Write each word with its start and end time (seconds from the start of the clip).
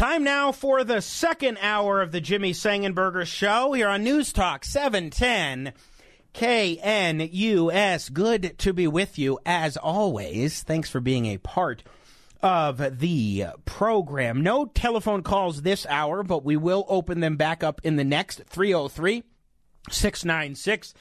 Time 0.00 0.24
now 0.24 0.50
for 0.50 0.82
the 0.82 1.02
second 1.02 1.58
hour 1.60 2.00
of 2.00 2.10
the 2.10 2.22
Jimmy 2.22 2.54
Sengenberger 2.54 3.26
Show 3.26 3.74
here 3.74 3.86
on 3.86 4.02
News 4.02 4.32
Talk 4.32 4.64
710 4.64 5.74
KNUS. 6.32 8.10
Good 8.10 8.58
to 8.60 8.72
be 8.72 8.86
with 8.86 9.18
you 9.18 9.38
as 9.44 9.76
always. 9.76 10.62
Thanks 10.62 10.88
for 10.88 11.00
being 11.00 11.26
a 11.26 11.36
part 11.36 11.82
of 12.42 12.98
the 12.98 13.48
program. 13.66 14.42
No 14.42 14.64
telephone 14.64 15.22
calls 15.22 15.60
this 15.60 15.84
hour, 15.84 16.22
but 16.22 16.46
we 16.46 16.56
will 16.56 16.86
open 16.88 17.20
them 17.20 17.36
back 17.36 17.62
up 17.62 17.82
in 17.84 17.96
the 17.96 18.02
next 18.02 18.44
303 18.46 19.22
696 19.90 20.94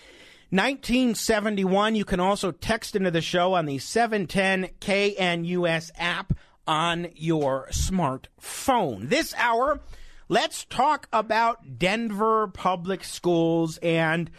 1971. 0.50 1.96
You 1.96 2.04
can 2.04 2.20
also 2.20 2.52
text 2.52 2.98
into 2.98 3.12
the 3.12 3.22
show 3.22 3.54
on 3.54 3.66
the 3.66 3.78
710 3.78 4.72
KNUS 4.82 5.92
app 5.98 6.34
on 6.70 7.08
your 7.16 7.68
smartphone. 7.72 9.10
This 9.10 9.34
hour, 9.36 9.80
let's 10.28 10.66
talk 10.66 11.08
about 11.12 11.80
Denver 11.80 12.48
public 12.48 13.04
schools 13.04 13.80
and 13.82 14.30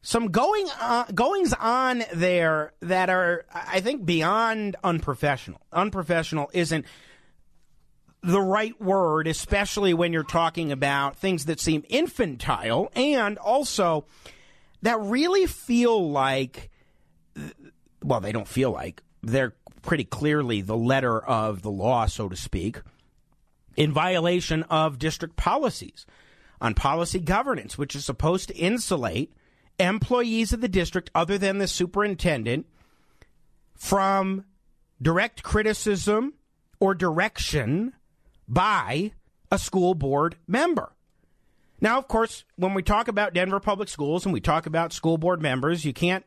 some 0.00 0.28
going 0.28 0.68
uh, 0.80 1.06
goings 1.12 1.52
on 1.54 2.04
there 2.14 2.72
that 2.82 3.10
are, 3.10 3.46
I 3.52 3.80
think, 3.80 4.06
beyond 4.06 4.76
unprofessional. 4.84 5.60
Unprofessional 5.72 6.48
isn't 6.52 6.86
the 8.22 8.40
right 8.40 8.80
word, 8.80 9.26
especially 9.26 9.92
when 9.92 10.12
you're 10.12 10.22
talking 10.22 10.70
about 10.70 11.16
things 11.16 11.46
that 11.46 11.58
seem 11.58 11.82
infantile 11.88 12.92
and 12.94 13.38
also 13.38 14.06
that 14.82 15.00
really 15.00 15.46
feel 15.46 16.12
like, 16.12 16.70
well, 18.04 18.20
they 18.20 18.30
don't 18.30 18.46
feel 18.46 18.70
like 18.70 19.02
they're 19.24 19.54
pretty 19.86 20.04
clearly 20.04 20.60
the 20.60 20.76
letter 20.76 21.18
of 21.18 21.62
the 21.62 21.70
law, 21.70 22.06
so 22.06 22.28
to 22.28 22.36
speak, 22.36 22.80
in 23.76 23.92
violation 23.92 24.62
of 24.64 24.98
district 24.98 25.36
policies 25.36 26.04
on 26.60 26.74
policy 26.74 27.20
governance, 27.20 27.78
which 27.78 27.94
is 27.94 28.04
supposed 28.04 28.48
to 28.48 28.56
insulate 28.56 29.32
employees 29.78 30.52
of 30.52 30.60
the 30.60 30.68
district, 30.68 31.10
other 31.14 31.38
than 31.38 31.58
the 31.58 31.68
superintendent, 31.68 32.66
from 33.74 34.44
direct 35.00 35.42
criticism 35.42 36.34
or 36.80 36.94
direction 36.94 37.92
by 38.48 39.12
a 39.50 39.58
school 39.58 39.94
board 39.94 40.36
member. 40.46 40.92
Now, 41.80 41.98
of 41.98 42.08
course, 42.08 42.44
when 42.56 42.72
we 42.72 42.82
talk 42.82 43.06
about 43.06 43.34
Denver 43.34 43.60
public 43.60 43.88
schools 43.88 44.24
and 44.24 44.32
we 44.32 44.40
talk 44.40 44.66
about 44.66 44.94
school 44.94 45.18
board 45.18 45.42
members, 45.42 45.84
you 45.84 45.92
can't 45.92 46.24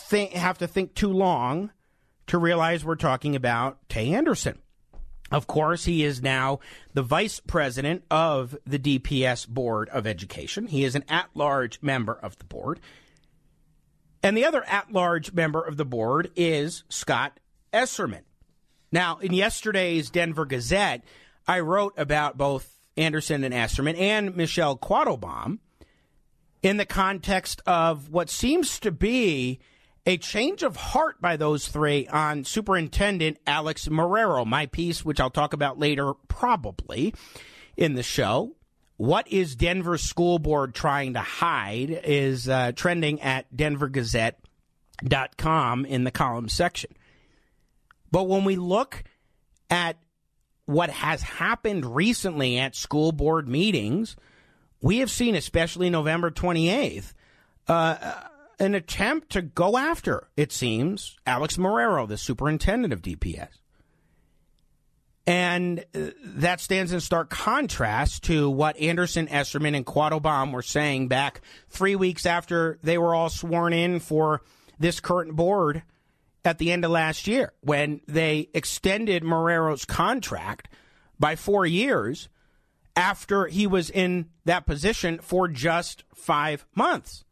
think, 0.00 0.32
have 0.32 0.58
to 0.58 0.66
think 0.66 0.94
too 0.94 1.12
long 1.12 1.70
to 2.26 2.38
realize 2.38 2.84
we're 2.84 2.96
talking 2.96 3.34
about 3.34 3.88
Tay 3.88 4.12
Anderson. 4.14 4.58
Of 5.30 5.46
course, 5.46 5.84
he 5.84 6.04
is 6.04 6.22
now 6.22 6.58
the 6.92 7.02
vice 7.02 7.40
president 7.40 8.04
of 8.10 8.56
the 8.66 8.78
DPS 8.78 9.46
Board 9.46 9.88
of 9.90 10.06
Education. 10.06 10.66
He 10.66 10.84
is 10.84 10.96
an 10.96 11.04
at 11.08 11.28
large 11.34 11.80
member 11.82 12.14
of 12.14 12.36
the 12.38 12.44
board. 12.44 12.80
And 14.22 14.36
the 14.36 14.44
other 14.44 14.64
at 14.64 14.92
large 14.92 15.32
member 15.32 15.60
of 15.60 15.76
the 15.76 15.84
board 15.84 16.30
is 16.34 16.84
Scott 16.88 17.38
Esserman. 17.72 18.24
Now, 18.92 19.18
in 19.18 19.32
yesterday's 19.32 20.10
Denver 20.10 20.44
Gazette, 20.44 21.04
I 21.46 21.60
wrote 21.60 21.94
about 21.96 22.36
both 22.36 22.80
Anderson 22.96 23.44
and 23.44 23.54
Esserman 23.54 23.96
and 23.96 24.36
Michelle 24.36 24.76
Quattlebaum 24.76 25.58
in 26.62 26.76
the 26.76 26.84
context 26.84 27.62
of 27.66 28.10
what 28.10 28.28
seems 28.28 28.78
to 28.80 28.90
be 28.90 29.60
a 30.06 30.16
change 30.16 30.62
of 30.62 30.76
heart 30.76 31.20
by 31.20 31.36
those 31.36 31.68
three 31.68 32.06
on 32.08 32.44
Superintendent 32.44 33.36
Alex 33.46 33.86
Marrero. 33.88 34.46
My 34.46 34.64
piece, 34.66 35.04
which 35.04 35.20
I'll 35.20 35.30
talk 35.30 35.52
about 35.52 35.78
later, 35.78 36.14
probably 36.28 37.14
in 37.76 37.94
the 37.94 38.02
show. 38.02 38.56
What 38.96 39.28
is 39.28 39.54
Denver 39.56 39.98
School 39.98 40.38
Board 40.38 40.74
trying 40.74 41.12
to 41.14 41.20
hide 41.20 41.90
is 42.04 42.48
uh, 42.48 42.72
trending 42.72 43.20
at 43.22 43.50
denvergazette.com 43.54 45.86
in 45.86 46.04
the 46.04 46.10
column 46.10 46.50
section. 46.50 46.90
But 48.10 48.28
when 48.28 48.44
we 48.44 48.56
look 48.56 49.02
at 49.70 49.96
what 50.66 50.90
has 50.90 51.22
happened 51.22 51.96
recently 51.96 52.58
at 52.58 52.76
school 52.76 53.12
board 53.12 53.48
meetings, 53.48 54.16
we 54.82 54.98
have 54.98 55.10
seen, 55.10 55.34
especially 55.34 55.88
November 55.90 56.30
28th, 56.30 57.12
uh, 57.68 58.14
an 58.60 58.74
attempt 58.74 59.30
to 59.30 59.42
go 59.42 59.76
after, 59.76 60.28
it 60.36 60.52
seems, 60.52 61.16
Alex 61.26 61.56
Marrero, 61.56 62.06
the 62.06 62.18
superintendent 62.18 62.92
of 62.92 63.02
DPS. 63.02 63.48
And 65.26 65.84
uh, 65.94 66.10
that 66.24 66.60
stands 66.60 66.92
in 66.92 67.00
stark 67.00 67.30
contrast 67.30 68.24
to 68.24 68.50
what 68.50 68.76
Anderson, 68.78 69.28
Esserman, 69.28 69.74
and 69.76 69.86
Quattlebaum 69.86 70.52
were 70.52 70.62
saying 70.62 71.08
back 71.08 71.40
three 71.68 71.96
weeks 71.96 72.26
after 72.26 72.78
they 72.82 72.98
were 72.98 73.14
all 73.14 73.30
sworn 73.30 73.72
in 73.72 74.00
for 74.00 74.42
this 74.78 75.00
current 75.00 75.36
board 75.36 75.82
at 76.44 76.58
the 76.58 76.72
end 76.72 76.84
of 76.84 76.90
last 76.90 77.26
year 77.26 77.52
when 77.60 78.00
they 78.08 78.48
extended 78.54 79.22
Marrero's 79.22 79.84
contract 79.84 80.68
by 81.18 81.36
four 81.36 81.66
years 81.66 82.28
after 82.96 83.46
he 83.46 83.66
was 83.66 83.90
in 83.90 84.30
that 84.46 84.66
position 84.66 85.18
for 85.20 85.48
just 85.48 86.04
five 86.14 86.66
months. 86.74 87.24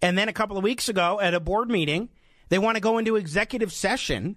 And 0.00 0.16
then 0.16 0.28
a 0.28 0.32
couple 0.32 0.56
of 0.56 0.64
weeks 0.64 0.88
ago 0.88 1.20
at 1.20 1.34
a 1.34 1.40
board 1.40 1.70
meeting, 1.70 2.08
they 2.48 2.58
want 2.58 2.76
to 2.76 2.80
go 2.80 2.98
into 2.98 3.16
executive 3.16 3.72
session 3.72 4.36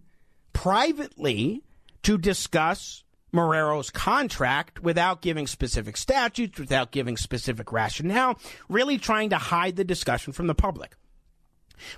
privately 0.53 1.63
to 2.03 2.17
discuss 2.17 3.03
Marrero's 3.31 3.89
contract 3.89 4.81
without 4.81 5.21
giving 5.21 5.47
specific 5.47 5.95
statutes, 5.95 6.59
without 6.59 6.91
giving 6.91 7.15
specific 7.15 7.71
rationale, 7.71 8.37
really 8.67 8.97
trying 8.97 9.29
to 9.29 9.37
hide 9.37 9.75
the 9.75 9.83
discussion 9.83 10.33
from 10.33 10.47
the 10.47 10.55
public. 10.55 10.95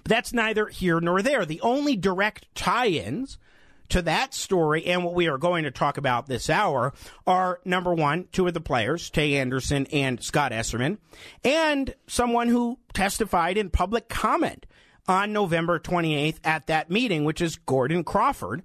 But 0.03 0.09
that's 0.09 0.34
neither 0.34 0.68
here 0.68 1.00
nor 1.00 1.22
there. 1.22 1.46
The 1.46 1.62
only 1.62 1.96
direct 1.96 2.53
tie 2.56 2.88
ins 2.88 3.38
to 3.89 4.01
that 4.03 4.33
story 4.33 4.85
and 4.85 5.03
what 5.03 5.13
we 5.13 5.27
are 5.27 5.38
going 5.38 5.63
to 5.63 5.71
talk 5.71 5.97
about 5.97 6.27
this 6.27 6.49
hour 6.49 6.94
are 7.27 7.59
number 7.66 7.94
one, 7.94 8.27
two 8.31 8.47
of 8.47 8.53
the 8.53 8.61
players, 8.61 9.09
Tay 9.09 9.35
Anderson 9.35 9.88
and 9.91 10.23
Scott 10.23 10.51
Esserman, 10.51 10.97
and 11.44 11.93
someone 12.07 12.47
who 12.47 12.79
testified 12.93 13.57
in 13.57 13.69
public 13.69 14.09
comment 14.09 14.66
on 15.07 15.33
November 15.33 15.79
28th 15.79 16.39
at 16.43 16.67
that 16.67 16.89
meeting, 16.89 17.25
which 17.25 17.41
is 17.41 17.57
Gordon 17.57 18.03
Crawford, 18.03 18.63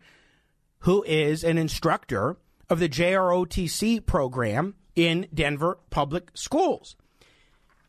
who 0.80 1.02
is 1.04 1.42
an 1.42 1.58
instructor 1.58 2.36
of 2.70 2.78
the 2.78 2.88
JROTC 2.88 4.04
program 4.06 4.74
in 4.94 5.26
Denver 5.32 5.78
public 5.90 6.30
schools. 6.34 6.96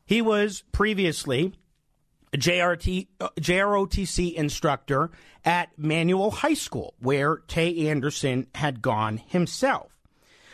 He 0.05 0.21
was 0.21 0.63
previously 0.71 1.53
JRT, 2.37 3.07
uh, 3.19 3.29
JROTC 3.39 4.33
instructor 4.33 5.11
at 5.43 5.77
Manual 5.77 6.31
High 6.31 6.53
School, 6.53 6.93
where 6.99 7.37
Tay 7.47 7.87
Anderson 7.89 8.47
had 8.55 8.81
gone 8.81 9.17
himself. 9.17 9.91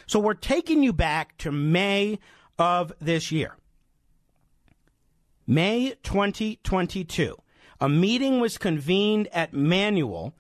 So 0.08 0.20
we're 0.20 0.36
taking 0.36 0.84
you 0.84 0.94
back 0.94 1.38
to 1.40 1.52
May 1.52 2.20
of 2.58 2.94
this 3.00 3.32
year. 3.32 3.58
May 5.48 5.96
2022. 6.04 7.38
A 7.82 7.90
meeting 7.90 8.40
was 8.40 8.58
convened 8.58 9.28
at 9.34 9.54
Manual 9.54 10.34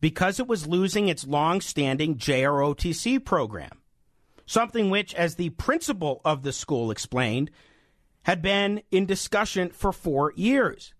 because 0.00 0.38
it 0.38 0.46
was 0.46 0.66
losing 0.66 1.08
its 1.08 1.26
long 1.26 1.60
standing 1.60 2.16
JROTC 2.16 3.24
program. 3.24 3.80
Something 4.46 4.90
which, 4.90 5.14
as 5.14 5.36
the 5.36 5.48
principal 5.50 6.20
of 6.24 6.42
the 6.42 6.52
school 6.52 6.90
explained, 6.90 7.50
had 8.24 8.42
been 8.42 8.82
in 8.90 9.06
discussion 9.06 9.70
for 9.70 9.92
four 9.92 10.32
years. 10.36 10.94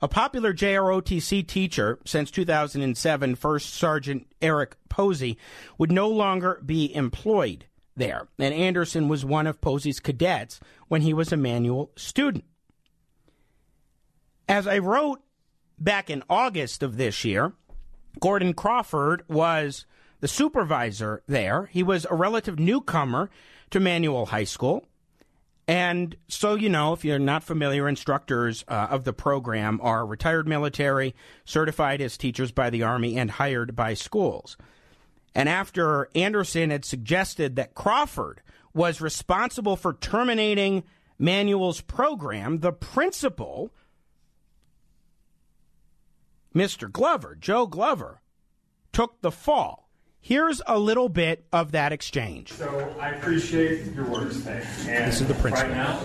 A 0.00 0.08
popular 0.08 0.52
JROTC 0.52 1.46
teacher 1.46 1.98
since 2.04 2.30
2007, 2.30 3.34
First 3.36 3.74
Sergeant 3.74 4.26
Eric 4.42 4.76
Posey, 4.88 5.38
would 5.78 5.92
no 5.92 6.08
longer 6.08 6.60
be 6.64 6.94
employed 6.94 7.66
there, 7.96 8.28
and 8.38 8.52
Anderson 8.52 9.08
was 9.08 9.24
one 9.24 9.46
of 9.46 9.60
Posey's 9.60 10.00
cadets 10.00 10.60
when 10.88 11.02
he 11.02 11.14
was 11.14 11.32
a 11.32 11.36
manual 11.36 11.90
student. 11.96 12.44
As 14.48 14.66
I 14.66 14.78
wrote 14.78 15.20
back 15.78 16.10
in 16.10 16.22
August 16.28 16.82
of 16.82 16.96
this 16.96 17.24
year, 17.24 17.52
Gordon 18.20 18.52
Crawford 18.52 19.24
was 19.28 19.86
the 20.20 20.28
supervisor 20.28 21.22
there. 21.26 21.66
He 21.66 21.82
was 21.82 22.06
a 22.10 22.14
relative 22.14 22.58
newcomer 22.58 23.30
to 23.70 23.80
Manual 23.80 24.26
High 24.26 24.44
School. 24.44 24.86
And 25.66 26.14
so, 26.28 26.54
you 26.54 26.68
know, 26.68 26.92
if 26.92 27.04
you're 27.04 27.18
not 27.18 27.42
familiar, 27.42 27.88
instructors 27.88 28.64
uh, 28.68 28.88
of 28.90 29.04
the 29.04 29.14
program 29.14 29.80
are 29.82 30.04
retired 30.04 30.46
military, 30.46 31.14
certified 31.44 32.02
as 32.02 32.18
teachers 32.18 32.52
by 32.52 32.68
the 32.68 32.82
Army, 32.82 33.16
and 33.16 33.30
hired 33.30 33.74
by 33.74 33.94
schools. 33.94 34.58
And 35.34 35.48
after 35.48 36.08
Anderson 36.14 36.70
had 36.70 36.84
suggested 36.84 37.56
that 37.56 37.74
Crawford 37.74 38.42
was 38.74 39.00
responsible 39.00 39.76
for 39.76 39.94
terminating 39.94 40.84
Manual's 41.18 41.80
program, 41.80 42.58
the 42.58 42.72
principal, 42.72 43.70
Mr. 46.54 46.90
Glover, 46.92 47.36
Joe 47.38 47.66
Glover, 47.66 48.20
took 48.92 49.20
the 49.22 49.32
fall. 49.32 49.83
Here's 50.24 50.62
a 50.66 50.78
little 50.78 51.10
bit 51.10 51.44
of 51.52 51.72
that 51.72 51.92
exchange. 51.92 52.50
So 52.50 52.96
I 52.98 53.10
appreciate 53.10 53.92
your 53.92 54.06
words. 54.06 54.46
And 54.46 55.06
This 55.06 55.20
is 55.20 55.28
the. 55.28 55.34
Right 55.34 55.68
now, 55.70 56.00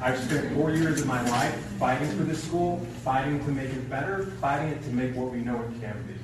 I've 0.00 0.18
spent 0.18 0.52
four 0.56 0.72
years 0.72 1.02
of 1.02 1.06
my 1.06 1.22
life 1.30 1.54
fighting 1.78 2.08
for 2.18 2.24
this 2.24 2.42
school, 2.42 2.84
fighting 3.04 3.38
to 3.44 3.50
make 3.52 3.68
it 3.68 3.88
better, 3.88 4.26
fighting 4.40 4.70
it 4.70 4.82
to 4.82 4.90
make 4.90 5.14
what 5.14 5.30
we 5.30 5.42
know 5.42 5.62
it 5.62 5.80
can 5.80 5.96
be. 6.08 6.14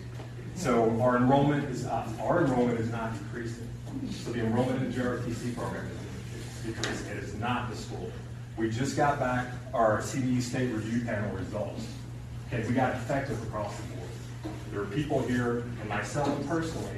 So 0.56 1.00
our 1.00 1.16
enrollment 1.16 1.70
is 1.70 1.86
up. 1.86 2.08
Our 2.20 2.44
enrollment 2.44 2.80
is 2.80 2.90
not 2.90 3.12
decreasing. 3.16 3.68
So 4.10 4.32
the 4.32 4.40
enrollment 4.40 4.82
in 4.82 4.90
the 4.90 4.96
JROTC 4.96 5.54
program 5.54 5.88
is 6.34 6.74
decreasing. 6.74 7.06
It 7.16 7.22
is 7.22 7.34
not 7.34 7.70
the 7.70 7.76
school. 7.76 8.10
We 8.56 8.68
just 8.68 8.96
got 8.96 9.20
back 9.20 9.46
our 9.72 10.00
CDE 10.00 10.42
state 10.42 10.72
review 10.72 11.04
panel 11.04 11.30
results. 11.36 11.86
Okay, 12.48 12.66
we 12.66 12.74
got 12.74 12.94
effective 12.94 13.40
across 13.44 13.76
the 13.76 13.82
board. 13.94 14.08
There 14.72 14.80
are 14.80 14.86
people 14.86 15.22
here, 15.22 15.58
and 15.80 15.88
myself 15.88 16.44
personally, 16.48 16.96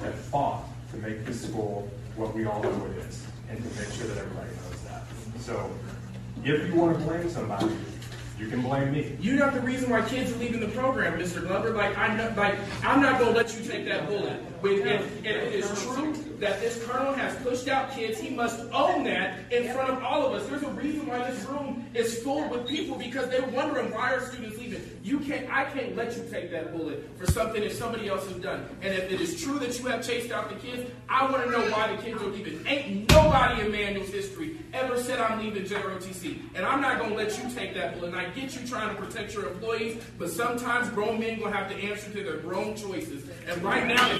that 0.00 0.12
have 0.12 0.14
fought 0.14 0.64
to 0.92 0.96
make 0.98 1.24
this 1.24 1.48
school 1.48 1.88
what 2.16 2.34
we 2.34 2.46
all 2.46 2.62
know 2.62 2.86
it 2.86 2.98
is, 2.98 3.26
and 3.50 3.58
to 3.58 3.80
make 3.80 3.92
sure 3.92 4.06
that 4.06 4.18
everybody 4.18 4.48
knows 4.48 4.80
that. 4.82 5.02
So, 5.40 5.70
if 6.44 6.66
you 6.66 6.74
want 6.74 6.98
to 6.98 7.04
blame 7.04 7.28
somebody, 7.28 7.68
you 8.38 8.46
can 8.46 8.62
blame 8.62 8.92
me. 8.92 9.16
You're 9.20 9.38
not 9.38 9.52
the 9.52 9.60
reason 9.60 9.90
why 9.90 10.02
kids 10.08 10.32
are 10.32 10.36
leaving 10.36 10.60
the 10.60 10.68
program, 10.68 11.18
Mr. 11.18 11.40
Glover. 11.40 11.70
Like 11.70 11.96
I'm 11.98 12.16
not, 12.16 12.36
like 12.36 12.54
I'm 12.84 13.02
not 13.02 13.18
gonna 13.18 13.32
let 13.32 13.58
you 13.58 13.68
take 13.68 13.84
that 13.86 14.06
bullet. 14.08 14.40
When, 14.60 14.86
if, 14.86 15.24
if 15.24 15.26
it 15.26 15.54
is 15.54 15.82
true 15.82 16.12
that 16.38 16.60
this 16.60 16.84
colonel 16.86 17.12
has 17.14 17.34
pushed 17.42 17.66
out 17.68 17.90
kids, 17.92 18.20
he 18.20 18.30
must 18.30 18.60
own 18.72 19.04
that 19.04 19.52
in 19.52 19.72
front 19.72 19.90
of 19.90 20.04
all 20.04 20.24
of 20.24 20.32
us. 20.34 20.48
There's 20.48 20.62
a 20.62 20.70
reason 20.70 21.06
why 21.06 21.28
this 21.28 21.44
room 21.46 21.84
is 21.94 22.22
full 22.22 22.48
with 22.48 22.68
people 22.68 22.96
because 22.96 23.28
they're 23.28 23.46
wondering 23.46 23.92
why 23.92 24.12
are 24.12 24.20
students 24.20 24.56
leaving. 24.58 24.97
You 25.08 25.20
can't, 25.20 25.50
I 25.50 25.64
can't 25.64 25.96
let 25.96 26.14
you 26.14 26.22
take 26.30 26.50
that 26.50 26.76
bullet 26.76 27.02
for 27.16 27.24
something 27.32 27.62
that 27.62 27.72
somebody 27.72 28.08
else 28.08 28.28
has 28.28 28.36
done. 28.42 28.68
And 28.82 28.92
if 28.92 29.10
it 29.10 29.18
is 29.22 29.42
true 29.42 29.58
that 29.58 29.78
you 29.78 29.86
have 29.86 30.06
chased 30.06 30.30
out 30.30 30.50
the 30.50 30.56
kids, 30.56 30.90
I 31.08 31.30
want 31.30 31.44
to 31.44 31.50
know 31.50 31.62
why 31.70 31.96
the 31.96 32.02
kids 32.02 32.20
are 32.20 32.26
leaving. 32.26 32.60
Ain't 32.66 33.10
nobody 33.10 33.62
in 33.62 33.72
Manual's 33.72 34.10
history 34.10 34.58
ever 34.74 34.98
said 35.02 35.18
I'm 35.18 35.40
leaving 35.40 35.64
JROTC, 35.64 36.54
and 36.54 36.66
I'm 36.66 36.82
not 36.82 37.00
gonna 37.00 37.14
let 37.14 37.42
you 37.42 37.50
take 37.54 37.72
that 37.72 37.94
bullet. 37.94 38.08
And 38.08 38.20
I 38.20 38.28
get 38.28 38.54
you 38.54 38.68
trying 38.68 38.94
to 38.94 39.02
protect 39.02 39.32
your 39.32 39.48
employees, 39.48 40.02
but 40.18 40.28
sometimes 40.28 40.90
grown 40.90 41.18
men 41.18 41.40
gonna 41.40 41.56
have 41.56 41.70
to 41.70 41.76
answer 41.76 42.10
to 42.12 42.22
their 42.22 42.36
grown 42.36 42.76
choices. 42.76 43.24
And 43.48 43.62
right 43.62 43.86
now, 43.86 44.18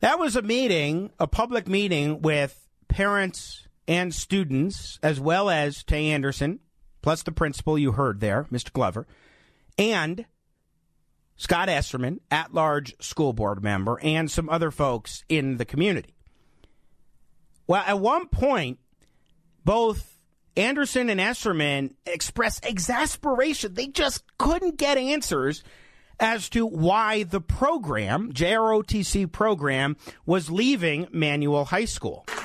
That 0.00 0.18
was 0.18 0.34
a 0.34 0.42
meeting, 0.42 1.12
a 1.20 1.28
public 1.28 1.68
meeting 1.68 2.20
with 2.20 2.68
parents 2.88 3.68
and 3.86 4.12
students, 4.12 4.98
as 5.04 5.20
well 5.20 5.48
as 5.48 5.84
Tay 5.84 6.10
Anderson, 6.10 6.58
plus 7.04 7.22
the 7.22 7.32
principal 7.32 7.78
you 7.78 7.92
heard 7.92 8.20
there, 8.20 8.44
Mr. 8.50 8.72
Glover, 8.72 9.06
and 9.76 10.24
Scott 11.36 11.68
Esserman, 11.68 12.20
at 12.30 12.54
large 12.54 12.96
school 12.98 13.34
board 13.34 13.62
member, 13.62 14.00
and 14.02 14.30
some 14.30 14.48
other 14.48 14.70
folks 14.70 15.22
in 15.28 15.58
the 15.58 15.66
community. 15.66 16.14
Well, 17.66 17.84
at 17.86 18.00
one 18.00 18.28
point, 18.28 18.78
both 19.66 20.16
Anderson 20.56 21.10
and 21.10 21.20
Esserman 21.20 21.92
expressed 22.06 22.64
exasperation. 22.64 23.74
They 23.74 23.88
just 23.88 24.24
couldn't 24.38 24.78
get 24.78 24.96
answers 24.96 25.62
as 26.18 26.48
to 26.50 26.64
why 26.64 27.24
the 27.24 27.42
program, 27.42 28.32
JROTC 28.32 29.30
program, 29.30 29.98
was 30.24 30.50
leaving 30.50 31.08
Manual 31.12 31.66
High 31.66 31.84
School. 31.84 32.24
you 32.28 32.34
know, 32.34 32.40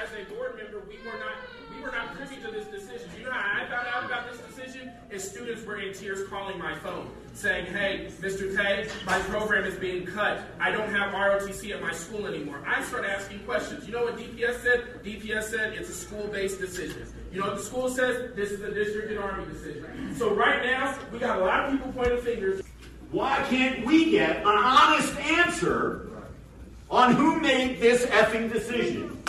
as 0.00 0.12
a 0.12 0.32
board 0.32 0.56
member, 0.56 0.84
we 0.88 0.98
were 1.04 1.18
not 1.18 1.36
we 1.80 1.82
to 2.42 2.50
this 2.50 2.66
decision. 2.66 3.10
You 3.18 3.24
know 3.24 3.32
how 3.32 3.62
I 3.62 3.66
found 3.66 3.86
out 3.88 4.04
about 4.04 4.30
this 4.30 4.40
decision? 4.40 4.90
Is 5.10 5.28
students 5.28 5.64
were 5.64 5.80
in 5.80 5.94
tears 5.94 6.28
calling 6.28 6.58
my 6.58 6.74
phone, 6.78 7.10
saying, 7.34 7.66
"Hey, 7.66 8.10
Mr. 8.20 8.54
Tay, 8.56 8.88
my 9.06 9.18
program 9.20 9.64
is 9.64 9.74
being 9.76 10.04
cut. 10.04 10.40
I 10.60 10.70
don't 10.70 10.88
have 10.90 11.14
ROTC 11.14 11.72
at 11.72 11.80
my 11.80 11.92
school 11.92 12.26
anymore." 12.26 12.62
I 12.66 12.82
started 12.82 13.10
asking 13.10 13.40
questions. 13.40 13.86
You 13.86 13.92
know 13.92 14.04
what 14.04 14.16
DPS 14.16 14.62
said? 14.62 15.02
DPS 15.02 15.50
said 15.50 15.74
it's 15.74 15.88
a 15.88 15.94
school-based 15.94 16.60
decision. 16.60 17.06
You 17.32 17.40
know 17.40 17.48
what 17.48 17.56
the 17.56 17.62
school 17.62 17.88
says? 17.88 18.34
This 18.34 18.50
is 18.50 18.62
a 18.62 18.72
district 18.72 19.10
and 19.10 19.18
army 19.18 19.44
decision. 19.52 20.14
So 20.16 20.34
right 20.34 20.64
now, 20.64 20.98
we 21.12 21.18
got 21.18 21.38
a 21.38 21.44
lot 21.44 21.66
of 21.66 21.72
people 21.72 21.92
pointing 21.92 22.20
fingers. 22.22 22.62
Why 23.10 23.44
can't 23.48 23.86
we 23.86 24.10
get 24.10 24.38
an 24.38 24.46
honest 24.46 25.16
answer 25.18 26.08
on 26.90 27.14
who 27.14 27.40
made 27.40 27.80
this 27.80 28.06
effing 28.06 28.52
decision? 28.52 29.22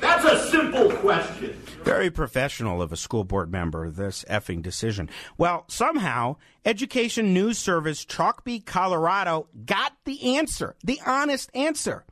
That's 0.00 0.24
a 0.24 0.50
simple 0.50 0.90
question. 0.92 1.60
Very 1.84 2.10
professional 2.10 2.82
of 2.82 2.92
a 2.92 2.96
school 2.96 3.24
board 3.24 3.50
member, 3.50 3.90
this 3.90 4.24
effing 4.28 4.62
decision. 4.62 5.08
Well, 5.38 5.64
somehow, 5.68 6.36
Education 6.64 7.32
News 7.32 7.58
Service 7.58 8.04
Chalkbeat, 8.04 8.66
Colorado 8.66 9.48
got 9.64 9.92
the 10.04 10.36
answer, 10.36 10.74
the 10.82 11.00
honest 11.06 11.50
answer. 11.54 12.04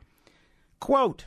Quote, 0.80 1.26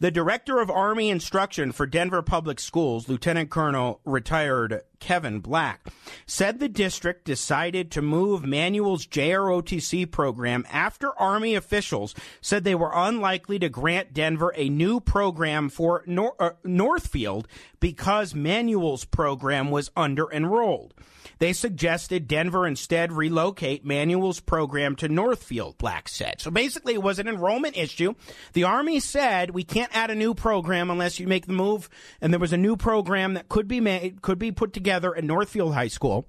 the 0.00 0.10
director 0.12 0.60
of 0.60 0.70
Army 0.70 1.10
instruction 1.10 1.72
for 1.72 1.86
Denver 1.86 2.22
Public 2.22 2.60
Schools, 2.60 3.08
Lieutenant 3.08 3.50
Colonel 3.50 4.00
retired 4.04 4.82
Kevin 5.00 5.40
Black, 5.40 5.86
said 6.26 6.58
the 6.58 6.68
district 6.68 7.24
decided 7.24 7.90
to 7.90 8.02
move 8.02 8.44
Manual's 8.44 9.06
JROTC 9.06 10.10
program 10.10 10.66
after 10.70 11.18
Army 11.18 11.54
officials 11.54 12.14
said 12.40 12.64
they 12.64 12.74
were 12.74 12.92
unlikely 12.92 13.58
to 13.58 13.68
grant 13.68 14.12
Denver 14.12 14.52
a 14.56 14.68
new 14.68 15.00
program 15.00 15.68
for 15.68 16.02
Nor- 16.06 16.34
uh, 16.38 16.50
Northfield 16.64 17.46
because 17.80 18.34
Manual's 18.34 19.04
program 19.04 19.70
was 19.70 19.90
under 19.96 20.30
enrolled. 20.32 20.94
They 21.38 21.52
suggested 21.52 22.26
Denver 22.26 22.66
instead 22.66 23.12
relocate 23.12 23.84
Manual's 23.84 24.40
program 24.40 24.96
to 24.96 25.08
Northfield, 25.08 25.78
Black 25.78 26.08
said. 26.08 26.40
So 26.40 26.50
basically, 26.50 26.94
it 26.94 27.02
was 27.02 27.20
an 27.20 27.28
enrollment 27.28 27.76
issue. 27.76 28.14
The 28.54 28.64
Army 28.64 28.98
said 28.98 29.50
we 29.50 29.62
can't 29.62 29.94
add 29.94 30.10
a 30.10 30.16
new 30.16 30.34
program 30.34 30.90
unless 30.90 31.20
you 31.20 31.28
make 31.28 31.46
the 31.46 31.52
move, 31.52 31.88
and 32.20 32.32
there 32.32 32.40
was 32.40 32.52
a 32.52 32.56
new 32.56 32.76
program 32.76 33.34
that 33.34 33.48
could 33.48 33.68
be 33.68 33.80
made, 33.80 34.20
could 34.20 34.38
be 34.38 34.50
put 34.50 34.72
together 34.72 34.87
at 34.88 35.24
Northfield 35.24 35.74
High 35.74 35.88
School 35.88 36.26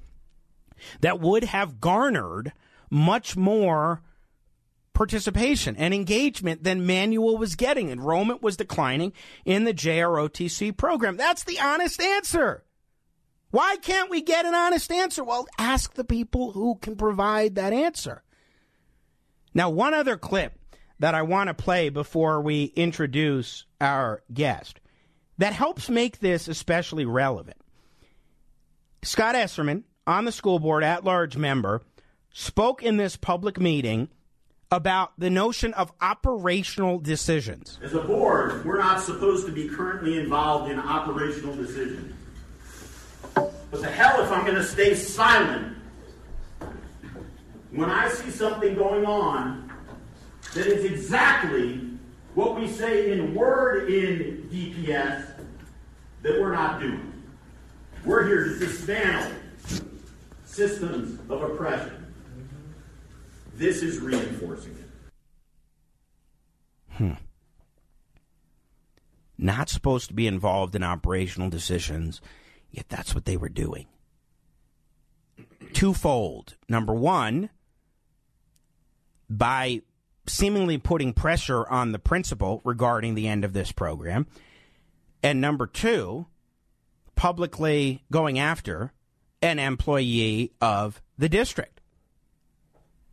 that 1.01 1.19
would 1.19 1.43
have 1.43 1.81
garnered 1.81 2.53
much 2.89 3.35
more 3.35 4.01
participation 4.93 5.75
and 5.77 5.93
engagement 5.93 6.63
than 6.63 6.85
Manual 6.85 7.37
was 7.37 7.55
getting. 7.55 7.89
Enrollment 7.89 8.41
was 8.41 8.57
declining 8.57 9.13
in 9.45 9.63
the 9.63 9.73
JROTC 9.73 10.75
program. 10.75 11.15
That's 11.15 11.43
the 11.43 11.59
honest 11.59 12.01
answer. 12.01 12.63
Why 13.51 13.77
can't 13.77 14.09
we 14.09 14.21
get 14.21 14.45
an 14.45 14.53
honest 14.53 14.91
answer? 14.91 15.23
Well, 15.23 15.47
ask 15.57 15.93
the 15.93 16.03
people 16.03 16.51
who 16.51 16.75
can 16.75 16.95
provide 16.95 17.55
that 17.55 17.73
answer. 17.73 18.23
Now, 19.53 19.69
one 19.69 19.93
other 19.93 20.17
clip 20.17 20.53
that 20.99 21.15
I 21.15 21.21
want 21.23 21.47
to 21.47 21.53
play 21.53 21.89
before 21.89 22.41
we 22.41 22.65
introduce 22.65 23.65
our 23.81 24.21
guest 24.31 24.79
that 25.37 25.53
helps 25.53 25.89
make 25.89 26.19
this 26.19 26.47
especially 26.47 27.05
relevant. 27.05 27.57
Scott 29.01 29.35
Esserman, 29.35 29.83
on 30.05 30.25
the 30.25 30.31
school 30.31 30.59
board 30.59 30.83
at 30.83 31.03
large 31.03 31.37
member, 31.37 31.81
spoke 32.31 32.83
in 32.83 32.97
this 32.97 33.15
public 33.15 33.59
meeting 33.59 34.09
about 34.71 35.13
the 35.17 35.29
notion 35.29 35.73
of 35.73 35.91
operational 36.01 36.99
decisions. 36.99 37.79
As 37.81 37.93
a 37.93 38.01
board, 38.01 38.63
we're 38.65 38.77
not 38.77 39.01
supposed 39.01 39.45
to 39.47 39.51
be 39.51 39.67
currently 39.67 40.19
involved 40.19 40.71
in 40.71 40.79
operational 40.79 41.55
decisions. 41.55 42.13
But 43.35 43.81
the 43.81 43.89
hell 43.89 44.23
if 44.23 44.31
I'm 44.31 44.45
going 44.45 44.57
to 44.57 44.63
stay 44.63 44.95
silent 44.95 45.77
when 47.71 47.89
I 47.89 48.09
see 48.09 48.31
something 48.31 48.75
going 48.75 49.05
on 49.05 49.71
that 50.55 50.65
is 50.65 50.85
exactly 50.85 51.81
what 52.33 52.59
we 52.59 52.67
say 52.67 53.11
in 53.11 53.33
word 53.33 53.89
in 53.89 54.49
DPS 54.51 55.31
that 56.21 56.39
we're 56.39 56.53
not 56.53 56.79
doing. 56.79 57.08
We're 58.05 58.25
here 58.25 58.45
to 58.45 58.59
dismantle 58.59 59.33
systems 60.45 61.19
of 61.29 61.41
oppression. 61.41 62.13
This 63.55 63.83
is 63.83 63.99
reinforcing 63.99 64.71
it. 64.71 64.89
Hmm. 66.93 67.13
Not 69.37 69.69
supposed 69.69 70.07
to 70.09 70.13
be 70.13 70.27
involved 70.27 70.75
in 70.75 70.83
operational 70.83 71.49
decisions, 71.49 72.21
yet 72.71 72.89
that's 72.89 73.13
what 73.13 73.25
they 73.25 73.37
were 73.37 73.49
doing. 73.49 73.87
Twofold. 75.73 76.55
Number 76.67 76.93
one, 76.93 77.49
by 79.29 79.81
seemingly 80.25 80.77
putting 80.77 81.13
pressure 81.13 81.67
on 81.67 81.91
the 81.91 81.99
principal 81.99 82.61
regarding 82.63 83.15
the 83.15 83.27
end 83.27 83.43
of 83.43 83.53
this 83.53 83.71
program. 83.71 84.27
And 85.21 85.41
number 85.41 85.67
two, 85.67 86.27
publicly 87.19 88.01
going 88.09 88.39
after 88.39 88.93
an 89.41 89.59
employee 89.59 90.53
of 90.61 91.01
the 91.17 91.27
district. 91.27 91.81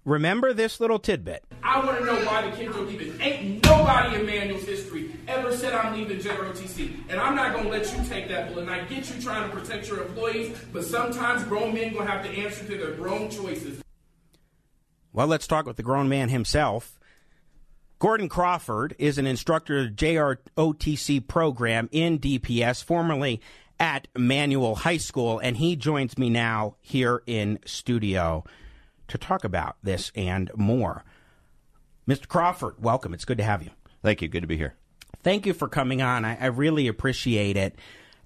Remember 0.04 0.54
this 0.54 0.78
little 0.78 1.00
tidbit. 1.00 1.42
I 1.64 1.84
want 1.84 1.98
to 1.98 2.04
know 2.04 2.14
why 2.24 2.48
the 2.48 2.56
kids 2.56 2.76
are 2.76 2.82
leaving. 2.82 3.20
Ain't 3.20 3.64
nobody 3.64 4.14
in 4.14 4.24
Manual's 4.24 4.62
history 4.62 5.10
ever 5.26 5.50
said 5.50 5.72
I'm 5.72 5.92
leaving 5.92 6.18
JROTC. 6.18 7.00
And 7.08 7.18
I'm 7.18 7.34
not 7.34 7.52
going 7.52 7.64
to 7.64 7.70
let 7.70 7.92
you 7.92 8.04
take 8.08 8.28
that 8.28 8.50
bullet. 8.50 8.68
And 8.68 8.70
I 8.70 8.84
get 8.84 9.12
you 9.12 9.20
trying 9.20 9.50
to 9.50 9.56
protect 9.56 9.88
your 9.88 10.02
employees, 10.02 10.56
but 10.72 10.84
sometimes 10.84 11.42
grown 11.42 11.74
men 11.74 11.92
going 11.92 12.06
to 12.06 12.12
have 12.12 12.24
to 12.24 12.30
answer 12.30 12.64
to 12.64 12.78
their 12.78 12.92
grown 12.92 13.28
choices. 13.28 13.82
Well, 15.12 15.26
let's 15.26 15.48
talk 15.48 15.66
with 15.66 15.78
the 15.78 15.82
grown 15.82 16.08
man 16.08 16.28
himself. 16.28 17.00
Gordon 17.98 18.28
Crawford 18.28 18.94
is 19.00 19.18
an 19.18 19.26
instructor 19.26 19.80
of 19.80 19.96
JROTC 19.96 21.26
program 21.26 21.88
in 21.90 22.20
DPS, 22.20 22.84
formerly 22.84 23.40
at 23.78 24.08
Manual 24.16 24.76
High 24.76 24.96
School, 24.96 25.38
and 25.38 25.56
he 25.56 25.76
joins 25.76 26.16
me 26.16 26.30
now 26.30 26.76
here 26.80 27.22
in 27.26 27.58
studio 27.64 28.44
to 29.08 29.18
talk 29.18 29.44
about 29.44 29.76
this 29.82 30.10
and 30.14 30.50
more. 30.56 31.04
Mr. 32.08 32.28
Crawford, 32.28 32.74
welcome. 32.82 33.12
It's 33.12 33.24
good 33.24 33.38
to 33.38 33.44
have 33.44 33.62
you. 33.62 33.70
Thank 34.02 34.22
you. 34.22 34.28
Good 34.28 34.42
to 34.42 34.46
be 34.46 34.56
here. 34.56 34.74
Thank 35.22 35.46
you 35.46 35.52
for 35.52 35.68
coming 35.68 36.02
on. 36.02 36.24
I, 36.24 36.36
I 36.40 36.46
really 36.46 36.86
appreciate 36.86 37.56
it, 37.56 37.74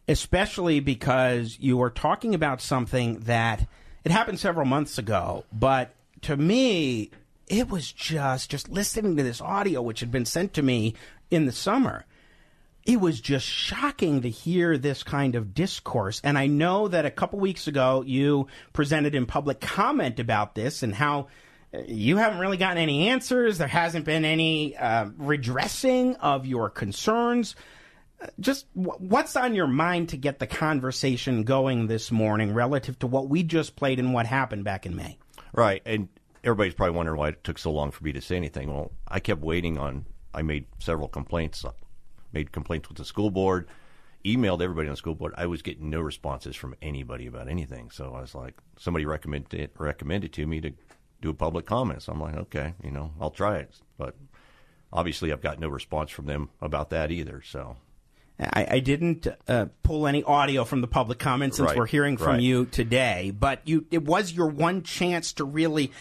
especially 0.07 0.81
because 0.81 1.57
you 1.59 1.77
were 1.77 1.91
talking 1.91 2.35
about 2.35 2.61
something 2.61 3.21
that 3.21 3.67
it 4.05 4.13
happened 4.13 4.39
several 4.39 4.67
months 4.67 4.99
ago, 4.99 5.45
but 5.53 5.95
to 6.23 6.37
me, 6.37 7.11
it 7.47 7.69
was 7.69 7.91
just 7.91 8.51
just 8.51 8.69
listening 8.69 9.17
to 9.17 9.23
this 9.23 9.41
audio 9.41 9.83
which 9.83 10.01
had 10.01 10.13
been 10.13 10.25
sent 10.25 10.55
to 10.55 10.63
me 10.63 10.95
in 11.31 11.47
the 11.47 11.53
summer 11.53 12.05
it 12.85 13.01
was 13.01 13.21
just 13.21 13.47
shocking 13.47 14.23
to 14.23 14.31
hear 14.31 14.79
this 14.79 15.03
kind 15.03 15.35
of 15.35 15.55
discourse. 15.55 16.21
And 16.25 16.39
I 16.39 16.47
know 16.47 16.89
that 16.89 17.05
a 17.05 17.11
couple 17.11 17.39
weeks 17.39 17.67
ago 17.67 18.03
you 18.07 18.47
presented 18.73 19.15
in 19.15 19.27
public 19.27 19.61
comment 19.61 20.19
about 20.19 20.55
this 20.55 20.83
and 20.83 20.95
how 20.95 21.29
uh, 21.75 21.81
you 21.87 22.17
haven't 22.17 22.39
really 22.39 22.57
gotten 22.57 22.79
any 22.79 23.09
answers. 23.09 23.59
There 23.59 23.69
hasn't 23.69 24.05
been 24.05 24.25
any 24.25 24.77
uh, 24.77 25.11
redressing 25.17 26.17
of 26.17 26.47
your 26.47 26.71
concerns. 26.71 27.55
Uh, 28.21 28.29
just 28.41 28.67
what's 28.75 29.37
on 29.37 29.55
your 29.55 29.67
mind 29.67 30.11
to 30.11 30.17
get 30.17 30.39
the 30.39 30.47
conversation 30.47 31.45
going 31.45 31.87
this 31.87 32.11
morning 32.11 32.55
relative 32.55 32.99
to 33.01 33.07
what 33.07 33.29
we 33.29 33.43
just 33.43 33.77
played 33.77 33.99
and 33.99 34.15
what 34.15 34.27
happened 34.27 34.65
back 34.65 34.87
in 34.87 34.97
May? 34.97 35.19
Right. 35.53 35.83
And 35.85 36.09
everybody's 36.43 36.75
probably 36.75 36.97
wondering 36.97 37.19
why 37.19 37.29
it 37.29 37.45
took 37.45 37.59
so 37.59 37.73
long 37.73 37.91
for 37.91 38.03
me 38.05 38.13
to 38.13 38.23
say 38.23 38.37
anything. 38.37 38.73
Well, 38.73 38.93
I 39.07 39.21
kept 39.21 39.43
waiting 39.43 39.79
on, 39.79 40.07
I 40.33 40.43
made 40.43 40.67
several 40.79 41.09
complaints 41.09 41.65
made 42.33 42.53
complaints 42.53 42.89
with 42.89 42.99
the 42.99 43.05
school 43.05 43.31
board, 43.31 43.69
emailed 44.25 44.63
everybody 44.63 44.89
on 44.89 44.93
the 44.93 44.97
school 44.97 45.15
board. 45.15 45.35
I 45.37 45.47
was 45.47 45.63
getting 45.63 45.91
no 45.91 46.01
responses 46.01 46.57
from 46.57 46.75
anybody 46.83 47.27
about 47.27 47.49
anything. 47.49 47.91
So 47.91 48.15
I 48.15 48.21
was 48.21 48.35
like, 48.35 48.55
somebody 48.79 49.07
recommended 49.07 49.71
recommended 49.79 50.33
to 50.35 50.47
me 50.47 50.61
to 50.61 50.73
do 51.21 51.31
a 51.31 51.35
public 51.35 51.67
comment. 51.67 52.03
So 52.03 52.13
I'm 52.13 52.21
like, 52.21 52.37
okay, 52.37 52.75
you 52.83 52.91
know, 52.91 53.13
I'll 53.21 53.31
try 53.31 53.59
it. 53.59 53.75
But 53.99 54.17
obviously, 54.93 55.33
I've 55.33 55.43
got 55.43 55.59
no 55.59 55.69
response 55.69 56.11
from 56.11 56.27
them 56.27 56.51
about 56.61 56.91
that 56.91 57.11
either. 57.11 57.43
So. 57.43 57.77
I, 58.43 58.67
I 58.71 58.81
didn't 58.81 59.27
uh, 59.49 59.67
pull 59.83 60.07
any 60.07 60.23
audio 60.23 60.65
from 60.65 60.81
the 60.81 60.87
public 60.87 61.19
comment 61.19 61.55
since 61.55 61.69
right, 61.69 61.77
we're 61.77 61.85
hearing 61.85 62.17
from 62.17 62.37
right. 62.37 62.41
you 62.41 62.65
today, 62.65 63.35
but 63.39 63.61
you 63.67 63.85
it 63.91 64.03
was 64.03 64.33
your 64.33 64.47
one 64.47 64.83
chance 64.83 65.35
to 65.35 65.45
really 65.45 65.93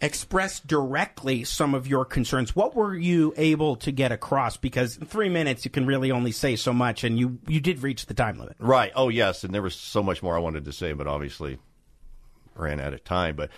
express 0.00 0.60
directly 0.60 1.44
some 1.44 1.74
of 1.74 1.86
your 1.86 2.04
concerns. 2.04 2.54
What 2.54 2.74
were 2.74 2.94
you 2.94 3.32
able 3.36 3.76
to 3.76 3.92
get 3.92 4.12
across? 4.12 4.56
Because 4.56 4.96
in 4.96 5.06
three 5.06 5.28
minutes, 5.28 5.64
you 5.64 5.70
can 5.70 5.86
really 5.86 6.10
only 6.10 6.32
say 6.32 6.56
so 6.56 6.72
much, 6.72 7.04
and 7.04 7.18
you, 7.18 7.38
you 7.46 7.60
did 7.60 7.82
reach 7.82 8.06
the 8.06 8.14
time 8.14 8.38
limit. 8.38 8.56
Right. 8.58 8.92
Oh, 8.94 9.08
yes. 9.08 9.44
And 9.44 9.54
there 9.54 9.62
was 9.62 9.74
so 9.74 10.02
much 10.02 10.22
more 10.22 10.36
I 10.36 10.40
wanted 10.40 10.64
to 10.66 10.72
say, 10.72 10.92
but 10.92 11.06
obviously 11.06 11.58
ran 12.54 12.80
out 12.80 12.92
of 12.92 13.04
time. 13.04 13.36
But 13.36 13.50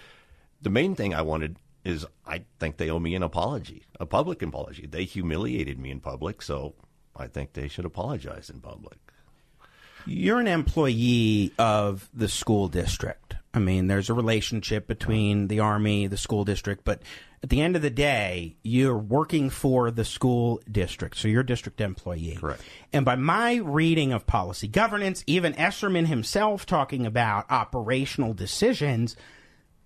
the 0.63 0.71
main 0.71 0.95
thing 0.95 1.15
I 1.15 1.23
wanted 1.23 1.57
is 1.85 2.07
I 2.27 2.43
think 2.59 2.77
they 2.77 2.91
owe 2.91 2.99
me 2.99 3.15
an 3.15 3.23
apology, 3.23 3.85
a 4.01 4.07
public 4.07 4.43
apology. 4.43 4.87
They 4.87 5.05
humiliated 5.05 5.79
me 5.79 5.91
in 5.91 6.01
public, 6.01 6.43
so 6.43 6.75
I 7.15 7.29
think 7.29 7.53
they 7.53 7.69
should 7.69 7.85
apologize 7.85 8.51
in 8.51 8.61
public. 8.61 8.99
You're 10.05 10.41
an 10.41 10.47
employee 10.49 11.53
of 11.59 12.09
the 12.15 12.29
school 12.29 12.69
district. 12.69 13.37
I 13.57 13.59
mean, 13.59 13.87
there's 13.87 14.11
a 14.11 14.15
relationship 14.15 14.87
between 14.87 15.49
the 15.49 15.61
Army, 15.61 16.07
the 16.07 16.19
school 16.19 16.45
district, 16.45 16.85
but 16.85 17.01
at 17.43 17.49
the 17.49 17.63
end 17.63 17.75
of 17.75 17.81
the 17.81 17.89
day, 17.89 18.57
you're 18.63 18.99
working 18.99 19.49
for 19.49 19.91
the 19.91 20.05
school 20.05 20.61
district, 20.71 21.17
so 21.17 21.27
you're 21.27 21.41
a 21.41 21.47
district 21.47 21.81
employee. 21.81 22.37
Correct. 22.39 22.63
And 22.93 23.07
by 23.07 23.17
my 23.17 23.55
reading 23.55 24.13
of 24.13 24.27
policy 24.27 24.69
governance, 24.69 25.25
even 25.27 25.55
Esserman 25.55 26.07
himself 26.07 26.67
talking 26.67 27.07
about 27.07 27.51
operational 27.51 28.35
decisions, 28.35 29.17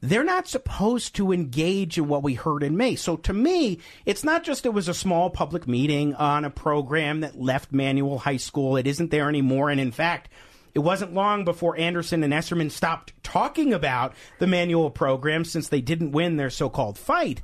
they're 0.01 0.25
not 0.25 0.49
supposed 0.49 1.15
to 1.17 1.31
engage 1.31 1.97
in 1.97 2.09
what 2.09 2.25
we 2.25 2.35
heard 2.35 2.65
in 2.65 2.77
May. 2.77 2.97
So 2.97 3.17
to 3.19 3.33
me, 3.33 3.79
it's 4.05 4.25
not 4.25 4.43
just 4.43 4.67
it 4.67 4.75
was 4.75 4.89
a 4.89 4.95
small 4.95 5.31
public 5.31 5.69
meeting 5.69 6.17
on 6.17 6.45
a 6.45 6.51
program 6.51 7.21
that 7.21 7.41
left 7.41 7.71
Manual 7.71 8.19
High 8.19 8.39
School. 8.39 8.77
It 8.77 8.89
isn't 8.89 9.13
there 9.13 9.29
anymore. 9.29 9.71
And 9.71 9.81
in 9.81 9.93
fact, 9.93 10.29
it 10.75 10.81
wasn't 10.81 11.15
long 11.15 11.45
before 11.45 11.77
Anderson 11.77 12.23
and 12.23 12.33
Esserman 12.33 12.71
stopped 12.71 13.13
talking 13.23 13.73
about 13.73 14.15
the 14.39 14.47
Manual 14.47 14.91
program 14.91 15.45
since 15.45 15.69
they 15.69 15.81
didn't 15.81 16.13
win 16.13 16.37
their 16.37 16.51
so-called 16.51 16.99
fight. 16.99 17.43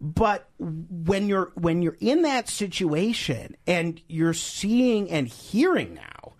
But 0.00 0.48
when 0.58 1.28
you're 1.28 1.52
when 1.54 1.80
you're 1.80 1.96
in 2.00 2.22
that 2.22 2.48
situation 2.48 3.56
and 3.66 4.00
you're 4.08 4.34
seeing 4.34 5.10
and 5.10 5.26
hearing 5.26 5.94
now 5.94 6.34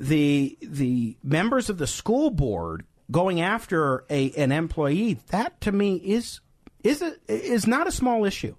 the 0.00 0.56
the 0.62 1.16
members 1.22 1.68
of 1.68 1.76
the 1.78 1.86
school 1.86 2.30
board 2.30 2.86
going 3.10 3.40
after 3.40 4.04
a 4.08 4.30
an 4.32 4.50
employee, 4.50 5.18
that 5.28 5.60
to 5.60 5.72
me 5.72 5.96
is 5.96 6.40
is 6.82 7.02
a, 7.02 7.14
is 7.28 7.66
not 7.66 7.86
a 7.86 7.92
small 7.92 8.24
issue. 8.24 8.56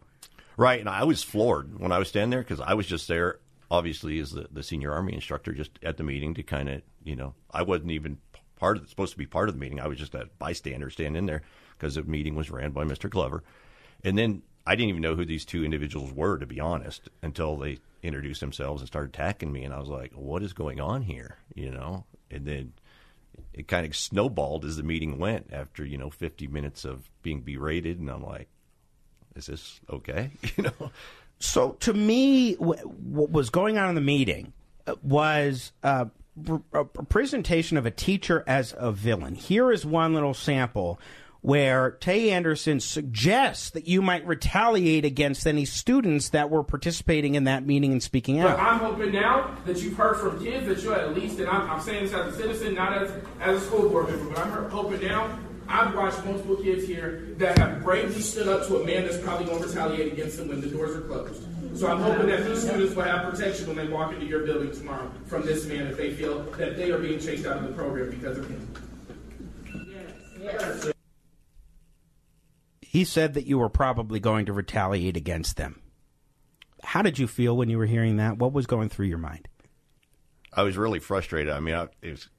Right, 0.56 0.80
and 0.80 0.90
I 0.90 1.04
was 1.04 1.24
floored 1.24 1.80
when 1.80 1.92
I 1.92 1.98
was 1.98 2.10
standing 2.10 2.30
there 2.30 2.44
because 2.44 2.60
I 2.60 2.76
was 2.76 2.86
just 2.86 3.08
there, 3.08 3.40
obviously, 3.74 4.20
as 4.20 4.32
the, 4.32 4.48
the 4.52 4.62
senior 4.62 4.94
army 4.94 5.14
instructor, 5.14 5.52
just 5.52 5.72
at 5.82 5.98
the 5.98 6.04
meeting 6.04 6.36
to 6.36 6.44
kind 6.44 6.70
of, 6.70 6.84
you 7.04 7.16
know, 7.16 7.34
I 7.52 7.64
wasn't 7.64 7.92
even 7.92 8.20
part 8.56 8.78
of 8.78 8.88
supposed 8.88 9.14
to 9.14 9.18
be 9.18 9.26
part 9.26 9.50
of 9.50 9.56
the 9.56 9.60
meeting. 9.60 9.80
I 9.80 9.88
was 9.88 9.98
just 9.98 10.14
a 10.14 10.30
bystander 10.38 10.92
standing 10.92 11.16
in 11.16 11.26
there 11.26 11.42
because 11.72 11.96
the 11.96 12.04
meeting 12.04 12.36
was 12.36 12.52
ran 12.52 12.72
by 12.72 12.84
Mr. 12.84 13.10
Glover, 13.10 13.44
and 14.04 14.16
then 14.16 14.44
I 14.68 14.76
didn't 14.76 14.90
even 14.90 15.02
know 15.02 15.16
who 15.16 15.26
these 15.26 15.44
two 15.44 15.66
individuals 15.66 16.14
were, 16.14 16.38
to 16.38 16.46
be 16.46 16.60
honest, 16.60 17.10
until 17.24 17.58
they 17.58 17.80
introduced 18.04 18.42
themselves 18.42 18.82
and 18.82 18.88
started 18.88 19.10
attacking 19.10 19.52
me, 19.52 19.64
and 19.64 19.74
I 19.74 19.80
was 19.80 19.90
like, 19.90 20.14
"What 20.14 20.44
is 20.44 20.54
going 20.54 20.80
on 20.80 21.02
here?" 21.02 21.40
You 21.56 21.72
know, 21.72 22.06
and 22.30 22.46
then 22.46 22.74
it 23.54 23.68
kind 23.68 23.88
of 23.88 23.96
snowballed 23.96 24.66
as 24.66 24.78
the 24.78 24.84
meeting 24.84 25.18
went 25.18 25.52
after 25.52 25.84
you 25.84 25.98
know 25.98 26.12
50 26.12 26.48
minutes 26.48 26.86
of 26.86 27.10
being 27.24 27.42
berated 27.42 28.00
and 28.00 28.10
i'm 28.10 28.24
like 28.24 28.48
is 29.36 29.48
this 29.48 29.80
okay 29.90 30.30
you 30.56 30.64
know 30.64 30.92
so 31.44 31.72
to 31.74 31.94
me 31.94 32.54
what 32.56 32.86
was 33.32 33.50
going 33.50 33.78
on 33.78 33.90
in 33.90 33.96
the 33.96 34.02
meeting 34.02 34.54
uh, 34.88 34.96
was 35.04 35.72
uh, 35.84 36.06
a 36.74 36.86
presentation 36.86 37.78
of 37.78 37.86
a 37.86 37.92
teacher 37.92 38.44
as 38.48 38.74
a 38.78 38.92
villain 38.92 39.36
here 39.36 39.72
is 39.72 39.86
one 39.86 40.14
little 40.14 40.34
sample 40.34 41.00
where 41.42 41.92
Tay 41.92 42.32
Anderson 42.32 42.80
suggests 42.80 43.72
that 43.72 43.86
you 43.86 44.02
might 44.02 44.26
retaliate 44.26 45.04
against 45.04 45.46
any 45.46 45.66
students 45.66 46.30
that 46.30 46.50
were 46.50 46.64
participating 46.64 47.36
in 47.36 47.44
that 47.44 47.66
meeting 47.66 47.92
and 47.92 48.02
speaking 48.02 48.40
out. 48.40 48.58
But 48.58 48.64
I'm 48.64 48.80
hoping 48.80 49.12
now 49.12 49.54
that 49.66 49.82
you've 49.82 49.98
heard 49.98 50.16
from 50.16 50.42
kids 50.42 50.66
that 50.68 50.82
you're 50.82 50.96
at 50.96 51.14
least, 51.14 51.40
and 51.40 51.50
I'm, 51.50 51.70
I'm 51.70 51.82
saying 51.82 52.06
this 52.06 52.14
as 52.14 52.34
a 52.34 52.38
citizen, 52.38 52.76
not 52.76 52.98
as, 52.98 53.12
as 53.42 53.62
a 53.62 53.66
school 53.66 53.90
board 53.90 54.08
member, 54.08 54.30
but 54.30 54.40
I'm 54.40 54.70
hoping 54.70 55.06
now 55.06 55.38
I've 55.68 55.96
watched 55.96 56.24
multiple 56.26 56.56
kids 56.58 56.86
here 56.86 57.36
that 57.38 57.58
have 57.58 57.84
bravely 57.84 58.22
stood 58.22 58.48
up 58.48 58.68
to 58.68 58.82
a 58.82 58.86
man 58.86 59.04
that's 59.04 59.18
probably 59.18 59.46
going 59.46 59.62
to 59.62 59.68
retaliate 59.68 60.14
against 60.14 60.38
them 60.38 60.50
when 60.50 60.62
the 60.62 60.68
doors 60.68 60.96
are 60.96 61.02
closed. 61.02 61.44
So 61.78 61.88
I'm 61.88 62.02
hoping 62.02 62.28
that 62.28 62.46
these 62.46 62.62
students 62.62 62.96
will 62.96 63.04
have 63.04 63.32
protection 63.32 63.68
when 63.68 63.78
they 63.78 63.88
walk 63.88 64.14
into 64.14 64.26
your 64.26 64.46
building 64.46 64.72
tomorrow 64.72 65.12
from 65.26 65.46
this 65.46 65.66
man 65.66 65.88
if 65.88 65.98
they 65.98 66.14
feel 66.14 66.44
that 66.44 66.78
they 66.78 66.92
are 66.92 67.00
being 67.00 67.20
chased 67.20 67.46
out 67.46 67.58
of 67.58 67.64
the 67.64 67.74
program 67.74 68.12
because 68.12 68.38
of 68.38 68.48
him. 68.48 68.74
Yes. 70.40 70.86
Yes 70.86 70.94
he 72.94 73.06
said 73.06 73.34
that 73.34 73.48
you 73.48 73.58
were 73.58 73.70
probably 73.70 74.20
going 74.20 74.46
to 74.46 74.54
retaliate 74.54 75.18
against 75.18 75.58
them. 75.58 75.82
How 76.84 77.02
did 77.02 77.18
you 77.18 77.26
feel 77.26 77.58
when 77.58 77.68
you 77.68 77.80
were 77.80 77.88
hearing 77.88 78.18
that? 78.18 78.38
What 78.38 78.54
was 78.54 78.68
going 78.68 78.90
through 78.90 79.08
your 79.08 79.18
mind? 79.18 79.48
I 80.54 80.62
was 80.62 80.78
really 80.78 81.00
frustrated. 81.00 81.52
I 81.52 81.60
mean, 81.60 81.74
I, 81.74 81.88
was, 82.04 82.30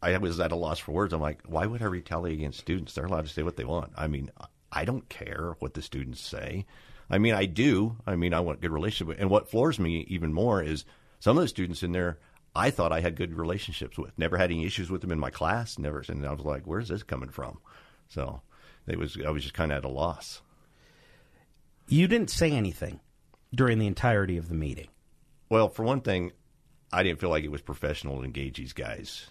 I 0.00 0.16
was 0.18 0.38
at 0.40 0.52
a 0.52 0.56
loss 0.56 0.78
for 0.78 0.92
words. 0.92 1.12
I'm 1.12 1.20
like, 1.20 1.42
why 1.46 1.66
would 1.66 1.82
I 1.82 1.86
retaliate 1.86 2.38
against 2.38 2.60
students? 2.60 2.94
They're 2.94 3.06
allowed 3.06 3.26
to 3.26 3.32
say 3.32 3.42
what 3.42 3.56
they 3.56 3.64
want. 3.64 3.92
I 3.96 4.06
mean, 4.06 4.30
I 4.70 4.84
don't 4.84 5.08
care 5.08 5.56
what 5.58 5.74
the 5.74 5.82
students 5.82 6.20
say. 6.20 6.66
I 7.10 7.18
mean, 7.18 7.34
I 7.34 7.46
do. 7.46 7.96
I 8.06 8.16
mean, 8.16 8.34
I 8.34 8.40
want 8.40 8.60
good 8.60 8.70
relationship. 8.70 9.16
And 9.18 9.30
what 9.30 9.50
floors 9.50 9.78
me 9.78 10.04
even 10.08 10.32
more 10.32 10.62
is 10.62 10.84
some 11.20 11.36
of 11.36 11.42
the 11.42 11.48
students 11.48 11.82
in 11.82 11.92
there 11.92 12.18
I 12.54 12.70
thought 12.70 12.92
I 12.92 13.00
had 13.00 13.16
good 13.16 13.34
relationships 13.34 13.98
with. 13.98 14.18
Never 14.18 14.36
had 14.36 14.50
any 14.50 14.64
issues 14.64 14.90
with 14.90 15.00
them 15.00 15.12
in 15.12 15.20
my 15.20 15.30
class. 15.30 15.78
Never. 15.78 16.02
And 16.08 16.26
I 16.26 16.32
was 16.32 16.44
like, 16.44 16.64
where's 16.64 16.88
this 16.88 17.02
coming 17.02 17.28
from? 17.28 17.60
So 18.08 18.42
it 18.86 18.98
was 18.98 19.16
I 19.24 19.30
was 19.30 19.42
just 19.42 19.54
kind 19.54 19.70
of 19.70 19.78
at 19.78 19.84
a 19.84 19.88
loss. 19.88 20.42
You 21.88 22.08
didn't 22.08 22.30
say 22.30 22.50
anything 22.50 23.00
during 23.54 23.78
the 23.78 23.86
entirety 23.86 24.36
of 24.36 24.48
the 24.48 24.54
meeting. 24.54 24.88
Well, 25.48 25.68
for 25.68 25.84
one 25.84 26.00
thing, 26.00 26.32
I 26.92 27.02
didn't 27.02 27.20
feel 27.20 27.30
like 27.30 27.44
it 27.44 27.52
was 27.52 27.62
professional 27.62 28.18
to 28.18 28.24
engage 28.24 28.58
these 28.58 28.72
guys, 28.72 29.26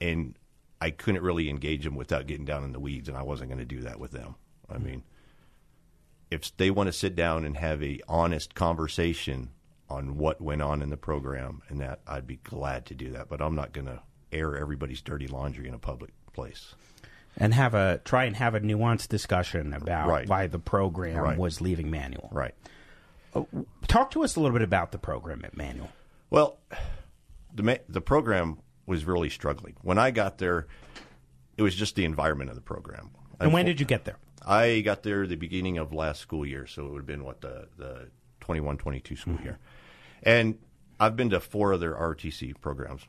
and 0.00 0.36
I 0.80 0.90
couldn't 0.90 1.22
really 1.22 1.48
engage 1.48 1.84
them 1.84 1.94
without 1.94 2.26
getting 2.26 2.44
down 2.44 2.64
in 2.64 2.72
the 2.72 2.80
weeds, 2.80 3.08
and 3.08 3.16
I 3.16 3.22
wasn't 3.22 3.50
going 3.50 3.58
to 3.60 3.64
do 3.64 3.82
that 3.82 3.98
with 3.98 4.12
them. 4.12 4.36
I 4.68 4.74
hmm. 4.74 4.84
mean, 4.84 5.02
if 6.30 6.56
they 6.56 6.70
want 6.70 6.88
to 6.88 6.92
sit 6.92 7.14
down 7.16 7.44
and 7.44 7.56
have 7.56 7.82
a 7.82 8.00
honest 8.08 8.54
conversation 8.54 9.50
on 9.88 10.16
what 10.16 10.40
went 10.40 10.62
on 10.62 10.82
in 10.82 10.90
the 10.90 10.96
program, 10.96 11.62
and 11.68 11.80
that 11.80 12.00
I'd 12.06 12.26
be 12.26 12.36
glad 12.36 12.86
to 12.86 12.94
do 12.94 13.12
that, 13.12 13.28
but 13.28 13.40
I'm 13.40 13.54
not 13.54 13.72
going 13.72 13.86
to 13.86 14.00
air 14.32 14.56
everybody's 14.56 15.00
dirty 15.00 15.28
laundry 15.28 15.68
in 15.68 15.74
a 15.74 15.78
public 15.78 16.10
place. 16.32 16.74
And 17.36 17.54
have 17.54 17.74
a 17.74 18.00
try 18.04 18.24
and 18.24 18.34
have 18.36 18.54
a 18.54 18.60
nuanced 18.60 19.08
discussion 19.08 19.74
about 19.74 20.08
Right. 20.08 20.28
why 20.28 20.46
the 20.46 20.58
program 20.58 21.18
Right. 21.18 21.38
was 21.38 21.60
leaving 21.60 21.90
Manual. 21.90 22.30
Right. 22.32 22.54
Uh, 23.34 23.44
talk 23.86 24.10
to 24.12 24.24
us 24.24 24.36
a 24.36 24.40
little 24.40 24.54
bit 24.54 24.62
about 24.62 24.90
the 24.90 24.98
program 24.98 25.44
at 25.44 25.56
Manual. 25.56 25.90
Well, 26.30 26.58
the 27.54 27.80
the 27.88 28.00
program 28.00 28.58
was 28.86 29.04
really 29.04 29.30
struggling 29.30 29.74
when 29.82 29.98
I 29.98 30.10
got 30.10 30.38
there. 30.38 30.66
It 31.56 31.62
was 31.62 31.74
just 31.74 31.94
the 31.96 32.04
environment 32.04 32.50
of 32.50 32.56
the 32.56 32.62
program. 32.62 33.10
And 33.40 33.52
when 33.52 33.66
did 33.66 33.80
you 33.80 33.86
get 33.86 34.04
there? 34.04 34.18
I 34.46 34.80
got 34.80 35.02
there 35.02 35.26
the 35.26 35.36
beginning 35.36 35.78
of 35.78 35.92
last 35.92 36.20
school 36.20 36.46
year, 36.46 36.66
so 36.66 36.86
it 36.86 36.90
would 36.90 36.98
have 36.98 37.06
been 37.06 37.24
what 37.24 37.40
the 37.40 37.68
the 37.76 38.08
21-22 38.42 39.18
school 39.18 39.38
year. 39.42 39.58
And 40.22 40.58
I've 41.00 41.16
been 41.16 41.30
to 41.30 41.40
four 41.40 41.74
other 41.74 41.92
RTC 41.92 42.60
programs. 42.60 43.02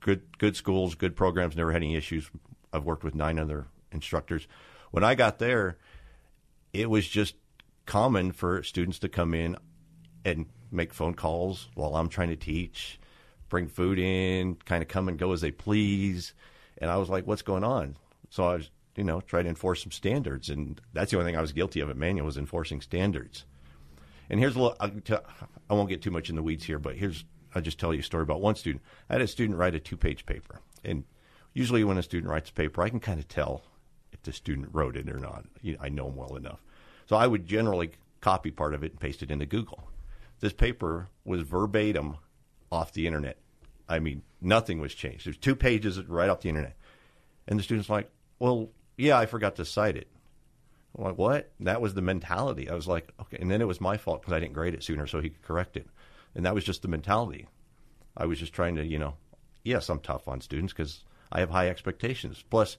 Good 0.00 0.22
good 0.38 0.56
schools, 0.56 0.94
good 0.94 1.14
programs, 1.14 1.56
never 1.56 1.72
had 1.72 1.82
any 1.82 1.94
issues. 1.94 2.30
I've 2.72 2.84
worked 2.84 3.04
with 3.04 3.14
nine 3.14 3.38
other 3.38 3.66
instructors. 3.92 4.48
When 4.90 5.04
I 5.04 5.14
got 5.14 5.38
there, 5.38 5.78
it 6.72 6.90
was 6.90 7.06
just 7.06 7.36
common 7.84 8.32
for 8.32 8.62
students 8.62 8.98
to 9.00 9.08
come 9.08 9.32
in 9.32 9.56
and 10.24 10.46
make 10.70 10.92
phone 10.92 11.14
calls 11.14 11.68
while 11.74 11.94
I'm 11.94 12.08
trying 12.08 12.28
to 12.30 12.36
teach, 12.36 12.98
bring 13.48 13.68
food 13.68 13.98
in, 13.98 14.56
kind 14.64 14.82
of 14.82 14.88
come 14.88 15.08
and 15.08 15.18
go 15.18 15.32
as 15.32 15.40
they 15.40 15.50
please. 15.50 16.34
And 16.78 16.90
I 16.90 16.96
was 16.96 17.08
like, 17.08 17.26
what's 17.26 17.42
going 17.42 17.64
on? 17.64 17.96
So 18.30 18.44
I 18.44 18.54
was, 18.54 18.70
you 18.96 19.04
know, 19.04 19.20
trying 19.20 19.44
to 19.44 19.50
enforce 19.50 19.82
some 19.82 19.92
standards. 19.92 20.48
And 20.50 20.80
that's 20.92 21.10
the 21.10 21.18
only 21.18 21.30
thing 21.30 21.38
I 21.38 21.42
was 21.42 21.52
guilty 21.52 21.80
of 21.80 21.90
at 21.90 21.96
Manual 21.96 22.26
was 22.26 22.36
enforcing 22.36 22.80
standards. 22.80 23.44
And 24.28 24.40
here's 24.40 24.56
a 24.56 24.60
little, 24.60 24.90
tell, 25.04 25.24
I 25.70 25.74
won't 25.74 25.88
get 25.88 26.02
too 26.02 26.10
much 26.10 26.28
in 26.28 26.36
the 26.36 26.42
weeds 26.42 26.64
here, 26.64 26.78
but 26.78 26.96
here's, 26.96 27.24
I'll 27.54 27.62
just 27.62 27.78
tell 27.78 27.94
you 27.94 28.00
a 28.00 28.02
story 28.02 28.22
about 28.22 28.40
one 28.40 28.56
student. 28.56 28.82
I 29.08 29.14
had 29.14 29.22
a 29.22 29.28
student 29.28 29.58
write 29.58 29.74
a 29.74 29.80
two 29.80 29.96
page 29.96 30.26
paper. 30.26 30.60
And 30.84 31.04
usually 31.54 31.84
when 31.84 31.98
a 31.98 32.02
student 32.02 32.30
writes 32.30 32.50
a 32.50 32.54
paper, 32.54 32.82
I 32.82 32.88
can 32.88 33.00
kind 33.00 33.20
of 33.20 33.28
tell 33.28 33.62
if 34.12 34.22
the 34.22 34.32
student 34.32 34.68
wrote 34.72 34.96
it 34.96 35.08
or 35.08 35.18
not. 35.18 35.44
I 35.80 35.88
know 35.88 36.06
them 36.06 36.16
well 36.16 36.36
enough. 36.36 36.60
So 37.06 37.16
I 37.16 37.26
would 37.26 37.46
generally 37.46 37.92
copy 38.20 38.50
part 38.50 38.74
of 38.74 38.82
it 38.82 38.92
and 38.92 39.00
paste 39.00 39.22
it 39.22 39.30
into 39.30 39.46
Google. 39.46 39.88
This 40.40 40.52
paper 40.52 41.08
was 41.24 41.42
verbatim 41.42 42.16
off 42.70 42.92
the 42.92 43.06
internet. 43.06 43.38
I 43.88 43.98
mean, 43.98 44.22
nothing 44.40 44.80
was 44.80 44.94
changed. 44.94 45.26
There's 45.26 45.36
two 45.36 45.54
pages 45.56 46.00
right 46.02 46.28
off 46.28 46.40
the 46.40 46.48
internet. 46.48 46.76
And 47.46 47.58
the 47.58 47.62
student's 47.62 47.90
like, 47.90 48.10
well, 48.38 48.70
yeah, 48.96 49.18
I 49.18 49.26
forgot 49.26 49.56
to 49.56 49.64
cite 49.64 49.96
it. 49.96 50.08
I'm 50.96 51.04
like, 51.04 51.18
what? 51.18 51.50
That 51.60 51.80
was 51.80 51.94
the 51.94 52.02
mentality. 52.02 52.68
I 52.68 52.74
was 52.74 52.88
like, 52.88 53.08
okay. 53.20 53.38
And 53.40 53.50
then 53.50 53.60
it 53.60 53.68
was 53.68 53.80
my 53.80 53.96
fault 53.96 54.22
because 54.22 54.32
I 54.32 54.40
didn't 54.40 54.54
grade 54.54 54.74
it 54.74 54.82
sooner 54.82 55.06
so 55.06 55.20
he 55.20 55.30
could 55.30 55.42
correct 55.42 55.76
it. 55.76 55.86
And 56.34 56.46
that 56.46 56.54
was 56.54 56.64
just 56.64 56.82
the 56.82 56.88
mentality. 56.88 57.48
I 58.16 58.26
was 58.26 58.38
just 58.38 58.52
trying 58.52 58.76
to, 58.76 58.84
you 58.84 58.98
know, 58.98 59.14
yes, 59.62 59.88
I'm 59.88 60.00
tough 60.00 60.26
on 60.26 60.40
students 60.40 60.72
because 60.72 61.04
I 61.30 61.40
have 61.40 61.50
high 61.50 61.68
expectations. 61.68 62.42
Plus, 62.48 62.78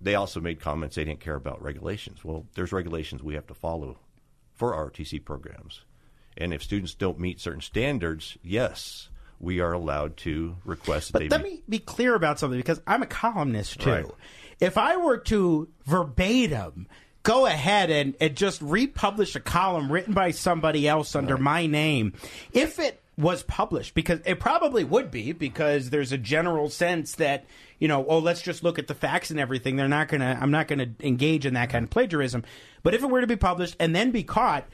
they 0.00 0.14
also 0.16 0.40
made 0.40 0.60
comments 0.60 0.96
they 0.96 1.04
didn't 1.04 1.20
care 1.20 1.36
about 1.36 1.62
regulations. 1.62 2.24
Well, 2.24 2.46
there's 2.54 2.72
regulations 2.72 3.22
we 3.22 3.34
have 3.34 3.46
to 3.46 3.54
follow 3.54 3.98
for 4.52 4.72
RTC 4.72 5.24
programs. 5.24 5.82
And 6.36 6.52
if 6.52 6.62
students 6.62 6.94
don't 6.94 7.18
meet 7.18 7.40
certain 7.40 7.60
standards, 7.60 8.36
yes, 8.42 9.08
we 9.40 9.60
are 9.60 9.72
allowed 9.72 10.16
to 10.18 10.56
request 10.64 11.12
that 11.12 11.20
But 11.20 11.30
let 11.30 11.42
meet- 11.42 11.52
me 11.52 11.62
be 11.68 11.78
clear 11.78 12.14
about 12.14 12.38
something 12.38 12.58
because 12.58 12.80
I'm 12.86 13.02
a 13.02 13.06
columnist 13.06 13.80
too. 13.80 13.90
Right. 13.90 14.06
If 14.60 14.78
I 14.78 14.96
were 14.96 15.18
to 15.18 15.68
verbatim 15.84 16.86
go 17.24 17.46
ahead 17.46 17.90
and, 17.90 18.14
and 18.20 18.36
just 18.36 18.62
republish 18.62 19.34
a 19.34 19.40
column 19.40 19.90
written 19.90 20.14
by 20.14 20.30
somebody 20.30 20.86
else 20.86 21.16
under 21.16 21.36
my 21.36 21.66
name, 21.66 22.12
if 22.52 22.78
it 22.78 23.02
was 23.16 23.42
published, 23.44 23.94
because 23.94 24.20
it 24.24 24.38
probably 24.38 24.84
would 24.84 25.10
be, 25.10 25.32
because 25.32 25.90
there's 25.90 26.12
a 26.12 26.18
general 26.18 26.68
sense 26.68 27.14
that, 27.14 27.46
you 27.78 27.88
know, 27.88 28.04
oh, 28.06 28.18
let's 28.18 28.42
just 28.42 28.62
look 28.62 28.78
at 28.78 28.88
the 28.88 28.94
facts 28.94 29.30
and 29.30 29.40
everything. 29.40 29.76
They're 29.76 29.88
not 29.88 30.08
gonna 30.08 30.38
I'm 30.40 30.50
not 30.50 30.68
gonna 30.68 30.90
engage 31.00 31.46
in 31.46 31.54
that 31.54 31.70
kind 31.70 31.84
of 31.84 31.90
plagiarism. 31.90 32.44
But 32.82 32.94
if 32.94 33.02
it 33.02 33.06
were 33.06 33.22
to 33.22 33.26
be 33.26 33.36
published 33.36 33.76
and 33.80 33.96
then 33.96 34.10
be 34.10 34.22
caught, 34.22 34.68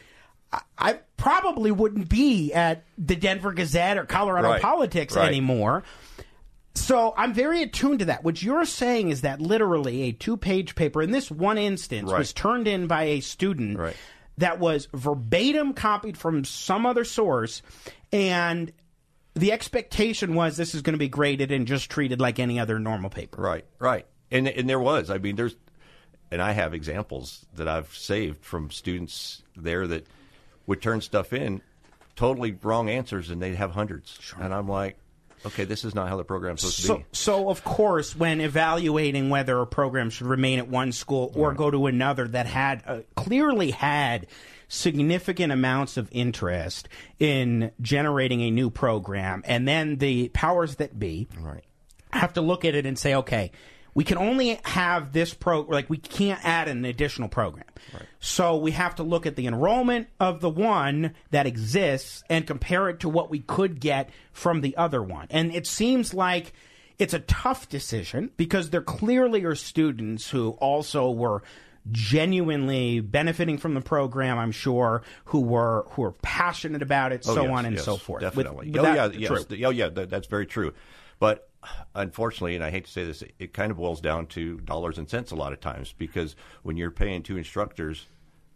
I, 0.79 0.99
probably 1.17 1.71
wouldn't 1.71 2.09
be 2.09 2.53
at 2.55 2.85
the 2.97 3.15
Denver 3.15 3.53
Gazette 3.53 3.99
or 3.99 4.05
Colorado 4.07 4.49
Right. 4.49 4.63
Politics 4.63 5.15
Right. 5.15 5.29
anymore. 5.29 5.83
So 6.75 7.13
I'm 7.17 7.35
very 7.35 7.63
attuned 7.63 7.99
to 7.99 8.05
that. 8.07 8.25
What 8.25 8.43
you're 8.43 8.65
saying 8.65 9.11
is 9.11 9.21
that 9.21 9.41
literally 9.41 10.03
a 10.05 10.13
two 10.13 10.37
page 10.37 10.75
paper 10.75 11.03
in 11.03 11.11
this 11.11 11.31
one 11.31 11.59
instance 11.59 12.11
Right. 12.11 12.19
was 12.19 12.33
turned 12.33 12.67
in 12.67 12.87
by 12.87 13.03
a 13.05 13.21
student 13.21 13.79
Right. 13.79 13.97
that 14.39 14.59
was 14.59 14.89
verbatim 14.95 15.75
copied 15.75 16.17
from 16.17 16.45
some 16.45 16.87
other 16.87 17.05
source 17.05 17.61
and 18.13 18.73
the 19.35 19.53
expectation 19.53 20.35
was 20.35 20.57
this 20.57 20.75
is 20.75 20.83
going 20.83 20.95
to 20.95 20.99
be 20.99 21.09
graded 21.09 21.53
and 21.53 21.67
just 21.67 21.91
treated 21.91 22.21
like 22.21 22.39
any 22.39 22.59
other 22.59 22.79
normal 22.79 23.11
paper. 23.11 23.41
Right, 23.41 23.65
right. 23.79 24.07
And 24.31 24.49
and 24.49 24.69
there 24.69 24.81
was. 24.81 25.11
I 25.11 25.19
mean, 25.19 25.37
there's, 25.37 25.55
and 26.31 26.41
I 26.43 26.53
have 26.53 26.73
examples 26.75 27.47
that 27.55 27.69
I've 27.69 27.95
saved 27.95 28.45
from 28.45 28.71
students 28.71 29.43
there 29.57 29.87
that 29.87 30.07
would 30.70 30.80
turn 30.80 31.00
stuff 31.02 31.33
in, 31.35 31.61
totally 32.16 32.56
wrong 32.62 32.88
answers, 32.88 33.28
and 33.28 33.42
they'd 33.42 33.56
have 33.56 33.72
hundreds. 33.72 34.18
And 34.40 34.54
I'm 34.54 34.68
like, 34.68 34.96
okay, 35.44 35.64
this 35.64 35.85
is 35.85 35.94
not 35.94 36.09
how 36.09 36.16
the 36.16 36.24
program's 36.24 36.61
supposed 36.61 36.76
to 36.78 36.83
So, 36.87 36.96
be. 36.98 37.04
so 37.12 37.50
of 37.50 37.64
course, 37.64 38.14
when 38.16 38.40
evaluating 38.40 39.30
whether 39.30 39.61
a 39.61 39.66
program 39.66 40.11
should 40.11 40.26
remain 40.28 40.59
at 40.61 40.68
one 40.68 40.92
school 40.92 41.33
or 41.35 41.52
go 41.54 41.70
to 41.70 41.87
another 41.87 42.28
that 42.28 42.46
had 42.46 42.83
uh, 42.87 43.00
clearly 43.16 43.72
had 43.72 44.26
significant 44.68 45.52
amounts 45.52 45.96
of 45.96 46.09
interest 46.12 46.88
in 47.18 47.72
generating 47.80 48.40
a 48.42 48.50
new 48.50 48.70
program, 48.70 49.42
and 49.44 49.66
then 49.66 49.96
the 49.96 50.28
powers 50.28 50.76
that 50.76 50.98
be 50.98 51.26
Right. 51.40 51.64
have 52.12 52.35
to 52.35 52.40
look 52.40 52.64
at 52.64 52.74
it 52.76 52.87
and 52.87 52.96
say, 52.98 53.14
okay, 53.16 53.50
we 53.94 54.05
can 54.05 54.18
only 54.18 54.61
have 54.64 55.12
this 55.12 55.35
pro 55.35 55.61
like 55.62 55.90
we 55.90 55.96
can't 55.98 56.40
add 56.44 56.68
an 56.68 56.85
additional 56.85 57.29
program. 57.29 57.64
So 58.20 58.57
we 58.57 58.72
have 58.72 58.94
to 58.96 59.03
look 59.03 59.26
at 59.26 59.37
the 59.37 59.46
enrollment 59.46 60.09
of 60.20 60.40
the 60.40 60.50
one 60.50 61.14
that 61.31 61.46
exists 61.46 62.22
and 62.29 62.46
compare 62.46 62.88
it 62.88 63.00
to 63.00 63.09
what 63.09 63.31
we 63.31 63.40
could 63.40 63.81
get 63.81 64.11
from 64.33 64.61
the 64.61 64.76
other 64.76 65.03
one. 65.03 65.26
And 65.31 65.55
it 65.55 65.66
seems 65.66 66.12
like 66.12 66.53
it's 66.98 67.14
a 67.14 67.20
tough 67.20 67.68
decision 67.68 68.31
because 68.37 68.70
there 68.70 68.83
clearly 68.83 69.44
are 69.44 69.55
students 69.55 70.29
who 70.31 70.50
also 70.61 71.11
were 71.11 71.42
genuinely 71.90 73.00
benefiting 73.00 73.59
from 73.59 73.74
the 73.74 73.81
program, 73.81 74.38
I'm 74.38 74.53
sure, 74.53 75.03
who 75.26 75.40
were 75.40 75.87
who 75.90 76.03
were 76.03 76.12
passionate 76.12 76.83
about 76.83 77.12
it, 77.12 77.24
Oh, 77.26 77.35
so 77.35 77.42
yes, 77.42 77.50
on 77.50 77.66
and 77.66 77.76
yes, 77.76 77.85
so 77.85 77.96
forth. 77.96 78.20
Definitely. 78.22 78.70
with 78.70 78.79
oh 78.81 78.83
that- 78.83 79.14
yeah, 79.14 79.29
yes. 79.31 79.46
Oh 79.64 79.70
yeah, 79.70 79.88
that, 79.88 80.11
that's 80.11 80.26
very 80.26 80.46
true. 80.46 80.74
But 81.18 81.48
unfortunately, 81.94 82.55
and 82.55 82.64
I 82.64 82.70
hate 82.70 82.85
to 82.85 82.90
say 82.90 83.05
this, 83.05 83.23
it, 83.38 83.53
kind 83.53 83.70
of 83.70 83.77
boils 83.77 84.01
down 84.01 84.27
to 84.29 84.59
dollars 84.61 84.99
and 84.99 85.09
cents 85.09 85.31
a 85.31 85.37
lot 85.37 85.53
of 85.53 85.61
times 85.61 85.94
because 85.96 86.37
when 86.62 86.77
you're 86.77 86.90
paying 86.90 87.23
two 87.23 87.37
instructors 87.37 88.07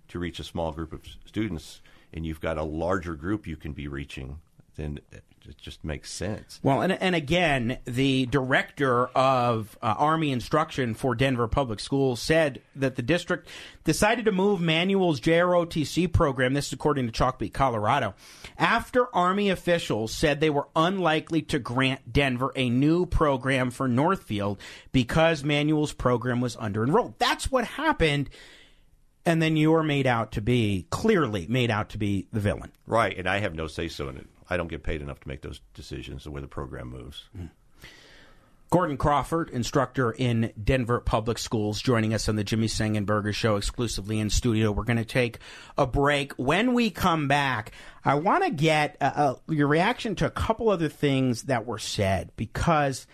to 0.09 0.19
reach 0.19 0.39
a 0.39 0.45
small 0.45 0.73
group 0.73 0.93
of 0.93 1.03
students, 1.25 1.81
and 2.13 2.25
you've 2.25 2.41
got 2.41 2.59
a 2.59 2.63
larger 2.63 3.15
group 3.15 3.47
you 3.47 3.57
can 3.57 3.73
be 3.73 3.89
reaching, 3.89 4.39
then 4.77 5.01
it, 5.47 5.59
just 5.59 5.85
makes 5.85 6.13
sense. 6.13 6.61
Well, 6.63 6.83
and, 6.83 6.93
and 6.93 7.15
again, 7.15 7.79
the 7.85 8.27
director 8.27 9.07
of 9.09 9.79
uh, 9.83 9.95
Army 9.99 10.33
instruction 10.33 10.95
for 10.95 11.15
Denver 11.15 11.49
Public 11.49 11.81
Schools 11.81 12.21
said 12.21 12.61
that 12.77 12.97
the 12.97 13.03
district 13.03 13.49
decided 13.85 14.25
to 14.25 14.33
move 14.33 14.61
Manual's 14.61 15.21
JROTC 15.21 16.13
program, 16.13 16.55
this 16.55 16.69
is 16.69 16.73
according 16.73 17.11
to 17.11 17.13
Chalkbeat, 17.13 17.53
Colorado, 17.53 18.15
after 18.59 19.15
Army 19.15 19.51
officials 19.51 20.13
said 20.13 20.41
they 20.41 20.51
were 20.51 20.69
unlikely 20.77 21.43
to 21.43 21.59
grant 21.59 22.13
Denver 22.13 22.53
a 22.57 22.69
new 22.71 23.07
program 23.07 23.71
for 23.71 23.89
Northfield 23.89 24.61
because 24.93 25.45
Manual's 25.45 25.93
program 25.93 26.41
was 26.41 26.57
under 26.59 26.85
enrolled. 26.85 27.19
That's 27.19 27.51
what 27.51 27.65
happened. 27.65 28.31
And 29.27 29.41
then 29.41 29.57
you 29.57 29.75
are 29.75 29.83
made 29.83 30.07
out 30.07 30.33
to 30.33 30.43
be, 30.43 30.87
clearly 30.91 31.47
made 31.49 31.71
out 31.71 31.89
to 31.91 31.99
be 31.99 32.29
the 32.33 32.41
villain. 32.41 32.73
Right, 32.87 33.17
and 33.17 33.27
I 33.27 33.39
have 33.39 33.55
no 33.55 33.67
say 33.67 33.89
so 33.89 34.09
in 34.11 34.19
it. 34.19 34.27
I 34.49 34.57
don't 34.57 34.69
get 34.69 34.83
paid 34.83 35.03
enough 35.03 35.21
to 35.21 35.29
make 35.29 35.43
those 35.43 35.61
decisions 35.75 36.25
the 36.25 36.31
way 36.31 36.41
the 36.41 36.47
program 36.47 36.89
moves. 36.89 37.29
Gordon 38.71 38.97
Crawford, 38.97 39.51
instructor 39.51 40.11
in 40.11 40.53
Denver 40.63 40.99
Public 40.99 41.39
Schools, 41.39 41.81
joining 41.81 42.13
us 42.13 42.29
on 42.29 42.35
the 42.35 42.43
Jimmy 42.43 42.67
Sengenberger 42.67 43.33
Show 43.33 43.55
exclusively 43.55 44.19
in 44.19 44.31
studio. 44.31 44.73
We're 44.73 44.83
going 44.83 44.97
to 44.97 45.05
take 45.05 45.39
a 45.79 45.87
break. 45.87 46.33
When 46.33 46.75
we 46.75 46.91
come 46.91 47.29
back, 47.29 47.71
I 48.05 48.17
want 48.17 48.43
to 48.43 48.51
get 48.51 48.97
uh, 49.01 49.13
uh, 49.15 49.35
your 49.49 49.69
reaction 49.69 50.17
to 50.17 50.27
a 50.27 50.31
couple 50.31 50.71
other 50.71 50.89
things 50.89 51.45
that 51.45 51.67
were 51.67 51.79
said 51.79 52.33
because 52.35 53.07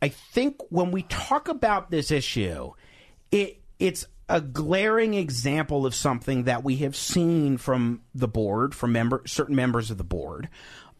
I 0.00 0.08
think 0.08 0.56
when 0.70 0.92
we 0.92 1.02
talk 1.02 1.48
about 1.48 1.90
this 1.90 2.10
issue, 2.10 2.72
it 3.30 3.60
it's 3.78 4.06
a 4.32 4.40
glaring 4.40 5.12
example 5.12 5.84
of 5.84 5.94
something 5.94 6.44
that 6.44 6.64
we 6.64 6.76
have 6.76 6.96
seen 6.96 7.58
from 7.58 8.00
the 8.14 8.26
board, 8.26 8.74
from 8.74 8.92
member, 8.92 9.22
certain 9.26 9.54
members 9.54 9.90
of 9.90 9.98
the 9.98 10.04
board 10.04 10.48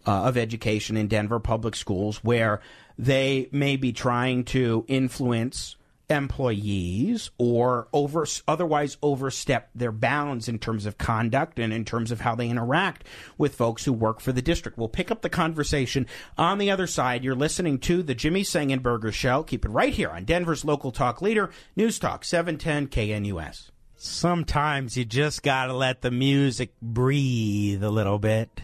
uh, 0.06 0.24
of 0.24 0.36
education 0.36 0.98
in 0.98 1.08
Denver 1.08 1.40
public 1.40 1.74
schools, 1.74 2.22
where 2.22 2.60
they 2.98 3.48
may 3.50 3.76
be 3.76 3.90
trying 3.90 4.44
to 4.44 4.84
influence 4.86 5.76
employees 6.16 7.30
or 7.38 7.88
over 7.92 8.26
otherwise 8.46 8.96
overstep 9.02 9.70
their 9.74 9.92
bounds 9.92 10.48
in 10.48 10.58
terms 10.58 10.86
of 10.86 10.98
conduct 10.98 11.58
and 11.58 11.72
in 11.72 11.84
terms 11.84 12.10
of 12.10 12.20
how 12.20 12.34
they 12.34 12.48
interact 12.48 13.04
with 13.38 13.54
folks 13.54 13.84
who 13.84 13.92
work 13.92 14.20
for 14.20 14.32
the 14.32 14.42
district. 14.42 14.78
We'll 14.78 14.88
pick 14.88 15.10
up 15.10 15.22
the 15.22 15.28
conversation 15.28 16.06
on 16.38 16.58
the 16.58 16.70
other 16.70 16.86
side. 16.86 17.24
You're 17.24 17.34
listening 17.34 17.78
to 17.80 18.02
the 18.02 18.14
Jimmy 18.14 18.42
Sengenberger 18.42 19.12
Show. 19.12 19.42
Keep 19.42 19.64
it 19.64 19.70
right 19.70 19.92
here 19.92 20.10
on 20.10 20.24
Denver's 20.24 20.64
local 20.64 20.92
talk 20.92 21.22
leader, 21.22 21.50
News 21.76 21.98
Talk 21.98 22.24
710 22.24 22.88
KNUS. 22.88 23.70
Sometimes 23.96 24.96
you 24.96 25.04
just 25.04 25.42
got 25.42 25.66
to 25.66 25.74
let 25.74 26.02
the 26.02 26.10
music 26.10 26.72
breathe 26.80 27.84
a 27.84 27.90
little 27.90 28.18
bit. 28.18 28.60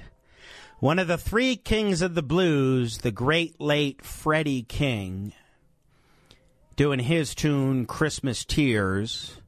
One 0.80 0.98
of 0.98 1.08
the 1.08 1.18
three 1.18 1.56
kings 1.56 2.02
of 2.02 2.14
the 2.14 2.22
blues, 2.22 2.98
the 2.98 3.10
great 3.10 3.60
late 3.60 4.04
Freddie 4.04 4.62
King, 4.62 5.32
doing 6.78 7.00
his 7.00 7.34
tune 7.34 7.84
Christmas 7.86 8.44
Tears. 8.44 9.40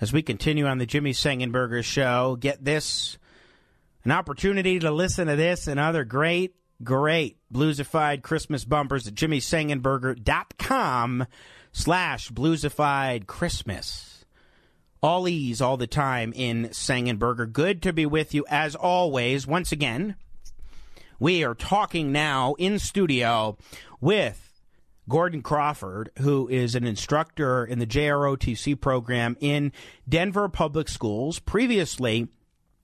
As 0.00 0.12
we 0.12 0.22
continue 0.22 0.66
on 0.66 0.78
the 0.78 0.86
Jimmy 0.86 1.10
Sengenberger 1.10 1.82
show, 1.82 2.36
get 2.38 2.64
this 2.64 3.18
an 4.04 4.12
opportunity 4.12 4.78
to 4.78 4.92
listen 4.92 5.26
to 5.26 5.34
this 5.34 5.66
and 5.66 5.80
other 5.80 6.04
great, 6.04 6.54
great 6.84 7.38
bluesified 7.52 8.22
Christmas 8.22 8.64
bumpers 8.64 9.08
at 9.08 9.14
jimmysengenberger.com 9.14 11.26
slash 11.72 12.30
bluesified 12.30 13.26
Christmas. 13.26 14.24
All 15.02 15.26
ease 15.26 15.60
all 15.60 15.76
the 15.76 15.88
time 15.88 16.32
in 16.36 16.68
Sengenberger. 16.68 17.52
Good 17.52 17.82
to 17.82 17.92
be 17.92 18.06
with 18.06 18.32
you 18.32 18.46
as 18.48 18.76
always. 18.76 19.44
Once 19.44 19.72
again, 19.72 20.14
we 21.18 21.42
are 21.42 21.56
talking 21.56 22.12
now 22.12 22.54
in 22.58 22.78
studio 22.78 23.58
with 24.00 24.49
Gordon 25.10 25.42
Crawford, 25.42 26.10
who 26.20 26.48
is 26.48 26.74
an 26.74 26.86
instructor 26.86 27.64
in 27.66 27.78
the 27.78 27.86
JROTC 27.86 28.80
program 28.80 29.36
in 29.40 29.72
Denver 30.08 30.48
Public 30.48 30.88
Schools. 30.88 31.38
Previously, 31.38 32.28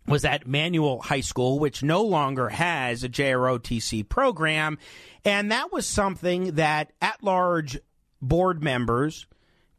was 0.07 0.25
at 0.25 0.47
Manual 0.47 1.01
High 1.01 1.21
School, 1.21 1.59
which 1.59 1.83
no 1.83 2.03
longer 2.03 2.49
has 2.49 3.03
a 3.03 3.09
JROTC 3.09 4.09
program. 4.09 4.79
And 5.25 5.51
that 5.51 5.73
was 5.73 5.87
something 5.87 6.57
that 6.57 6.93
at 7.01 7.23
large 7.23 7.79
board 8.21 8.63
members, 8.63 9.27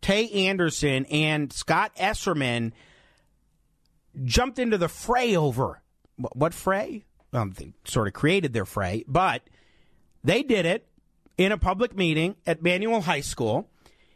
Tay 0.02 0.30
Anderson 0.48 1.06
and 1.06 1.52
Scott 1.52 1.92
Esserman, 1.98 2.72
jumped 4.24 4.58
into 4.58 4.78
the 4.78 4.90
fray 4.90 5.36
over. 5.36 5.82
What 6.16 6.54
fray? 6.54 7.04
Um, 7.34 7.54
they 7.58 7.74
sort 7.86 8.08
of 8.08 8.14
created 8.14 8.54
their 8.54 8.66
fray, 8.66 9.04
but 9.08 9.44
they 10.24 10.44
did 10.44 10.66
it 10.66 10.88
in 11.38 11.52
a 11.52 11.58
public 11.58 11.96
meeting 11.96 12.36
at 12.46 12.62
Manual 12.62 13.02
High 13.02 13.22
School 13.22 13.70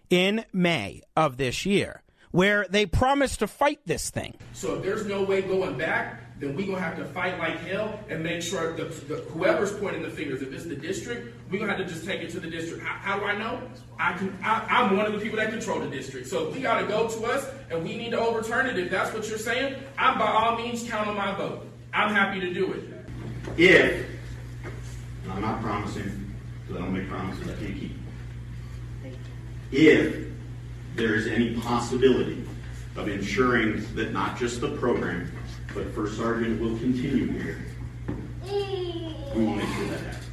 in 0.09 0.43
May 0.51 1.01
of 1.15 1.37
this 1.37 1.65
year, 1.65 2.01
where 2.31 2.65
they 2.69 2.85
promised 2.85 3.39
to 3.39 3.47
fight 3.47 3.79
this 3.85 4.09
thing. 4.09 4.35
So 4.53 4.75
if 4.75 4.83
there's 4.83 5.05
no 5.05 5.23
way 5.23 5.41
going 5.41 5.77
back, 5.77 6.19
then 6.39 6.55
we're 6.55 6.65
gonna 6.65 6.79
have 6.79 6.97
to 6.97 7.05
fight 7.05 7.37
like 7.37 7.59
hell 7.59 7.99
and 8.09 8.23
make 8.23 8.41
sure 8.41 8.75
the, 8.75 8.85
the 8.85 9.17
whoever's 9.29 9.71
pointing 9.73 10.01
the 10.01 10.09
fingers, 10.09 10.41
if 10.41 10.51
it's 10.51 10.65
the 10.65 10.75
district, 10.75 11.37
we're 11.51 11.59
gonna 11.59 11.71
have 11.71 11.85
to 11.85 11.93
just 11.93 12.03
take 12.03 12.21
it 12.21 12.31
to 12.31 12.39
the 12.39 12.49
district. 12.49 12.83
How, 12.83 12.97
how 12.97 13.19
do 13.19 13.25
I 13.25 13.37
know? 13.37 13.61
I 13.99 14.13
can. 14.13 14.35
I, 14.43 14.81
am 14.81 14.97
one 14.97 15.05
of 15.05 15.13
the 15.13 15.19
people 15.19 15.37
that 15.37 15.51
control 15.51 15.79
the 15.79 15.87
district. 15.87 16.27
So 16.27 16.49
we 16.49 16.59
gotta 16.59 16.87
go 16.87 17.07
to 17.07 17.25
us, 17.25 17.45
and 17.69 17.83
we 17.83 17.95
need 17.95 18.09
to 18.11 18.19
overturn 18.19 18.65
it. 18.65 18.79
If 18.79 18.89
that's 18.89 19.13
what 19.13 19.29
you're 19.29 19.37
saying, 19.37 19.75
I'm 19.99 20.17
by 20.17 20.25
all 20.25 20.57
means 20.57 20.89
count 20.89 21.07
on 21.07 21.15
my 21.15 21.35
vote. 21.35 21.67
I'm 21.93 22.11
happy 22.11 22.39
to 22.39 22.51
do 22.51 22.73
it. 22.73 22.83
If 23.57 24.07
I'm 25.29 25.41
not 25.41 25.61
promising 25.61 26.21
because 26.71 26.81
I 26.81 26.85
don't 26.85 26.93
make 26.97 27.09
promises 27.09 27.49
I 27.49 27.53
can't 27.53 27.79
keep. 27.79 27.91
If 29.71 30.27
there 30.95 31.15
is 31.15 31.27
any 31.27 31.55
possibility 31.55 32.45
of 32.95 33.07
ensuring 33.07 33.85
that 33.95 34.11
not 34.11 34.37
just 34.37 34.61
the 34.61 34.75
program, 34.77 35.31
but 35.73 35.93
First 35.93 36.17
Sergeant 36.17 36.61
will 36.61 36.77
continue 36.77 37.27
here, 37.31 37.65
we 38.45 39.45
will 39.45 39.55
make 39.55 39.67
sure 39.69 39.85
that 39.87 39.99
happens. 39.99 40.25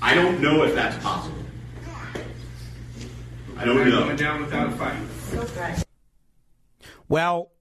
I 0.00 0.14
don't 0.14 0.40
know 0.40 0.64
if 0.64 0.74
that's 0.74 1.02
possible. 1.02 1.36
I 3.56 3.64
don't 3.64 3.88
know. 3.88 4.00
Going 4.00 4.16
down 4.16 4.40
without 4.40 4.68
a 4.68 4.72
fight. 4.72 5.84
Well, 7.08 7.52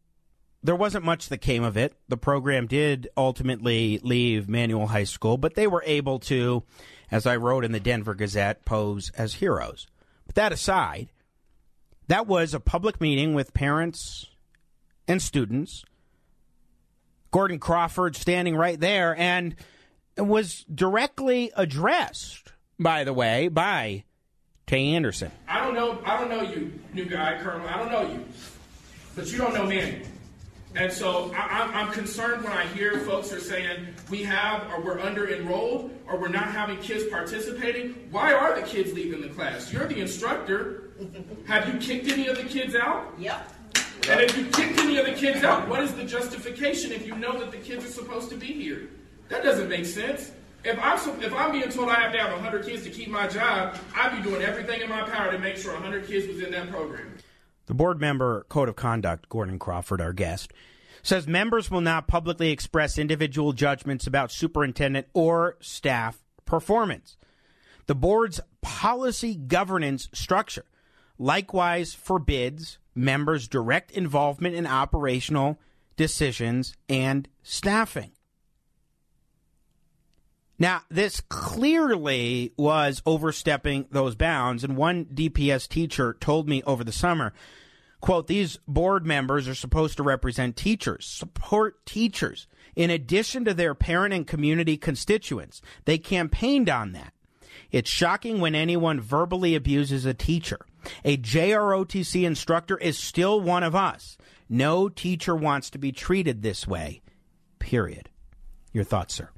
there 0.64 0.76
wasn't 0.76 1.06
much 1.06 1.30
that 1.30 1.40
came 1.40 1.64
of 1.64 1.78
it. 1.78 1.94
The 2.08 2.18
program 2.18 2.66
did 2.66 3.10
ultimately 3.16 4.00
leave 4.02 4.50
Manual 4.50 4.88
High 4.88 5.04
School, 5.04 5.38
but 5.38 5.54
they 5.54 5.68
were 5.68 5.84
able 5.86 6.18
to 6.20 6.64
as 7.12 7.28
I 7.28 7.36
wrote 7.36 7.66
in 7.66 7.74
the 7.74 7.80
Denver 7.80 8.16
Gazette, 8.16 8.66
pose 8.66 9.12
as 9.18 9.36
heroes. 9.36 9.88
But 10.26 10.36
that 10.36 10.54
aside, 10.54 11.10
that 12.08 12.26
was 12.26 12.54
a 12.54 12.60
public 12.60 13.02
meeting 13.02 13.34
with 13.34 13.54
parents 13.54 14.28
and 15.08 15.22
students. 15.22 15.84
Gordon 17.32 17.60
Crawford 17.60 18.16
standing 18.16 18.56
right 18.56 18.80
there 18.80 19.16
and 19.16 19.56
was 20.18 20.66
directly 20.74 21.52
addressed, 21.56 22.54
by 22.80 23.04
the 23.04 23.14
way, 23.14 23.48
by 23.48 24.04
Tay 24.68 24.94
Anderson. 24.94 25.32
I 25.48 25.60
don't 25.60 25.74
know. 25.74 26.02
I 26.06 26.18
don't 26.18 26.30
know 26.30 26.42
you, 26.42 26.80
new 26.94 27.06
guy, 27.06 27.40
Colonel. 27.42 27.68
I 27.68 27.78
don't 27.78 27.92
know 27.92 28.10
you, 28.10 28.26
but 29.16 29.28
you 29.32 29.38
don't 29.38 29.54
know 29.54 29.66
Manny. 29.66 30.02
And 30.76 30.92
so 30.92 31.34
I, 31.36 31.82
am 31.82 31.92
concerned 31.92 32.44
when 32.44 32.54
I 32.54 32.66
hear 32.68 33.00
folks 33.00 33.34
are 33.34 33.42
saying 33.42 33.88
we 34.10 34.24
have 34.24 34.72
or 34.72 34.82
we're 34.82 35.00
under 35.00 35.34
enrolled 35.34 35.92
or 36.08 36.18
we're 36.18 36.30
not 36.30 36.46
having 36.46 36.78
kids 36.78 37.04
participating. 37.10 38.08
Why 38.10 38.34
are 38.34 38.60
the 38.60 38.66
kids 38.66 38.94
leaving 38.94 39.22
the 39.22 39.30
class? 39.30 39.72
You're 39.74 39.88
the 39.88 40.00
instructor. 40.00 40.92
Have 41.46 41.68
you 41.68 41.80
kicked 41.80 42.08
any 42.08 42.28
of 42.28 42.38
the 42.38 42.46
kids 42.46 42.74
out? 42.76 43.14
Yep. 43.20 43.54
And 44.10 44.22
if 44.22 44.38
you 44.38 44.46
kicked 44.46 44.80
any 44.80 44.98
of 44.98 45.06
the 45.06 45.14
kids 45.14 45.44
out, 45.44 45.68
what 45.68 45.84
is 45.84 45.94
the 45.94 46.06
justification 46.06 46.92
if 46.92 47.06
you 47.06 47.16
know 47.16 47.38
that 47.40 47.52
the 47.52 47.58
kids 47.58 47.84
are 47.84 47.90
supposed 47.90 48.30
to 48.30 48.38
be 48.38 48.48
here? 48.48 48.90
That 49.28 49.44
doesn't 49.44 49.68
make 49.68 49.86
sense. 49.86 50.32
If 50.64 50.80
I'm, 50.82 51.22
if 51.22 51.34
I'm 51.34 51.52
being 51.52 51.70
told 51.70 51.90
I 51.90 52.00
have 52.00 52.14
to 52.14 52.20
have 52.20 52.32
100 52.32 52.66
kids 52.66 52.84
to 52.84 52.90
keep 52.90 53.10
my 53.10 53.28
job, 53.28 53.78
I'd 53.96 54.16
be 54.16 54.30
doing 54.30 54.42
everything 54.42 54.82
in 54.82 54.90
my 54.90 55.02
power 55.04 55.32
to 55.32 55.40
make 55.40 55.58
sure 55.58 55.74
100 55.74 56.08
kids 56.08 56.28
was 56.28 56.42
in 56.42 56.52
that 56.52 56.70
program. 56.70 57.18
The 57.68 57.74
board 57.74 58.00
member 58.02 58.46
Code 58.50 58.70
of 58.70 58.76
Conduct, 58.76 59.30
Gordon 59.30 59.60
Crawford, 59.60 60.02
our 60.02 60.14
guest, 60.14 60.52
says 61.04 61.28
members 61.28 61.72
will 61.72 61.82
not 61.82 62.08
publicly 62.08 62.52
express 62.52 62.98
individual 62.98 63.54
judgments 63.54 64.08
about 64.08 64.32
superintendent 64.32 65.08
or 65.14 65.58
staff 65.60 66.22
performance. 66.46 67.18
The 67.88 67.96
board's 67.96 68.40
policy 68.62 69.36
governance 69.36 70.10
structure 70.14 70.66
likewise 71.18 71.94
forbids 71.94 72.78
members' 72.94 73.48
direct 73.48 73.92
involvement 73.92 74.56
in 74.56 74.68
operational 74.68 75.60
decisions 75.96 76.76
and 76.90 77.28
staffing. 77.44 78.12
Now, 80.62 80.84
this 80.90 81.22
clearly 81.22 82.54
was 82.56 83.02
overstepping 83.04 83.88
those 83.90 84.14
bounds, 84.14 84.64
and 84.64 84.78
one 84.78 85.06
DPS 85.06 85.68
teacher 85.68 86.16
told 86.20 86.48
me 86.48 86.62
over 86.68 86.84
the 86.84 86.92
summer 86.92 87.34
quote, 88.00 88.28
these 88.28 88.60
board 88.68 89.04
members 89.04 89.48
are 89.48 89.56
supposed 89.56 89.98
to 89.98 90.04
represent 90.04 90.56
teachers, 90.56 91.08
support 91.08 91.84
teachers, 91.88 92.46
in 92.76 92.92
addition 92.92 93.44
to 93.46 93.56
their 93.56 93.74
parent 93.74 94.14
and 94.14 94.28
community 94.28 94.78
constituents. 94.78 95.64
They 95.86 95.98
campaigned 95.98 96.70
on 96.70 96.92
that. 96.92 97.14
It's 97.72 97.90
shocking 97.90 98.40
when 98.40 98.54
anyone 98.54 99.02
verbally 99.02 99.56
abuses 99.56 100.06
a 100.06 100.14
teacher. 100.14 100.60
A 101.04 101.18
JROTC 101.18 102.24
instructor 102.24 102.78
is 102.78 103.00
still 103.00 103.42
one 103.42 103.64
of 103.64 103.76
us. 103.76 104.16
No 104.48 104.90
teacher 104.90 105.36
wants 105.36 105.72
to 105.72 105.80
be 105.80 105.92
treated 105.92 106.44
this 106.44 106.68
way. 106.68 107.02
Period. 107.58 108.10
Your 108.74 108.84
thoughts, 108.84 109.16
sir? 109.16 109.30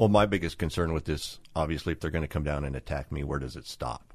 Well, 0.00 0.08
my 0.08 0.24
biggest 0.24 0.56
concern 0.56 0.94
with 0.94 1.04
this, 1.04 1.40
obviously, 1.54 1.92
if 1.92 2.00
they're 2.00 2.10
going 2.10 2.22
to 2.22 2.26
come 2.26 2.42
down 2.42 2.64
and 2.64 2.74
attack 2.74 3.12
me, 3.12 3.22
where 3.22 3.38
does 3.38 3.54
it 3.54 3.66
stop? 3.66 4.14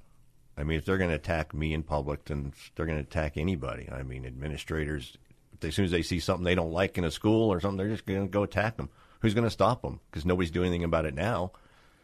I 0.58 0.64
mean, 0.64 0.80
if 0.80 0.86
they're 0.86 0.98
going 0.98 1.12
to 1.12 1.16
attack 1.16 1.54
me 1.54 1.76
in 1.76 1.84
public, 1.84 2.26
then 2.26 2.54
they're 2.74 2.88
going 2.88 2.98
to 2.98 3.04
attack 3.04 3.38
anybody. 3.38 3.88
I 3.92 4.02
mean, 4.02 4.26
administrators, 4.26 5.16
as 5.62 5.76
soon 5.76 5.86
as 5.86 5.92
they 5.92 6.02
see 6.02 6.20
something 6.20 6.44
they 6.44 6.56
don't 6.56 6.72
like 6.72 6.98
in 6.98 7.04
a 7.04 7.12
school 7.12 7.54
or 7.54 7.60
something, 7.60 7.78
they're 7.78 7.96
just 7.96 8.08
going 8.08 8.24
to 8.24 8.28
go 8.28 8.42
attack 8.42 8.78
them. 8.78 8.90
Who's 9.20 9.36
going 9.36 9.44
to 9.44 9.52
stop 9.52 9.84
them? 9.84 10.00
Because 10.10 10.26
nobody's 10.26 10.50
doing 10.50 10.70
anything 10.70 10.86
about 10.86 11.06
it 11.06 11.14
now, 11.14 11.52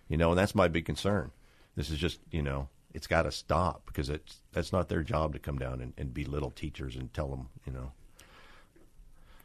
you 0.07 0.15
know. 0.15 0.29
And 0.29 0.37
that's 0.37 0.53
my 0.53 0.67
big 0.67 0.85
concern. 0.85 1.31
This 1.75 1.89
is 1.89 1.97
just, 1.97 2.19
you 2.29 2.43
know, 2.43 2.69
it's 2.93 3.07
got 3.07 3.23
to 3.23 3.31
stop 3.31 3.87
because 3.87 4.11
it's 4.11 4.41
that's 4.51 4.71
not 4.71 4.89
their 4.89 5.01
job 5.01 5.33
to 5.33 5.39
come 5.39 5.57
down 5.57 5.81
and, 5.81 5.93
and 5.97 6.13
belittle 6.13 6.51
teachers 6.51 6.95
and 6.95 7.11
tell 7.15 7.29
them, 7.29 7.49
you 7.65 7.73
know, 7.73 7.93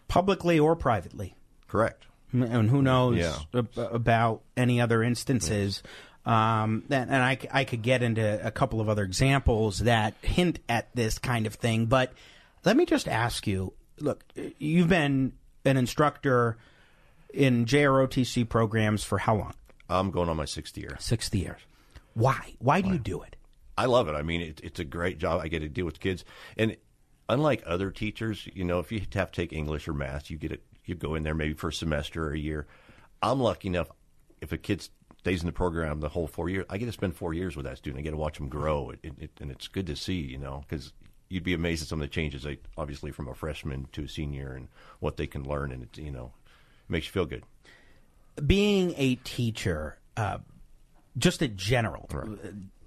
publicly 0.09 0.59
or 0.59 0.77
privately. 0.77 1.37
Correct. 1.68 2.05
And 2.33 2.69
who 2.69 2.83
knows 2.83 3.19
yeah. 3.19 3.62
about 3.77 4.43
any 4.57 4.81
other 4.81 5.03
instances. 5.03 5.83
Um, 6.25 6.85
and, 6.91 7.11
and 7.11 7.23
I, 7.23 7.39
I 7.53 7.65
could 7.65 7.83
get 7.83 8.03
into 8.03 8.45
a 8.45 8.51
couple 8.51 8.81
of 8.81 8.89
other 8.89 9.05
examples 9.05 9.79
that 9.81 10.15
hint 10.23 10.59
at 10.69 10.89
this 10.95 11.19
kind 11.19 11.47
of 11.47 11.55
thing. 11.55 11.87
But 11.87 12.12
let 12.65 12.77
me 12.77 12.85
just 12.85 13.07
ask 13.07 13.47
you 13.47 13.73
look, 14.01 14.25
you've 14.59 14.89
been 14.89 15.33
an 15.65 15.77
instructor 15.77 16.59
in 17.33 17.65
JROTC 17.65 18.49
programs 18.49 19.05
for 19.05 19.19
how 19.19 19.37
long? 19.37 19.55
I'm 19.89 20.11
going 20.11 20.29
on 20.29 20.37
my 20.37 20.45
sixth 20.45 20.77
year. 20.77 20.97
60 20.99 21.39
years. 21.39 21.61
Why? 22.15 22.55
Why 22.59 22.81
do 22.81 22.89
you 22.89 22.99
do 22.99 23.23
it? 23.23 23.37
I 23.79 23.87
love 23.87 24.09
it. 24.09 24.15
I 24.15 24.23
mean, 24.23 24.41
it, 24.41 24.61
it's 24.65 24.81
a 24.81 24.85
great 24.85 25.19
job. 25.19 25.41
I 25.43 25.49
get 25.49 25.61
to 25.61 25.69
deal 25.69 25.85
with 25.85 26.01
kids, 26.01 26.25
and 26.57 26.77
unlike 27.29 27.62
other 27.67 27.91
teachers, 27.91 28.49
you 28.55 28.65
know, 28.65 28.79
if 28.79 28.91
you 28.91 29.01
have 29.15 29.31
to 29.31 29.37
take 29.41 29.53
English 29.53 29.87
or 29.87 29.93
math, 29.93 30.31
you 30.31 30.39
get 30.39 30.53
it. 30.53 30.62
You 30.87 30.94
go 30.94 31.14
in 31.14 31.22
there 31.22 31.35
maybe 31.35 31.55
for 31.55 31.68
a 31.68 31.72
semester 31.72 32.29
or 32.29 32.33
a 32.33 32.38
year. 32.38 32.66
I'm 33.22 33.40
lucky 33.40 33.68
enough 33.68 33.90
if 34.40 34.53
a 34.53 34.57
kid 34.57 34.88
stays 35.18 35.40
in 35.40 35.46
the 35.46 35.53
program 35.53 36.01
the 36.01 36.09
whole 36.09 36.27
four 36.27 36.49
years, 36.49 36.66
I 36.70 36.79
get 36.79 36.87
to 36.87 36.92
spend 36.92 37.16
four 37.16 37.35
years 37.35 37.57
with 37.57 37.66
that 37.66 37.79
student. 37.79 37.99
I 37.99 38.03
get 38.03 38.12
to 38.12 38.16
watch 38.16 38.38
them 38.38 38.49
grow, 38.49 38.90
it, 38.90 39.12
it, 39.18 39.31
and 39.40 39.51
it's 39.51 39.68
good 39.68 39.87
to 39.87 39.96
see, 39.96 40.20
you 40.20 40.38
know, 40.38 40.64
because 40.68 40.92
you'd 41.29 41.42
be 41.42 41.55
amazed 41.55 41.83
at 41.83 41.88
some 41.88 42.01
of 42.01 42.09
the 42.09 42.12
changes, 42.12 42.44
they, 42.44 42.59
obviously 42.77 43.11
from 43.11 43.29
a 43.29 43.35
freshman 43.35 43.88
to 43.92 44.05
a 44.05 44.09
senior, 44.09 44.53
and 44.53 44.68
what 45.01 45.16
they 45.16 45.27
can 45.27 45.42
learn, 45.42 45.72
and 45.72 45.83
it, 45.83 45.99
you 45.99 46.12
know, 46.12 46.33
makes 46.88 47.07
you 47.07 47.12
feel 47.12 47.27
good. 47.27 47.42
Being 48.46 48.94
a 48.96 49.16
teacher, 49.16 49.99
uh, 50.16 50.38
just 51.19 51.43
a 51.43 51.49
general, 51.49 52.09
uh, 52.13 52.27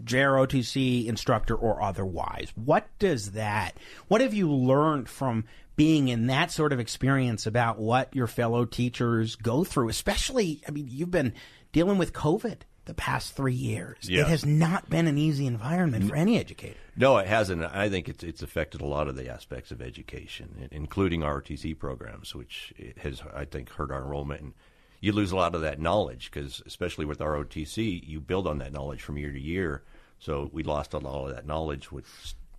JROTC 0.04 1.08
instructor 1.08 1.56
or 1.56 1.82
otherwise, 1.82 2.52
what 2.56 2.88
does 3.00 3.32
that, 3.32 3.78
what 4.08 4.22
have 4.22 4.34
you 4.34 4.52
learned 4.52 5.10
from 5.10 5.46
being 5.76 6.10
in 6.10 6.28
that 6.28 6.52
sort 6.52 6.74
of 6.74 6.80
experience 6.80 7.46
about 7.46 7.80
what 7.80 8.14
your 8.16 8.28
fellow 8.28 8.66
teachers 8.66 9.36
go 9.36 9.64
through? 9.64 9.90
Especially, 9.90 10.62
I 10.68 10.72
mean, 10.72 10.88
you've 10.90 11.12
been 11.12 11.34
dealing 11.72 11.98
with 11.98 12.14
COVID 12.14 12.62
the 12.90 12.94
past 12.96 13.36
three 13.36 13.54
years. 13.54 13.98
Yeah. 14.10 14.22
It 14.22 14.28
has 14.28 14.46
not 14.46 14.90
been 14.90 15.08
an 15.08 15.18
easy 15.18 15.46
environment 15.46 16.10
for 16.10 16.16
any 16.16 16.40
educator. 16.40 16.80
No, 16.98 17.18
it 17.18 17.28
hasn't. 17.28 17.64
I 17.64 17.88
think 17.88 18.10
it's 18.10 18.24
it's 18.24 18.42
affected 18.42 18.82
a 18.82 18.86
lot 18.86 19.08
of 19.08 19.16
the 19.16 19.30
aspects 19.30 19.72
of 19.72 19.80
education, 19.80 20.68
including 20.72 21.22
ROTC 21.22 21.78
programs, 21.78 22.34
which 22.34 22.74
has 22.98 23.22
I 23.34 23.46
think 23.46 23.70
hurt 23.70 23.92
our 23.92 24.02
enrollment. 24.02 24.42
And 24.42 24.54
you 25.00 25.12
lose 25.12 25.32
a 25.32 25.36
lot 25.36 25.56
of 25.56 25.62
that 25.62 25.80
knowledge 25.80 26.30
because, 26.32 26.62
especially 26.66 27.06
with 27.06 27.20
ROTC, 27.20 28.08
you 28.08 28.20
build 28.20 28.48
on 28.48 28.60
that 28.60 28.74
knowledge 28.74 29.02
from 29.02 29.18
year 29.18 29.32
to 29.32 29.40
year. 29.40 29.84
So 30.20 30.50
we 30.52 30.64
lost 30.64 30.94
a 30.94 30.98
lot 30.98 31.30
of 31.30 31.36
that 31.36 31.46
knowledge 31.46 31.92
with 31.92 32.06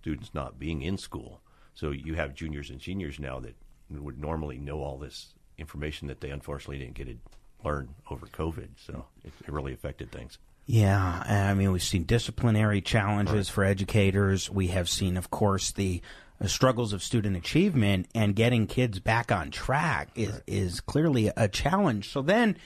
students 0.01 0.31
not 0.33 0.59
being 0.59 0.81
in 0.81 0.97
school. 0.97 1.41
So 1.73 1.91
you 1.91 2.15
have 2.15 2.33
juniors 2.33 2.69
and 2.69 2.81
seniors 2.81 3.19
now 3.19 3.39
that 3.39 3.55
would 3.89 4.19
normally 4.19 4.57
know 4.57 4.81
all 4.81 4.97
this 4.97 5.33
information 5.57 6.07
that 6.07 6.21
they 6.21 6.29
unfortunately 6.29 6.79
didn't 6.79 6.95
get 6.95 7.07
to 7.07 7.17
learn 7.63 7.93
over 8.09 8.25
COVID. 8.25 8.69
So 8.77 9.05
it, 9.23 9.31
it 9.47 9.51
really 9.51 9.73
affected 9.73 10.11
things. 10.11 10.37
Yeah, 10.65 11.23
I 11.49 11.53
mean, 11.53 11.71
we've 11.71 11.83
seen 11.83 12.03
disciplinary 12.03 12.81
challenges 12.81 13.49
for 13.49 13.63
educators. 13.63 14.49
We 14.49 14.67
have 14.67 14.87
seen, 14.87 15.17
of 15.17 15.29
course, 15.29 15.71
the 15.71 16.01
Uh, 16.41 16.47
struggles 16.47 16.93
of 16.93 17.03
student 17.03 17.35
achievement 17.35 18.07
and 18.15 18.35
getting 18.35 18.67
kids 18.67 18.99
back 18.99 19.31
on 19.31 19.51
track 19.51 20.09
is 20.15 20.41
is 20.47 20.79
clearly 20.81 21.31
a 21.37 21.47
challenge. 21.47 22.09
So 22.09 22.21
then, 22.21 22.57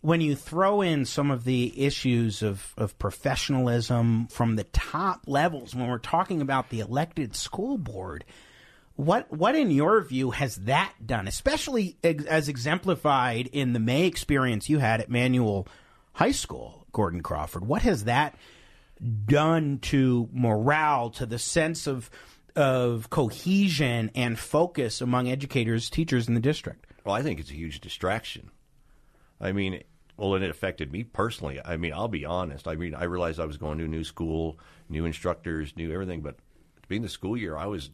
when 0.00 0.20
you 0.20 0.36
throw 0.36 0.82
in 0.82 1.04
some 1.04 1.30
of 1.30 1.44
the 1.44 1.72
issues 1.84 2.42
of, 2.42 2.74
of 2.76 2.98
professionalism 2.98 4.28
from 4.28 4.56
the 4.56 4.64
top 4.64 5.22
levels, 5.26 5.74
when 5.74 5.88
we're 5.88 5.98
talking 5.98 6.40
about 6.40 6.70
the 6.70 6.80
elected 6.80 7.34
school 7.34 7.78
board, 7.78 8.24
what 8.94 9.32
what 9.32 9.54
in 9.54 9.70
your 9.70 10.02
view 10.02 10.30
has 10.30 10.56
that 10.56 10.92
done, 11.04 11.26
especially 11.26 11.96
ex- 12.04 12.24
as 12.24 12.48
exemplified 12.48 13.48
in 13.48 13.72
the 13.72 13.80
May 13.80 14.06
experience 14.06 14.68
you 14.68 14.78
had 14.78 15.00
at 15.00 15.10
Manual 15.10 15.66
High 16.12 16.32
School, 16.32 16.86
Gordon 16.92 17.22
Crawford? 17.22 17.66
What 17.66 17.82
has 17.82 18.04
that 18.04 18.36
done 19.26 19.78
to 19.80 20.28
morale, 20.32 21.10
to 21.10 21.26
the 21.26 21.38
sense 21.38 21.86
of 21.86 22.10
of 22.56 23.10
cohesion 23.10 24.10
and 24.14 24.38
focus 24.38 25.00
among 25.00 25.28
educators, 25.28 25.90
teachers 25.90 26.28
in 26.28 26.34
the 26.34 26.40
district? 26.40 26.86
Well, 27.04 27.14
I 27.14 27.22
think 27.22 27.38
it's 27.38 27.50
a 27.50 27.54
huge 27.54 27.80
distraction. 27.80 28.50
I 29.40 29.52
mean, 29.52 29.82
well, 30.16 30.34
and 30.34 30.44
it 30.44 30.50
affected 30.50 30.90
me 30.90 31.04
personally. 31.04 31.60
I 31.64 31.76
mean, 31.76 31.92
I'll 31.92 32.08
be 32.08 32.24
honest. 32.24 32.66
I 32.66 32.74
mean, 32.74 32.94
I 32.94 33.04
realized 33.04 33.38
I 33.38 33.44
was 33.44 33.58
going 33.58 33.78
to 33.78 33.84
a 33.84 33.88
new 33.88 34.04
school, 34.04 34.58
new 34.88 35.04
instructors, 35.04 35.76
new 35.76 35.92
everything, 35.92 36.22
but 36.22 36.36
being 36.88 37.02
the 37.02 37.08
school 37.08 37.36
year, 37.36 37.56
I 37.56 37.66
was, 37.66 37.90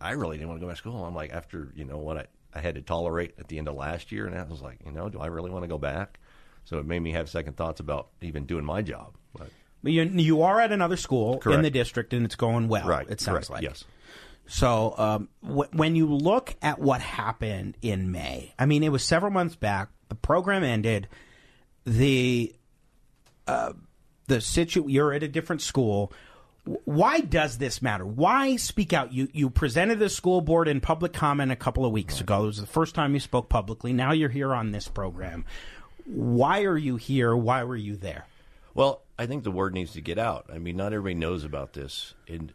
I 0.00 0.12
really 0.12 0.36
didn't 0.36 0.48
want 0.48 0.60
to 0.60 0.64
go 0.64 0.68
back 0.68 0.76
to 0.76 0.80
school. 0.80 1.04
I'm 1.04 1.14
like, 1.14 1.32
after, 1.32 1.72
you 1.76 1.84
know, 1.84 1.98
what 1.98 2.16
I, 2.18 2.26
I 2.52 2.60
had 2.60 2.74
to 2.74 2.82
tolerate 2.82 3.34
at 3.38 3.48
the 3.48 3.58
end 3.58 3.68
of 3.68 3.76
last 3.76 4.10
year, 4.10 4.26
and 4.26 4.36
I 4.36 4.42
was 4.42 4.60
like, 4.60 4.80
you 4.84 4.92
know, 4.92 5.08
do 5.08 5.18
I 5.20 5.26
really 5.26 5.50
want 5.50 5.62
to 5.64 5.68
go 5.68 5.78
back? 5.78 6.18
So 6.64 6.78
it 6.78 6.86
made 6.86 7.00
me 7.00 7.12
have 7.12 7.28
second 7.28 7.56
thoughts 7.56 7.78
about 7.78 8.08
even 8.20 8.44
doing 8.44 8.64
my 8.64 8.82
job. 8.82 9.16
But, 9.32 9.50
You, 9.86 10.02
you 10.04 10.42
are 10.42 10.60
at 10.60 10.72
another 10.72 10.96
school 10.96 11.38
in 11.54 11.62
the 11.62 11.70
district, 11.70 12.12
and 12.12 12.24
it's 12.24 12.34
going 12.36 12.68
well. 12.68 12.86
right. 12.86 13.06
It 13.08 13.20
sounds 13.20 13.48
correct, 13.48 13.50
like 13.50 13.62
Yes. 13.62 13.84
So, 14.48 14.94
um, 14.96 15.28
wh- 15.42 15.74
when 15.74 15.96
you 15.96 16.06
look 16.06 16.54
at 16.62 16.78
what 16.78 17.00
happened 17.00 17.76
in 17.82 18.12
May, 18.12 18.54
I 18.58 18.66
mean, 18.66 18.82
it 18.84 18.90
was 18.92 19.02
several 19.04 19.32
months 19.32 19.56
back. 19.56 19.88
The 20.08 20.14
program 20.14 20.62
ended. 20.62 21.08
The 21.84 22.54
uh, 23.46 23.72
the 24.28 24.40
situ 24.40 24.84
you're 24.88 25.12
at 25.12 25.22
a 25.22 25.28
different 25.28 25.62
school. 25.62 26.12
W- 26.64 26.80
Why 26.84 27.20
does 27.20 27.58
this 27.58 27.80
matter? 27.82 28.04
Why 28.06 28.54
speak 28.56 28.92
out? 28.92 29.12
You 29.12 29.28
you 29.32 29.50
presented 29.50 29.98
the 29.98 30.08
school 30.08 30.40
board 30.40 30.68
in 30.68 30.80
public 30.80 31.12
comment 31.12 31.50
a 31.50 31.56
couple 31.56 31.84
of 31.84 31.90
weeks 31.92 32.20
ago. 32.20 32.44
It 32.44 32.46
was 32.46 32.60
the 32.60 32.66
first 32.66 32.94
time 32.94 33.14
you 33.14 33.20
spoke 33.20 33.48
publicly. 33.48 33.92
Now 33.92 34.12
you're 34.12 34.28
here 34.28 34.54
on 34.54 34.70
this 34.70 34.86
program. 34.88 35.44
Why 36.04 36.62
are 36.62 36.76
you 36.78 36.96
here? 36.96 37.34
Why 37.36 37.64
were 37.64 37.76
you 37.76 37.96
there? 37.96 38.26
Well, 38.76 39.04
I 39.18 39.24
think 39.24 39.42
the 39.42 39.50
word 39.50 39.72
needs 39.72 39.94
to 39.94 40.02
get 40.02 40.18
out. 40.18 40.50
I 40.52 40.58
mean, 40.58 40.76
not 40.76 40.92
everybody 40.92 41.14
knows 41.14 41.44
about 41.44 41.72
this, 41.72 42.14
and 42.28 42.52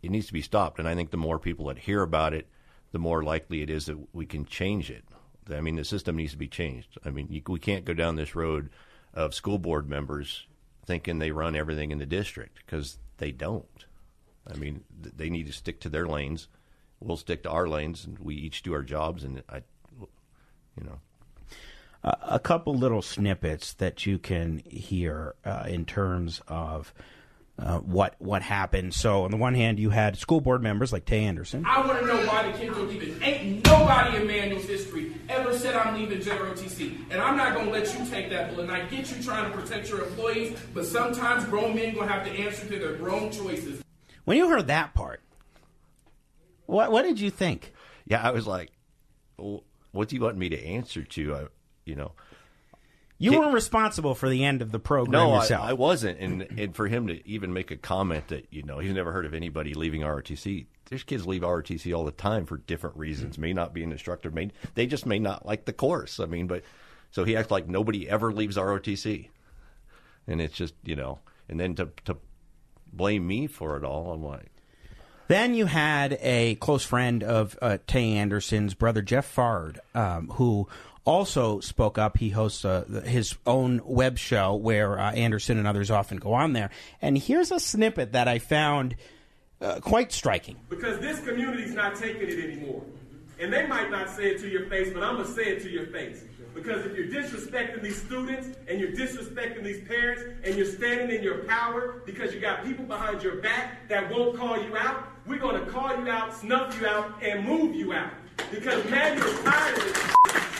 it 0.00 0.12
needs 0.12 0.28
to 0.28 0.32
be 0.32 0.40
stopped. 0.40 0.78
And 0.78 0.86
I 0.86 0.94
think 0.94 1.10
the 1.10 1.16
more 1.16 1.40
people 1.40 1.66
that 1.66 1.78
hear 1.78 2.02
about 2.02 2.32
it, 2.32 2.46
the 2.92 3.00
more 3.00 3.24
likely 3.24 3.60
it 3.60 3.68
is 3.68 3.86
that 3.86 3.98
we 4.14 4.24
can 4.24 4.44
change 4.44 4.88
it. 4.88 5.04
I 5.52 5.60
mean, 5.60 5.74
the 5.74 5.84
system 5.84 6.14
needs 6.14 6.30
to 6.30 6.38
be 6.38 6.46
changed. 6.46 6.96
I 7.04 7.10
mean, 7.10 7.26
you, 7.28 7.42
we 7.48 7.58
can't 7.58 7.84
go 7.84 7.92
down 7.92 8.14
this 8.14 8.36
road 8.36 8.70
of 9.12 9.34
school 9.34 9.58
board 9.58 9.88
members 9.88 10.46
thinking 10.86 11.18
they 11.18 11.32
run 11.32 11.56
everything 11.56 11.90
in 11.90 11.98
the 11.98 12.06
district 12.06 12.60
because 12.64 12.98
they 13.18 13.32
don't. 13.32 13.84
I 14.46 14.54
mean, 14.54 14.84
th- 15.02 15.14
they 15.16 15.28
need 15.28 15.48
to 15.48 15.52
stick 15.52 15.80
to 15.80 15.88
their 15.88 16.06
lanes. 16.06 16.46
We'll 17.00 17.16
stick 17.16 17.42
to 17.42 17.50
our 17.50 17.68
lanes, 17.68 18.04
and 18.04 18.16
we 18.20 18.36
each 18.36 18.62
do 18.62 18.74
our 18.74 18.82
jobs. 18.82 19.24
And 19.24 19.42
I, 19.48 19.62
you 20.00 20.84
know, 20.84 21.00
a 22.04 22.38
couple 22.38 22.74
little 22.74 23.02
snippets 23.02 23.74
that 23.74 24.06
you 24.06 24.18
can 24.18 24.62
hear 24.68 25.34
uh, 25.44 25.64
in 25.68 25.84
terms 25.84 26.40
of 26.48 26.92
uh, 27.58 27.78
what 27.78 28.16
what 28.18 28.42
happened. 28.42 28.94
So 28.94 29.24
on 29.24 29.30
the 29.30 29.36
one 29.36 29.54
hand, 29.54 29.78
you 29.78 29.90
had 29.90 30.16
school 30.16 30.40
board 30.40 30.62
members 30.62 30.92
like 30.92 31.04
Tay 31.04 31.24
Anderson. 31.24 31.64
I 31.64 31.86
want 31.86 32.00
to 32.00 32.06
know 32.06 32.26
why 32.26 32.50
the 32.50 32.58
kids 32.58 32.76
are 32.76 32.82
leaving. 32.82 33.22
Ain't 33.22 33.64
nobody 33.66 34.16
in 34.16 34.26
Manual's 34.26 34.64
history 34.64 35.12
ever 35.28 35.56
said 35.56 35.76
I'm 35.76 35.94
leaving 35.94 36.18
JROTC. 36.18 37.10
And 37.10 37.20
I'm 37.20 37.36
not 37.36 37.54
going 37.54 37.66
to 37.66 37.72
let 37.72 37.96
you 37.96 38.04
take 38.06 38.30
that 38.30 38.50
bullet. 38.50 38.64
And 38.64 38.72
I 38.72 38.86
get 38.86 39.14
you 39.14 39.22
trying 39.22 39.50
to 39.50 39.56
protect 39.56 39.88
your 39.90 40.02
employees, 40.04 40.58
but 40.74 40.86
sometimes 40.86 41.44
grown 41.44 41.74
men 41.74 41.94
going 41.94 42.08
to 42.08 42.12
have 42.12 42.24
to 42.24 42.32
answer 42.32 42.66
to 42.66 42.78
their 42.78 42.94
grown 42.94 43.30
choices. 43.30 43.82
When 44.24 44.36
you 44.36 44.48
heard 44.48 44.68
that 44.68 44.94
part, 44.94 45.20
what 46.66 46.90
what 46.90 47.02
did 47.02 47.20
you 47.20 47.30
think? 47.30 47.72
yeah, 48.06 48.26
I 48.26 48.30
was 48.30 48.46
like, 48.46 48.70
what 49.36 50.08
do 50.08 50.16
you 50.16 50.22
want 50.22 50.36
me 50.36 50.48
to 50.50 50.64
answer 50.64 51.02
to? 51.02 51.34
I, 51.34 51.46
you 51.84 51.94
know, 51.94 52.12
You 53.18 53.38
weren't 53.38 53.54
responsible 53.54 54.14
for 54.14 54.28
the 54.28 54.44
end 54.44 54.62
of 54.62 54.72
the 54.72 54.78
program 54.78 55.12
No, 55.12 55.32
I, 55.32 55.40
yourself. 55.40 55.64
I 55.64 55.72
wasn't, 55.74 56.18
and 56.18 56.42
and 56.58 56.74
for 56.74 56.88
him 56.88 57.06
to 57.08 57.26
even 57.28 57.52
make 57.52 57.70
a 57.70 57.76
comment 57.76 58.28
that 58.28 58.46
you 58.50 58.62
know 58.62 58.78
he's 58.78 58.92
never 58.92 59.12
heard 59.12 59.26
of 59.26 59.34
anybody 59.34 59.74
leaving 59.74 60.00
ROTC. 60.02 60.66
There's 60.88 61.04
kids 61.04 61.26
leave 61.26 61.42
ROTC 61.42 61.96
all 61.96 62.04
the 62.04 62.12
time 62.12 62.44
for 62.44 62.58
different 62.58 62.96
reasons. 62.96 63.38
May 63.38 63.52
not 63.52 63.72
be 63.72 63.82
an 63.82 63.92
instructor. 63.92 64.30
May 64.30 64.50
they 64.74 64.86
just 64.86 65.06
may 65.06 65.18
not 65.18 65.46
like 65.46 65.64
the 65.64 65.72
course. 65.72 66.20
I 66.20 66.26
mean, 66.26 66.46
but 66.46 66.64
so 67.10 67.24
he 67.24 67.36
acts 67.36 67.50
like 67.50 67.68
nobody 67.68 68.08
ever 68.08 68.32
leaves 68.32 68.56
ROTC, 68.56 69.28
and 70.26 70.40
it's 70.40 70.54
just 70.54 70.74
you 70.84 70.96
know, 70.96 71.20
and 71.48 71.58
then 71.58 71.74
to 71.76 71.90
to 72.04 72.16
blame 72.92 73.26
me 73.26 73.46
for 73.46 73.76
it 73.76 73.84
all, 73.84 74.12
I'm 74.12 74.22
like, 74.22 74.50
Then 75.28 75.54
you 75.54 75.64
had 75.66 76.18
a 76.20 76.56
close 76.56 76.84
friend 76.84 77.22
of 77.22 77.56
uh, 77.62 77.78
Tay 77.86 78.12
Anderson's 78.14 78.74
brother, 78.74 79.00
Jeff 79.00 79.34
Fard, 79.34 79.78
um, 79.94 80.28
who 80.34 80.68
also 81.04 81.60
spoke 81.60 81.98
up. 81.98 82.18
He 82.18 82.30
hosts 82.30 82.64
uh, 82.64 83.02
his 83.04 83.36
own 83.46 83.80
web 83.84 84.18
show 84.18 84.54
where 84.54 84.98
uh, 84.98 85.12
Anderson 85.12 85.58
and 85.58 85.66
others 85.66 85.90
often 85.90 86.18
go 86.18 86.32
on 86.32 86.52
there. 86.52 86.70
And 87.00 87.18
here's 87.18 87.50
a 87.50 87.60
snippet 87.60 88.12
that 88.12 88.28
I 88.28 88.38
found 88.38 88.96
uh, 89.60 89.80
quite 89.80 90.12
striking. 90.12 90.56
Because 90.68 90.98
this 91.00 91.20
community's 91.20 91.74
not 91.74 91.96
taking 91.96 92.28
it 92.28 92.38
anymore. 92.38 92.82
And 93.38 93.52
they 93.52 93.66
might 93.66 93.90
not 93.90 94.08
say 94.08 94.30
it 94.30 94.40
to 94.40 94.48
your 94.48 94.66
face, 94.66 94.92
but 94.92 95.02
I'm 95.02 95.16
going 95.16 95.26
to 95.26 95.32
say 95.32 95.44
it 95.44 95.62
to 95.62 95.70
your 95.70 95.86
face. 95.86 96.24
Because 96.54 96.84
if 96.84 96.96
you're 96.96 97.06
disrespecting 97.06 97.82
these 97.82 98.00
students 98.00 98.48
and 98.68 98.78
you're 98.78 98.92
disrespecting 98.92 99.64
these 99.64 99.86
parents 99.88 100.22
and 100.44 100.54
you're 100.54 100.66
standing 100.66 101.16
in 101.16 101.22
your 101.22 101.44
power 101.44 102.02
because 102.04 102.34
you 102.34 102.40
got 102.40 102.62
people 102.62 102.84
behind 102.84 103.22
your 103.22 103.36
back 103.36 103.88
that 103.88 104.10
won't 104.10 104.36
call 104.36 104.62
you 104.62 104.76
out, 104.76 105.08
we're 105.26 105.38
going 105.38 105.64
to 105.64 105.70
call 105.70 105.96
you 105.96 106.10
out, 106.10 106.34
snuff 106.36 106.78
you 106.78 106.86
out, 106.86 107.10
and 107.22 107.46
move 107.46 107.74
you 107.74 107.92
out. 107.94 108.12
Because 108.50 108.84
man, 108.90 109.16
you're 109.16 109.42
tired 109.42 109.78
of 109.78 109.84
this. 109.84 110.51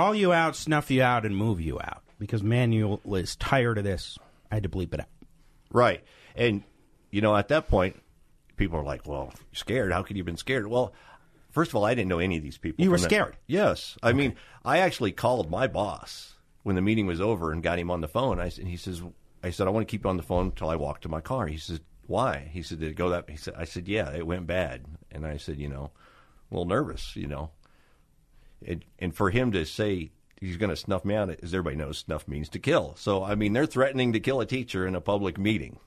Call 0.00 0.14
you 0.14 0.32
out, 0.32 0.56
snuff 0.56 0.90
you 0.90 1.02
out, 1.02 1.26
and 1.26 1.36
move 1.36 1.60
you 1.60 1.78
out. 1.78 2.02
because 2.20 2.42
Manual 2.42 3.00
is 3.16 3.34
tired 3.34 3.78
of 3.78 3.84
this. 3.84 4.16
I 4.52 4.56
had 4.56 4.62
to 4.62 4.68
bleep 4.68 4.94
it 4.94 5.00
out. 5.00 5.08
Right. 5.72 6.04
And, 6.36 6.62
you 7.10 7.20
know, 7.20 7.34
at 7.36 7.48
that 7.48 7.66
point, 7.66 8.00
people 8.56 8.78
are 8.78 8.84
like, 8.84 9.08
well, 9.08 9.32
scared. 9.52 9.90
How 9.90 10.02
could 10.02 10.16
you 10.16 10.20
have 10.22 10.26
been 10.26 10.36
scared? 10.36 10.68
Well, 10.68 10.92
first 11.50 11.70
of 11.72 11.76
all, 11.76 11.84
I 11.84 11.94
didn't 11.94 12.08
know 12.08 12.18
any 12.18 12.36
of 12.36 12.42
these 12.42 12.58
people. 12.58 12.84
You 12.84 12.90
were 12.90 12.98
from 12.98 13.02
that- 13.02 13.08
scared? 13.10 13.36
Yes. 13.48 13.96
I 14.02 14.12
mean, 14.12 14.36
I 14.64 14.78
actually 14.78 15.12
called 15.12 15.50
my 15.50 15.66
boss 15.66 16.34
when 16.62 16.76
the 16.76 16.82
meeting 16.82 17.06
was 17.06 17.20
over 17.20 17.52
and 17.52 17.62
got 17.62 17.78
him 17.78 17.90
on 17.90 18.00
the 18.00 18.08
phone. 18.08 18.38
I, 18.38 18.52
and 18.58 18.68
he 18.68 18.76
says, 18.76 19.02
I 19.42 19.50
said, 19.50 19.66
I 19.66 19.70
want 19.70 19.88
to 19.88 19.90
keep 19.90 20.04
you 20.04 20.10
on 20.10 20.18
the 20.18 20.22
phone 20.22 20.46
until 20.46 20.68
I 20.68 20.76
walk 20.76 21.00
to 21.02 21.08
my 21.08 21.20
car. 21.22 21.46
He 21.46 21.56
says, 21.56 21.80
why? 22.06 22.48
He 22.52 22.62
said, 22.62 22.80
did 22.80 22.90
it 22.90 22.96
go 22.96 23.10
that? 23.10 23.30
He 23.30 23.36
said, 23.36 23.54
I 23.56 23.64
said, 23.64 23.88
yeah, 23.88 24.12
it 24.12 24.26
went 24.26 24.46
bad. 24.46 24.84
And 25.10 25.26
I 25.26 25.38
said, 25.38 25.58
you 25.58 25.68
know, 25.68 25.90
a 26.50 26.54
little 26.54 26.66
nervous, 26.66 27.16
you 27.16 27.26
know. 27.26 27.50
And, 28.66 28.84
and 28.98 29.14
for 29.14 29.30
him 29.30 29.52
to 29.52 29.64
say 29.64 30.10
he's 30.40 30.56
going 30.56 30.70
to 30.70 30.76
snuff 30.76 31.04
me 31.04 31.14
out, 31.14 31.30
as 31.42 31.54
everybody 31.54 31.76
knows, 31.76 31.98
snuff 31.98 32.26
means 32.28 32.48
to 32.50 32.58
kill. 32.58 32.94
So, 32.96 33.22
I 33.24 33.34
mean, 33.34 33.52
they're 33.52 33.66
threatening 33.66 34.12
to 34.14 34.20
kill 34.20 34.40
a 34.40 34.46
teacher 34.46 34.86
in 34.86 34.94
a 34.94 35.00
public 35.00 35.38
meeting. 35.38 35.78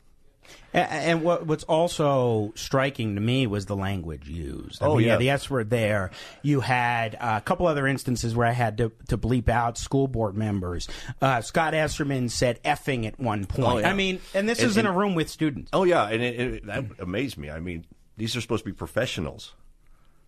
And 0.74 1.24
what, 1.24 1.46
what's 1.48 1.64
also 1.64 2.52
striking 2.56 3.16
to 3.16 3.22
me 3.22 3.48
was 3.48 3.66
the 3.68 3.76
language 3.78 4.28
used. 4.28 4.82
I 4.84 4.88
Oh, 4.88 4.98
mean, 4.98 5.08
yeah. 5.08 5.18
the 5.18 5.30
S 5.30 5.50
word 5.50 5.70
there. 5.70 6.12
You 6.42 6.60
had 6.60 7.16
uh, 7.16 7.36
a 7.38 7.42
couple 7.42 7.66
other 7.68 7.88
instances 7.88 8.36
where 8.36 8.46
I 8.48 8.52
had 8.52 8.78
to, 8.80 8.92
to 9.08 9.18
bleep 9.18 9.48
out 9.48 9.78
school 9.78 10.08
board 10.10 10.36
members. 10.36 10.90
Uh, 11.22 11.42
Scott 11.42 11.74
Esserman 11.74 12.30
said 12.30 12.62
effing 12.64 13.06
at 13.08 13.20
one 13.20 13.46
point. 13.46 13.68
Oh, 13.68 13.78
yeah. 13.78 13.90
I 13.90 13.94
mean, 13.94 14.20
and 14.34 14.50
this 14.50 14.60
And- 14.60 14.68
is 14.70 14.78
in 14.78 14.86
a 14.86 14.92
room 14.92 15.16
with 15.16 15.30
students. 15.30 15.70
Oh 15.72 15.86
yeah, 15.86 16.10
and 16.10 16.22
it, 16.22 16.40
it, 16.40 16.66
that 16.66 16.86
amazed 17.00 17.38
me. 17.38 17.50
I 17.50 17.60
mean, 17.60 17.86
these 18.18 18.36
are 18.36 18.42
supposed 18.42 18.64
to 18.66 18.70
be 18.70 18.76
professionals, 18.76 19.54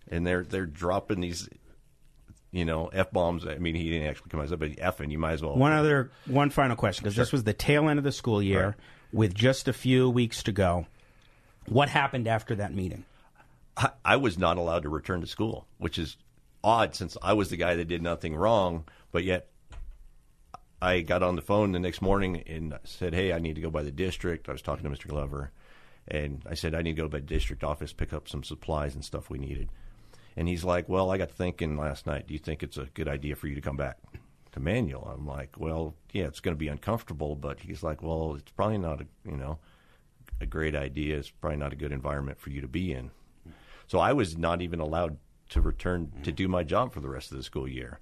and 0.09 0.25
they're 0.25 0.43
they're 0.43 0.65
dropping 0.65 1.19
these, 1.21 1.49
you 2.55 2.65
know, 2.65 2.87
f 2.87 3.11
bombs. 3.11 3.45
I 3.45 3.57
mean, 3.57 3.75
he 3.75 3.89
didn't 3.89 4.07
actually 4.07 4.29
come 4.29 4.39
out, 4.39 4.49
but 4.57 4.71
effing. 4.71 5.11
You 5.11 5.17
might 5.19 5.33
as 5.33 5.41
well. 5.41 5.55
One 5.55 5.71
other, 5.73 6.11
one 6.25 6.49
final 6.49 6.75
question, 6.75 7.03
because 7.03 7.15
this 7.15 7.31
was 7.31 7.43
the 7.43 7.53
tail 7.53 7.89
end 7.89 7.97
of 7.99 8.03
the 8.05 8.11
school 8.11 8.41
year 8.41 8.65
Right. 8.67 8.75
with 9.11 9.33
just 9.35 9.67
a 9.67 9.73
few 9.73 10.09
weeks 10.09 10.41
to 10.43 10.51
go. 10.51 10.87
What 11.67 11.89
happened 11.89 12.27
after 12.27 12.55
that 12.55 12.73
meeting? 12.73 13.05
I, 13.75 13.89
I 14.05 14.15
was 14.15 14.37
not 14.37 14.57
allowed 14.57 14.83
to 14.83 14.89
return 14.89 15.21
to 15.21 15.27
school, 15.27 15.67
which 15.79 15.97
is 15.99 16.15
odd 16.63 16.95
since 16.95 17.17
I 17.21 17.33
was 17.33 17.49
the 17.49 17.57
guy 17.57 17.75
that 17.75 17.85
did 17.89 18.01
nothing 18.01 18.35
wrong, 18.35 18.85
but 19.11 19.23
yet. 19.23 19.47
I 20.81 21.01
got 21.01 21.23
on 21.23 21.35
the 21.35 21.41
phone 21.41 21.71
the 21.71 21.79
next 21.79 22.01
morning 22.01 22.43
and 22.47 22.77
said, 22.83 23.13
"Hey, 23.15 23.33
I 23.33 23.39
need 23.39 23.55
to 23.55 23.61
go 23.61 23.71
by 23.71 23.81
the 23.81 23.91
district." 23.91 24.47
I 24.49 24.51
was 24.51 24.61
talking 24.61 24.83
to 24.83 24.89
Mr. 24.89 25.07
Glover, 25.07 25.51
and 26.07 26.43
I 26.47 26.53
said, 26.53 26.75
"I 26.75 26.81
need 26.81 26.95
to 26.97 27.01
go 27.01 27.07
by 27.07 27.19
the 27.19 27.25
district 27.25 27.63
office, 27.63 27.91
pick 27.93 28.13
up 28.13 28.27
some 28.27 28.43
supplies 28.43 28.93
and 28.93 29.03
stuff 29.03 29.29
we 29.29 29.39
needed." 29.39 29.69
And 30.35 30.47
he's 30.47 30.63
like, 30.63 30.89
"Well, 30.89 31.11
I 31.11 31.17
got 31.17 31.31
thinking 31.31 31.77
last 31.77 32.05
night. 32.05 32.27
Do 32.27 32.33
you 32.33 32.39
think 32.39 32.61
it's 32.61 32.77
a 32.77 32.89
good 32.93 33.07
idea 33.07 33.35
for 33.35 33.47
you 33.47 33.55
to 33.55 33.61
come 33.61 33.77
back 33.77 33.97
to 34.51 34.59
Manual?" 34.59 35.07
I'm 35.07 35.25
like, 35.25 35.59
"Well, 35.59 35.95
yeah, 36.11 36.25
it's 36.25 36.39
going 36.39 36.55
to 36.55 36.59
be 36.59 36.67
uncomfortable, 36.67 37.35
but 37.35 37.59
he's 37.61 37.83
like, 37.83 38.01
well, 38.01 38.35
it's 38.35 38.51
probably 38.51 38.77
not 38.77 39.01
a 39.01 39.07
you 39.23 39.37
know 39.37 39.59
a 40.41 40.45
great 40.45 40.75
idea. 40.75 41.17
It's 41.17 41.29
probably 41.29 41.57
not 41.57 41.73
a 41.73 41.77
good 41.77 41.91
environment 41.91 42.39
for 42.39 42.49
you 42.49 42.61
to 42.61 42.67
be 42.67 42.93
in." 42.93 43.11
So 43.87 43.99
I 43.99 44.13
was 44.13 44.37
not 44.37 44.61
even 44.61 44.79
allowed 44.79 45.17
to 45.49 45.61
return 45.61 46.11
to 46.23 46.31
do 46.31 46.47
my 46.47 46.63
job 46.63 46.93
for 46.93 47.01
the 47.01 47.09
rest 47.09 47.31
of 47.31 47.37
the 47.37 47.43
school 47.43 47.67
year. 47.67 47.99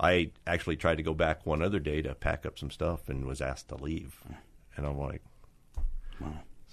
I 0.00 0.30
actually 0.46 0.76
tried 0.76 0.96
to 0.98 1.02
go 1.02 1.12
back 1.14 1.44
one 1.44 1.60
other 1.60 1.80
day 1.80 2.02
to 2.02 2.14
pack 2.14 2.46
up 2.46 2.58
some 2.58 2.70
stuff 2.70 3.08
and 3.08 3.26
was 3.26 3.40
asked 3.40 3.68
to 3.68 3.74
leave. 3.74 4.20
And 4.76 4.86
I'm 4.86 4.96
like, 4.96 5.22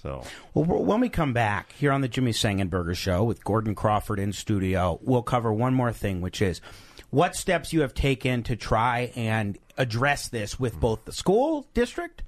so 0.05 0.23
Well, 0.53 0.65
when 0.65 0.99
we 0.99 1.09
come 1.09 1.33
back 1.33 1.73
here 1.73 1.91
on 1.91 2.01
the 2.01 2.07
Jimmy 2.07 2.31
Sengenberger 2.31 2.95
Show 2.95 3.23
with 3.23 3.43
Gordon 3.43 3.73
Crawford 3.73 4.19
in 4.19 4.33
studio, 4.33 4.99
we'll 5.01 5.23
cover 5.23 5.51
one 5.51 5.73
more 5.73 5.91
thing, 5.91 6.21
which 6.21 6.41
is 6.41 6.61
what 7.09 7.35
steps 7.35 7.73
you 7.73 7.81
have 7.81 7.93
taken 7.93 8.43
to 8.43 8.55
try 8.55 9.11
and 9.15 9.57
address 9.77 10.29
this 10.29 10.59
with 10.59 10.79
both 10.79 11.05
the 11.05 11.11
school 11.11 11.67
district, 11.73 12.21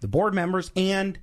the 0.00 0.08
board 0.08 0.34
members, 0.34 0.70
and 0.76 1.18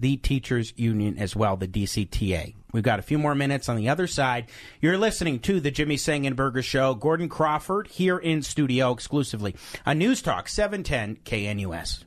the 0.00 0.16
teachers 0.16 0.72
union 0.76 1.18
as 1.18 1.36
well, 1.36 1.56
the 1.56 1.68
DCTA. 1.68 2.54
We've 2.72 2.82
got 2.82 2.98
a 2.98 3.02
few 3.02 3.18
more 3.18 3.34
minutes 3.34 3.68
on 3.68 3.76
the 3.76 3.90
other 3.90 4.06
side. 4.06 4.46
You're 4.80 4.96
listening 4.96 5.38
to 5.40 5.60
the 5.60 5.70
Jimmy 5.70 5.96
Sengenberger 5.96 6.64
Show. 6.64 6.94
Gordon 6.94 7.28
Crawford 7.28 7.88
here 7.88 8.16
in 8.16 8.40
studio 8.40 8.90
exclusively 8.92 9.54
on 9.84 9.98
News 9.98 10.22
Talk 10.22 10.48
710 10.48 11.16
KNUS. 11.24 12.04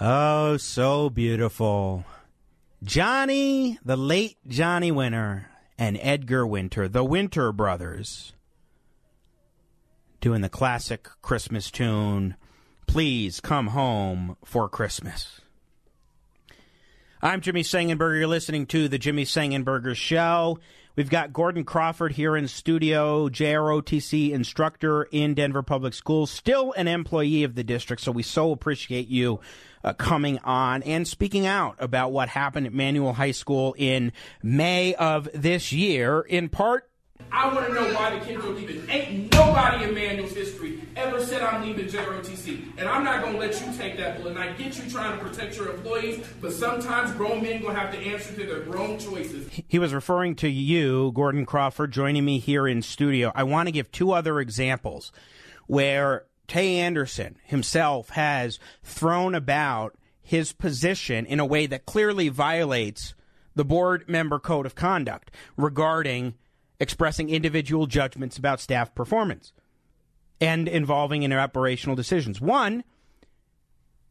Oh, 0.00 0.56
so 0.56 1.08
beautiful. 1.08 2.04
Johnny, 2.82 3.78
the 3.84 3.96
late 3.96 4.36
Johnny 4.48 4.90
Winter, 4.90 5.48
and 5.78 5.96
Edgar 6.00 6.44
Winter, 6.44 6.88
the 6.88 7.04
Winter 7.04 7.52
brothers, 7.52 8.32
doing 10.20 10.40
the 10.40 10.48
classic 10.48 11.08
Christmas 11.22 11.70
tune, 11.70 12.34
Please 12.88 13.38
Come 13.38 13.68
Home 13.68 14.36
for 14.44 14.68
Christmas. 14.68 15.40
I'm 17.22 17.40
Jimmy 17.40 17.62
Sengenberger. 17.62 18.18
You're 18.18 18.26
listening 18.26 18.66
to 18.66 18.88
the 18.88 18.98
Jimmy 18.98 19.24
Sengenberger 19.24 19.94
Show. 19.94 20.58
We've 20.96 21.10
got 21.10 21.32
Gordon 21.32 21.64
Crawford 21.64 22.12
here 22.12 22.36
in 22.36 22.46
studio, 22.46 23.28
JROTC 23.28 24.30
instructor 24.30 25.02
in 25.10 25.34
Denver 25.34 25.64
Public 25.64 25.92
Schools, 25.92 26.30
still 26.30 26.72
an 26.76 26.86
employee 26.86 27.42
of 27.42 27.56
the 27.56 27.64
district. 27.64 28.00
So 28.00 28.12
we 28.12 28.22
so 28.22 28.52
appreciate 28.52 29.08
you 29.08 29.40
uh, 29.82 29.92
coming 29.94 30.38
on 30.44 30.84
and 30.84 31.08
speaking 31.08 31.46
out 31.46 31.74
about 31.80 32.12
what 32.12 32.28
happened 32.28 32.68
at 32.68 32.72
Manual 32.72 33.14
High 33.14 33.32
School 33.32 33.74
in 33.76 34.12
May 34.40 34.94
of 34.94 35.28
this 35.34 35.72
year, 35.72 36.20
in 36.20 36.48
part 36.48 36.88
I 37.30 37.52
want 37.52 37.66
to 37.66 37.72
know 37.72 37.92
why 37.94 38.16
the 38.16 38.24
kids 38.24 38.44
are 38.44 38.48
leaving. 38.48 38.88
Ain't 38.88 39.32
nobody 39.32 39.84
in 39.84 39.94
Manual's 39.94 40.32
history 40.32 40.80
ever 40.96 41.20
said 41.24 41.42
I'm 41.42 41.62
leaving 41.62 41.86
JROTC. 41.86 42.78
And 42.78 42.88
I'm 42.88 43.04
not 43.04 43.22
going 43.22 43.34
to 43.34 43.38
let 43.38 43.60
you 43.60 43.72
take 43.76 43.96
that 43.98 44.18
bullet. 44.18 44.30
And 44.30 44.38
I 44.38 44.52
get 44.52 44.76
you 44.78 44.88
trying 44.90 45.18
to 45.18 45.24
protect 45.24 45.56
your 45.56 45.70
employees, 45.70 46.24
but 46.40 46.52
sometimes 46.52 47.12
grown 47.12 47.42
men 47.42 47.60
going 47.60 47.74
to 47.74 47.80
have 47.80 47.92
to 47.92 47.98
answer 47.98 48.34
to 48.34 48.46
their 48.46 48.60
grown 48.60 48.98
choices. 48.98 49.48
He 49.68 49.78
was 49.78 49.92
referring 49.92 50.36
to 50.36 50.48
you, 50.48 51.12
Gordon 51.12 51.44
Crawford, 51.44 51.92
joining 51.92 52.24
me 52.24 52.38
here 52.38 52.66
in 52.66 52.82
studio. 52.82 53.32
I 53.34 53.42
want 53.42 53.66
to 53.66 53.72
give 53.72 53.90
two 53.90 54.12
other 54.12 54.40
examples 54.40 55.12
where 55.66 56.26
Tay 56.46 56.76
Anderson 56.78 57.36
himself 57.44 58.10
has 58.10 58.58
thrown 58.82 59.34
about 59.34 59.96
his 60.22 60.52
position 60.52 61.26
in 61.26 61.40
a 61.40 61.46
way 61.46 61.66
that 61.66 61.84
clearly 61.84 62.28
violates 62.28 63.14
the 63.54 63.64
board 63.64 64.08
member 64.08 64.38
code 64.38 64.66
of 64.66 64.74
conduct 64.74 65.30
regarding 65.56 66.34
expressing 66.80 67.30
individual 67.30 67.86
judgments 67.86 68.36
about 68.36 68.60
staff 68.60 68.94
performance 68.94 69.52
and 70.40 70.68
involving 70.68 71.22
in 71.22 71.32
operational 71.32 71.96
decisions. 71.96 72.40
One, 72.40 72.84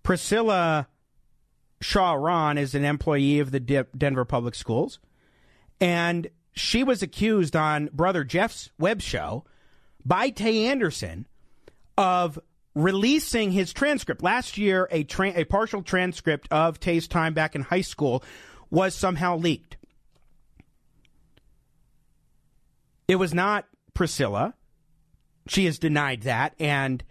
Priscilla 0.03 0.87
Shaw 1.81 2.13
Ron 2.13 2.57
is 2.57 2.75
an 2.75 2.85
employee 2.85 3.39
of 3.39 3.51
the 3.51 3.59
De- 3.59 3.87
Denver 3.97 4.25
Public 4.25 4.55
Schools, 4.55 4.99
and 5.79 6.29
she 6.53 6.83
was 6.83 7.01
accused 7.01 7.55
on 7.55 7.89
Brother 7.93 8.23
Jeff's 8.23 8.69
web 8.79 9.01
show 9.01 9.43
by 10.05 10.29
Tay 10.29 10.67
Anderson 10.67 11.27
of 11.97 12.39
releasing 12.75 13.51
his 13.51 13.73
transcript. 13.73 14.23
Last 14.23 14.57
year, 14.57 14.87
a, 14.91 15.03
tra- 15.03 15.33
a 15.35 15.43
partial 15.45 15.83
transcript 15.83 16.47
of 16.51 16.79
Tay's 16.79 17.07
time 17.07 17.33
back 17.33 17.55
in 17.55 17.61
high 17.61 17.81
school 17.81 18.23
was 18.69 18.95
somehow 18.95 19.37
leaked. 19.37 19.77
It 23.07 23.15
was 23.15 23.33
not 23.33 23.65
Priscilla. 23.93 24.53
She 25.47 25.65
has 25.65 25.79
denied 25.79 26.23
that. 26.23 26.55
And 26.59 27.03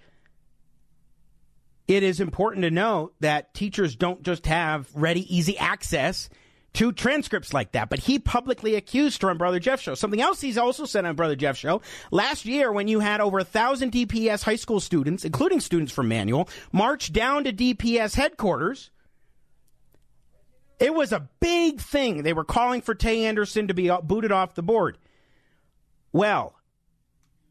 it 1.89 2.03
is 2.03 2.21
important 2.21 2.63
to 2.63 2.71
note 2.71 3.15
that 3.21 3.55
teachers 3.55 3.97
don't 3.97 4.23
just 4.23 4.47
have 4.47 4.89
ready, 4.95 5.35
easy 5.35 5.59
access 5.59 6.29
to 6.75 6.93
transcripts 6.93 7.53
like 7.53 7.73
that. 7.73 7.91
But 7.91 7.99
he 7.99 8.19
publicly 8.19 8.75
accused 8.75 9.21
her 9.23 9.31
on 9.31 9.37
Brother 9.37 9.59
Jeff 9.59 9.81
Show. 9.81 9.95
Something 9.95 10.21
else 10.21 10.41
he's 10.41 10.57
also 10.57 10.87
said 10.87 11.05
on 11.05 11.17
Brother 11.17 11.37
Jeff 11.37 11.57
Show. 11.57 11.83
Last 12.11 12.47
year, 12.47 12.73
when 12.73 12.89
you 12.89 13.01
had 13.01 13.21
over 13.21 13.39
a 13.39 13.45
thousand 13.45 13.93
DPS 13.93 14.43
high 14.43 14.57
school 14.57 14.81
students, 14.81 15.25
including 15.25 15.61
students 15.61 15.93
from 15.93 16.09
Manual, 16.09 16.49
march 16.73 17.13
down 17.13 17.45
to 17.45 17.53
DPS 17.53 18.15
headquarters, 18.15 18.91
it 20.81 20.95
was 20.95 21.13
a 21.13 21.29
big 21.41 21.81
thing. 21.81 22.23
They 22.23 22.33
were 22.33 22.45
calling 22.45 22.81
for 22.81 22.95
Tay 22.95 23.27
Anderson 23.27 23.69
to 23.69 23.75
be 23.75 23.91
booted 24.03 24.33
off 24.33 24.55
the 24.55 24.63
board. 24.63 24.99
Well, 26.13 26.55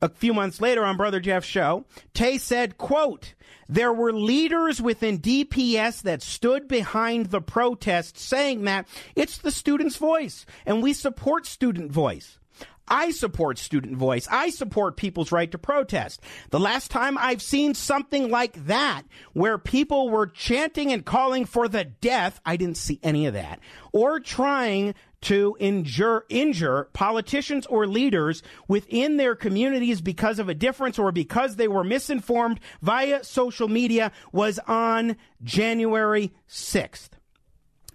a 0.02 0.10
few 0.10 0.34
months 0.34 0.62
later 0.62 0.84
on 0.84 0.98
Brother 0.98 1.20
Jeff's 1.20 1.48
show, 1.48 1.86
Tay 2.14 2.38
said, 2.38 2.78
quote, 2.78 3.36
there 3.70 3.94
were 3.94 4.12
leaders 4.12 4.82
within 4.82 5.20
DPS 5.20 6.02
that 6.02 6.22
stood 6.22 6.68
behind 6.68 7.28
the 7.28 7.42
protest 7.42 8.18
saying 8.18 8.64
that 8.64 8.88
it's 9.16 9.38
the 9.38 9.52
student's 9.52 9.96
voice 9.96 10.46
and 10.66 10.84
we 10.84 10.94
support 10.94 11.46
student 11.46 11.92
voice. 11.92 12.40
I 12.88 13.12
support 13.12 13.58
student 13.58 13.96
voice. 13.96 14.28
I 14.30 14.50
support 14.50 14.98
people's 14.98 15.32
right 15.32 15.50
to 15.52 15.58
protest. 15.58 16.20
The 16.50 16.60
last 16.60 16.92
time 16.92 17.18
I've 17.18 17.42
seen 17.42 17.74
something 17.74 18.30
like 18.30 18.66
that, 18.66 19.04
where 19.32 19.58
people 19.58 20.10
were 20.10 20.28
chanting 20.28 20.92
and 20.92 21.06
calling 21.06 21.46
for 21.46 21.70
the 21.70 21.86
death, 21.86 22.42
I 22.46 22.58
didn't 22.58 22.76
see 22.76 23.00
any 23.02 23.28
of 23.28 23.36
that, 23.36 23.62
or 23.94 24.20
trying 24.20 24.94
to 25.22 25.56
injure, 25.60 26.26
injure 26.30 26.90
politicians 26.94 27.66
or 27.68 27.86
leaders 27.86 28.42
within 28.68 29.18
their 29.18 29.36
communities 29.36 30.02
because 30.02 30.40
of 30.40 30.50
a 30.50 30.54
difference 30.54 30.98
or 30.98 31.12
because 31.12 31.56
they 31.56 31.68
were 31.68 31.84
misinformed 31.84 32.60
via 32.82 33.24
social 33.24 33.68
media 33.68 34.12
was 34.32 34.60
on 34.68 35.16
January 35.44 36.32
6th. 36.50 37.10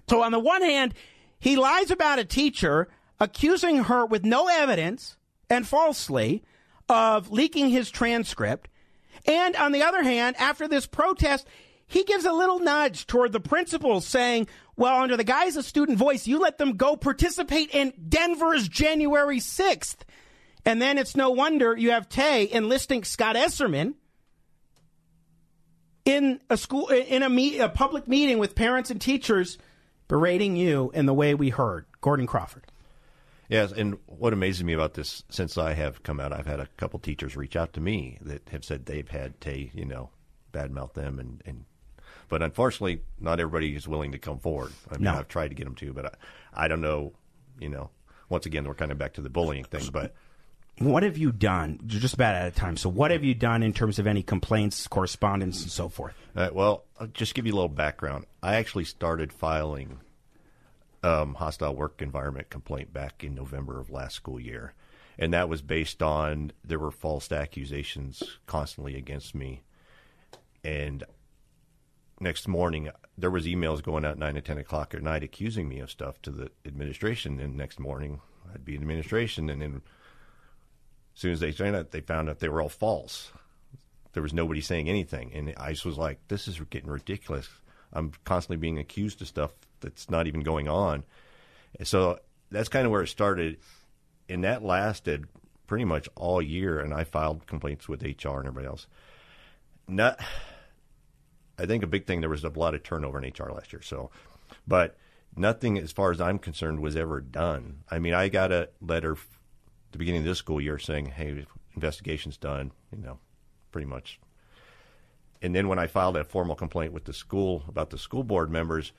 So, 0.09 0.23
on 0.23 0.31
the 0.31 0.39
one 0.39 0.63
hand, 0.63 0.95
he 1.39 1.57
lies 1.57 1.91
about 1.91 2.21
a 2.21 2.25
teacher, 2.25 2.89
accusing 3.19 3.85
her 3.85 4.07
with 4.07 4.25
no 4.25 4.49
evidence 4.49 5.17
and 5.51 5.67
falsely 5.67 6.45
of 6.89 7.31
leaking 7.31 7.71
his 7.71 7.91
transcript. 7.91 8.69
And 9.27 9.57
on 9.57 9.73
the 9.73 9.83
other 9.83 10.03
hand, 10.03 10.37
after 10.39 10.69
this 10.69 10.87
protest, 10.87 11.47
he 11.87 12.05
gives 12.05 12.25
a 12.25 12.33
little 12.33 12.59
nudge 12.59 13.07
toward 13.07 13.33
the 13.33 13.41
principals 13.41 14.07
saying, 14.07 14.49
well, 14.77 15.03
under 15.03 15.17
the 15.17 15.25
guise 15.25 15.57
of 15.57 15.65
student 15.65 15.99
voice, 15.99 16.27
you 16.27 16.39
let 16.39 16.59
them 16.59 16.77
go 16.77 16.97
participate 16.97 17.71
in 17.75 17.93
Denver's 18.09 18.69
January 18.69 19.39
6th. 19.39 19.97
And 20.65 20.83
then 20.83 20.99
it's 20.99 21.17
no 21.17 21.31
wonder 21.31 21.77
you 21.77 21.93
have 21.93 22.09
Tay 22.09 22.51
enlisting 22.51 23.05
Scott 23.05 23.37
Esserman 23.37 23.95
in 26.05 26.41
a 26.51 26.57
school, 26.57 26.89
in 26.89 27.23
a, 27.23 27.29
meet, 27.29 27.59
a 27.61 27.69
public 27.69 28.09
meeting 28.09 28.39
with 28.39 28.55
parents 28.55 28.91
and 28.91 29.01
teachers 29.01 29.59
berating 30.09 30.57
you 30.57 30.91
in 30.93 31.07
the 31.07 31.15
way 31.15 31.35
we 31.35 31.51
heard. 31.51 31.87
Gordon 32.01 32.27
Crawford. 32.27 32.65
Yes, 33.49 33.71
and 33.71 33.97
what 34.07 34.33
amazes 34.33 34.65
me 34.65 34.73
about 34.73 34.95
this, 34.95 35.23
since 35.29 35.57
I 35.57 35.75
have 35.75 36.03
come 36.03 36.19
out, 36.19 36.33
I've 36.33 36.47
had 36.47 36.59
a 36.59 36.69
couple 36.77 36.99
teachers 36.99 37.37
reach 37.37 37.55
out 37.55 37.73
to 37.75 37.81
me 37.81 38.19
that 38.23 38.49
have 38.49 38.65
said 38.65 38.87
they've 38.87 39.09
had 39.09 39.41
Tay, 39.41 39.71
you 39.73 39.85
know, 39.85 40.11
badmouth 40.53 40.95
them, 40.95 41.21
and, 41.21 41.43
and 41.47 41.65
but 42.29 42.43
unfortunately, 42.43 43.03
not 43.21 43.41
everybody 43.41 43.75
is 43.75 43.87
willing 43.89 44.13
to 44.13 44.19
come 44.19 44.39
forward. 44.39 44.73
I 44.91 44.95
mean, 44.95 45.05
No. 45.05 45.15
I've 45.15 45.29
tried 45.29 45.49
to 45.49 45.55
get 45.55 45.65
them 45.65 45.75
to, 45.77 45.93
but 45.93 46.07
I, 46.55 46.65
I 46.65 46.69
don't 46.69 46.81
know, 46.81 47.13
you 47.59 47.69
know. 47.69 47.91
Once 48.29 48.45
again, 48.47 48.65
we're 48.65 48.75
kind 48.75 48.91
of 48.91 48.99
back 48.99 49.13
to 49.15 49.21
the 49.21 49.31
bullying 49.31 49.65
thing, 49.65 49.89
but 49.93 50.13
What 50.79 51.03
have 51.05 51.17
you 51.17 51.31
done? 51.33 51.79
You're 51.89 52.01
just 52.01 52.15
about 52.15 52.35
out 52.35 52.49
of 52.49 52.55
time. 52.55 52.77
So, 52.77 52.89
what 52.89 53.11
have 53.11 53.23
you 53.25 53.35
done 53.35 53.63
in 53.63 53.73
terms 53.73 53.99
of 53.99 54.07
any 54.07 54.23
complaints, 54.23 54.87
correspondence, 54.89 55.63
and 55.63 55.71
so 55.71 55.89
forth? 55.89 56.15
Uh, 56.35 56.51
well, 56.53 56.85
I'll 57.01 57.07
just 57.07 57.35
give 57.35 57.47
you 57.47 57.53
a 57.53 57.57
little 57.57 57.69
background. 57.69 58.27
I 58.43 58.57
actually 58.57 58.85
started 58.85 59.33
filing 59.33 60.01
um, 61.03 61.35
hostile 61.35 61.75
work 61.75 62.03
environment 62.03 62.51
complaint 62.51 62.93
back 62.93 63.23
in 63.25 63.35
November 63.35 63.79
of 63.81 63.91
last 63.91 64.17
school 64.17 64.41
year, 64.41 64.75
and 65.19 65.33
that 65.33 65.49
was 65.49 65.63
based 65.63 66.03
on 66.03 66.53
there 66.65 66.79
were 66.81 66.91
false 66.91 67.31
accusations 67.33 68.23
constantly 68.47 68.97
against 68.97 69.35
me, 69.35 69.63
and 70.65 71.05
next 72.21 72.49
morning 72.49 72.91
there 73.19 73.31
was 73.31 73.47
emails 73.47 73.83
going 73.83 74.05
out 74.05 74.19
nine 74.19 74.35
to 74.35 74.41
ten 74.41 74.59
o'clock 74.59 74.95
at 74.95 75.03
night 75.03 75.23
accusing 75.23 75.69
me 75.69 75.81
of 75.81 75.91
stuff 75.91 76.21
to 76.23 76.31
the 76.31 76.51
administration, 76.65 77.41
and 77.41 77.57
next 77.57 77.79
morning 77.79 78.21
I'd 78.53 78.65
be 78.65 78.77
in 78.77 78.83
administration, 78.83 79.51
and 79.51 79.63
then 79.63 79.83
as 81.15 81.21
soon 81.21 81.33
as 81.33 81.41
they 81.41 81.53
found 81.53 81.77
out, 81.77 81.91
they 81.91 82.01
found 82.01 82.29
out 82.29 82.41
they 82.41 82.49
were 82.49 82.61
all 82.61 82.69
false 82.69 83.33
there 84.17 84.23
was 84.23 84.33
nobody 84.33 84.63
saying 84.63 84.89
anything. 84.89 85.31
And 85.35 85.53
I 85.59 85.73
just 85.73 85.85
was 85.85 85.99
like, 85.99 86.19
this 86.29 86.49
is 86.49 86.59
getting 86.71 86.89
ridiculous. 86.89 87.51
I'm 87.93 88.13
constantly 88.25 88.57
being 88.57 88.79
accused 88.79 89.21
of 89.21 89.29
stuff 89.29 89.51
that's 89.81 90.09
not 90.09 90.27
even 90.27 90.41
going 90.41 90.69
on. 90.69 91.05
So 91.83 92.19
that's 92.51 92.71
kind 92.71 92.87
of 92.87 92.93
where 92.93 93.03
it 93.03 93.09
started. 93.09 93.59
And 94.27 94.43
that 94.45 94.65
lasted 94.65 95.27
pretty 95.67 95.85
much 95.85 96.09
all 96.15 96.41
year. 96.41 96.81
And 96.81 96.95
I 96.95 97.05
filed 97.05 97.47
complaints 97.47 97.91
with 97.91 98.01
HR 98.01 98.39
and 98.39 98.47
everybody 98.47 98.67
else. 98.67 98.87
Not, 99.87 100.19
I 101.59 101.67
think 101.67 101.83
a 101.83 101.87
big 101.87 102.07
thing, 102.07 102.21
there 102.21 102.31
was 102.31 102.45
a 102.45 102.49
lot 102.49 102.75
of 102.75 102.83
turnover 102.83 103.23
in 103.23 103.33
HR 103.33 103.51
last 103.51 103.73
year. 103.73 103.83
So, 103.83 104.11
but 104.67 104.97
nothing 105.37 105.79
as 105.79 105.93
far 105.93 106.11
as 106.11 106.21
I'm 106.21 106.39
concerned 106.39 106.81
was 106.81 106.97
ever 106.97 107.21
done. 107.21 107.81
I 107.91 107.99
mean, 107.99 108.15
I 108.15 108.29
got 108.29 108.53
a 108.53 108.69
letter 108.81 109.17
the 109.93 109.99
beginning 109.99 110.21
of 110.21 110.27
this 110.27 110.39
school 110.39 110.61
year 110.61 110.79
saying, 110.79 111.07
hey, 111.07 111.47
investigation's 111.75 112.37
done, 112.37 112.73
you 112.95 113.03
know, 113.03 113.19
pretty 113.73 113.87
much. 113.87 114.21
And 115.43 115.55
then 115.55 115.69
when 115.69 115.79
I 115.79 115.87
filed 115.87 116.17
a 116.17 116.25
formal 116.25 116.55
complaint 116.55 116.93
with 116.93 117.05
the 117.05 117.13
school 117.13 117.65
about 117.69 117.91
the 117.91 117.99
school 117.99 118.25
board 118.25 118.51
members, 118.51 118.93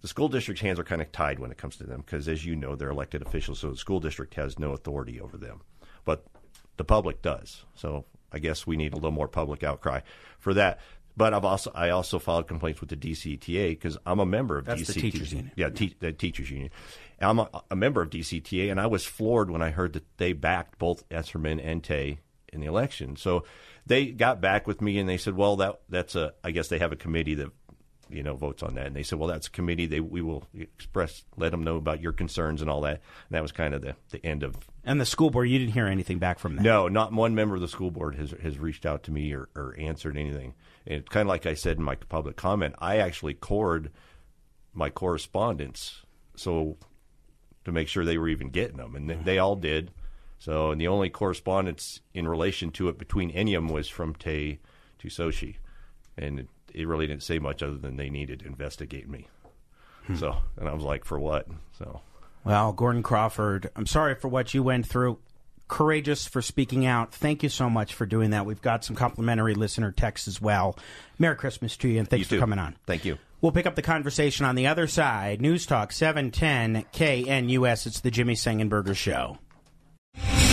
the 0.00 0.08
school 0.08 0.28
district's 0.28 0.62
hands 0.62 0.78
are 0.78 0.84
kind 0.84 1.00
of 1.00 1.12
tied 1.12 1.38
when 1.38 1.50
it 1.50 1.58
comes 1.58 1.76
to 1.76 1.84
them 1.84 2.00
because, 2.00 2.28
as 2.28 2.44
you 2.44 2.56
know, 2.56 2.74
they're 2.74 2.90
elected 2.90 3.22
officials, 3.22 3.60
so 3.60 3.70
the 3.70 3.76
school 3.76 4.00
district 4.00 4.34
has 4.34 4.58
no 4.58 4.72
authority 4.72 5.20
over 5.20 5.36
them. 5.36 5.60
But 6.04 6.26
the 6.76 6.84
public 6.84 7.22
does. 7.22 7.64
So 7.74 8.04
I 8.32 8.38
guess 8.38 8.66
we 8.66 8.76
need 8.76 8.92
a 8.92 8.96
little 8.96 9.10
more 9.10 9.28
public 9.28 9.62
outcry 9.62 10.00
for 10.38 10.54
that. 10.54 10.80
But 11.16 11.34
I've 11.34 11.44
also 11.44 11.70
I 11.74 11.90
also 11.90 12.18
filed 12.18 12.48
complaints 12.48 12.80
with 12.80 12.90
the 12.90 12.96
DCTA 12.96 13.70
because 13.70 13.98
I'm 14.06 14.18
a 14.18 14.26
member 14.26 14.58
of 14.58 14.64
That's 14.64 14.86
the 14.86 14.94
teachers 14.94 15.32
union. 15.32 15.52
Yeah, 15.56 15.68
te- 15.68 15.96
the 15.98 16.12
teachers 16.12 16.50
union. 16.50 16.70
I'm 17.20 17.38
a, 17.38 17.48
a 17.70 17.76
member 17.76 18.02
of 18.02 18.10
DCTA, 18.10 18.70
and 18.70 18.80
I 18.80 18.86
was 18.86 19.04
floored 19.04 19.50
when 19.50 19.62
I 19.62 19.70
heard 19.70 19.92
that 19.92 20.04
they 20.16 20.32
backed 20.32 20.78
both 20.78 21.08
Esserman 21.10 21.60
and 21.62 21.84
Tay 21.84 22.20
in 22.52 22.60
the 22.60 22.66
election. 22.66 23.16
So 23.16 23.44
they 23.86 24.06
got 24.06 24.40
back 24.40 24.66
with 24.66 24.80
me 24.80 24.98
and 24.98 25.08
they 25.08 25.16
said, 25.18 25.36
"Well, 25.36 25.56
that 25.56 25.80
that's 25.88 26.14
a 26.16 26.32
I 26.42 26.50
guess 26.50 26.68
they 26.68 26.78
have 26.78 26.92
a 26.92 26.96
committee 26.96 27.34
that 27.34 27.50
you 28.08 28.22
know 28.22 28.34
votes 28.34 28.62
on 28.62 28.74
that." 28.76 28.86
And 28.86 28.96
they 28.96 29.02
said, 29.02 29.18
"Well, 29.18 29.28
that's 29.28 29.46
a 29.48 29.50
committee. 29.50 29.86
They 29.86 30.00
we 30.00 30.22
will 30.22 30.44
express 30.54 31.24
let 31.36 31.50
them 31.50 31.62
know 31.62 31.76
about 31.76 32.00
your 32.00 32.12
concerns 32.12 32.60
and 32.62 32.70
all 32.70 32.80
that." 32.82 32.94
And 33.28 33.36
that 33.36 33.42
was 33.42 33.52
kind 33.52 33.74
of 33.74 33.82
the 33.82 33.96
the 34.10 34.24
end 34.24 34.42
of 34.42 34.56
And 34.82 35.00
the 35.00 35.06
school 35.06 35.30
board, 35.30 35.48
you 35.48 35.58
didn't 35.58 35.74
hear 35.74 35.86
anything 35.86 36.18
back 36.18 36.38
from 36.38 36.56
them. 36.56 36.64
no, 36.64 36.88
not 36.88 37.12
one 37.12 37.34
member 37.34 37.54
of 37.54 37.60
the 37.60 37.68
school 37.68 37.90
board 37.90 38.14
has 38.16 38.34
has 38.42 38.58
reached 38.58 38.86
out 38.86 39.02
to 39.04 39.10
me 39.10 39.32
or, 39.32 39.48
or 39.54 39.74
answered 39.78 40.16
anything. 40.16 40.54
And 40.86 41.08
kind 41.08 41.22
of 41.22 41.28
like 41.28 41.46
I 41.46 41.54
said 41.54 41.76
in 41.78 41.82
my 41.82 41.94
public 41.94 42.36
comment, 42.36 42.74
I 42.78 42.96
actually 42.96 43.34
cored 43.34 43.90
my 44.74 44.90
correspondence 44.90 46.02
so 46.36 46.76
to 47.64 47.72
make 47.72 47.88
sure 47.88 48.04
they 48.04 48.18
were 48.18 48.28
even 48.28 48.50
getting 48.50 48.78
them, 48.78 48.96
and 48.96 49.24
they, 49.24 49.38
all 49.38 49.56
did. 49.56 49.92
So, 50.38 50.72
and 50.72 50.80
the 50.80 50.88
only 50.88 51.08
correspondence 51.08 52.00
in 52.12 52.26
relation 52.26 52.70
to 52.72 52.88
it 52.88 52.98
between 52.98 53.32
Enium 53.32 53.70
was 53.70 53.88
from 53.88 54.14
Tay 54.14 54.58
to 54.98 55.08
Sochi, 55.08 55.56
and 56.18 56.40
it, 56.40 56.48
it 56.74 56.88
really 56.88 57.06
didn't 57.06 57.22
say 57.22 57.38
much 57.38 57.62
other 57.62 57.78
than 57.78 57.96
they 57.96 58.10
needed 58.10 58.40
to 58.40 58.46
investigate 58.46 59.08
me. 59.08 59.28
Hmm. 60.06 60.16
So, 60.16 60.36
and 60.56 60.68
I 60.68 60.74
was 60.74 60.82
like, 60.82 61.04
for 61.04 61.20
what? 61.20 61.46
So. 61.78 62.00
Well, 62.44 62.72
Gordon 62.72 63.04
Crawford, 63.04 63.70
I'm 63.76 63.86
sorry 63.86 64.16
for 64.16 64.26
what 64.26 64.52
you 64.52 64.64
went 64.64 64.86
through. 64.86 65.18
Courageous 65.72 66.26
for 66.26 66.42
speaking 66.42 66.84
out. 66.84 67.14
Thank 67.14 67.42
you 67.42 67.48
so 67.48 67.70
much 67.70 67.94
for 67.94 68.04
doing 68.04 68.32
that. 68.32 68.44
We've 68.44 68.60
got 68.60 68.84
some 68.84 68.94
complimentary 68.94 69.54
listener 69.54 69.90
texts 69.90 70.28
as 70.28 70.38
well. 70.38 70.76
Merry 71.18 71.34
Christmas 71.34 71.78
to 71.78 71.88
you, 71.88 71.98
and 71.98 72.06
thanks 72.06 72.30
You 72.30 72.36
for 72.36 72.42
coming 72.42 72.58
on. 72.58 72.76
Thank 72.84 73.06
you. 73.06 73.16
We'll 73.40 73.52
pick 73.52 73.64
up 73.64 73.74
the 73.74 73.80
conversation 73.80 74.44
on 74.44 74.54
the 74.54 74.66
other 74.66 74.86
side. 74.86 75.40
News 75.40 75.64
Talk 75.64 75.92
710 75.92 76.84
KNUS. 76.92 77.86
It's 77.86 78.00
the 78.00 78.10
Jimmy 78.10 78.34
Sengenberger 78.34 78.94
Show. 78.94 79.38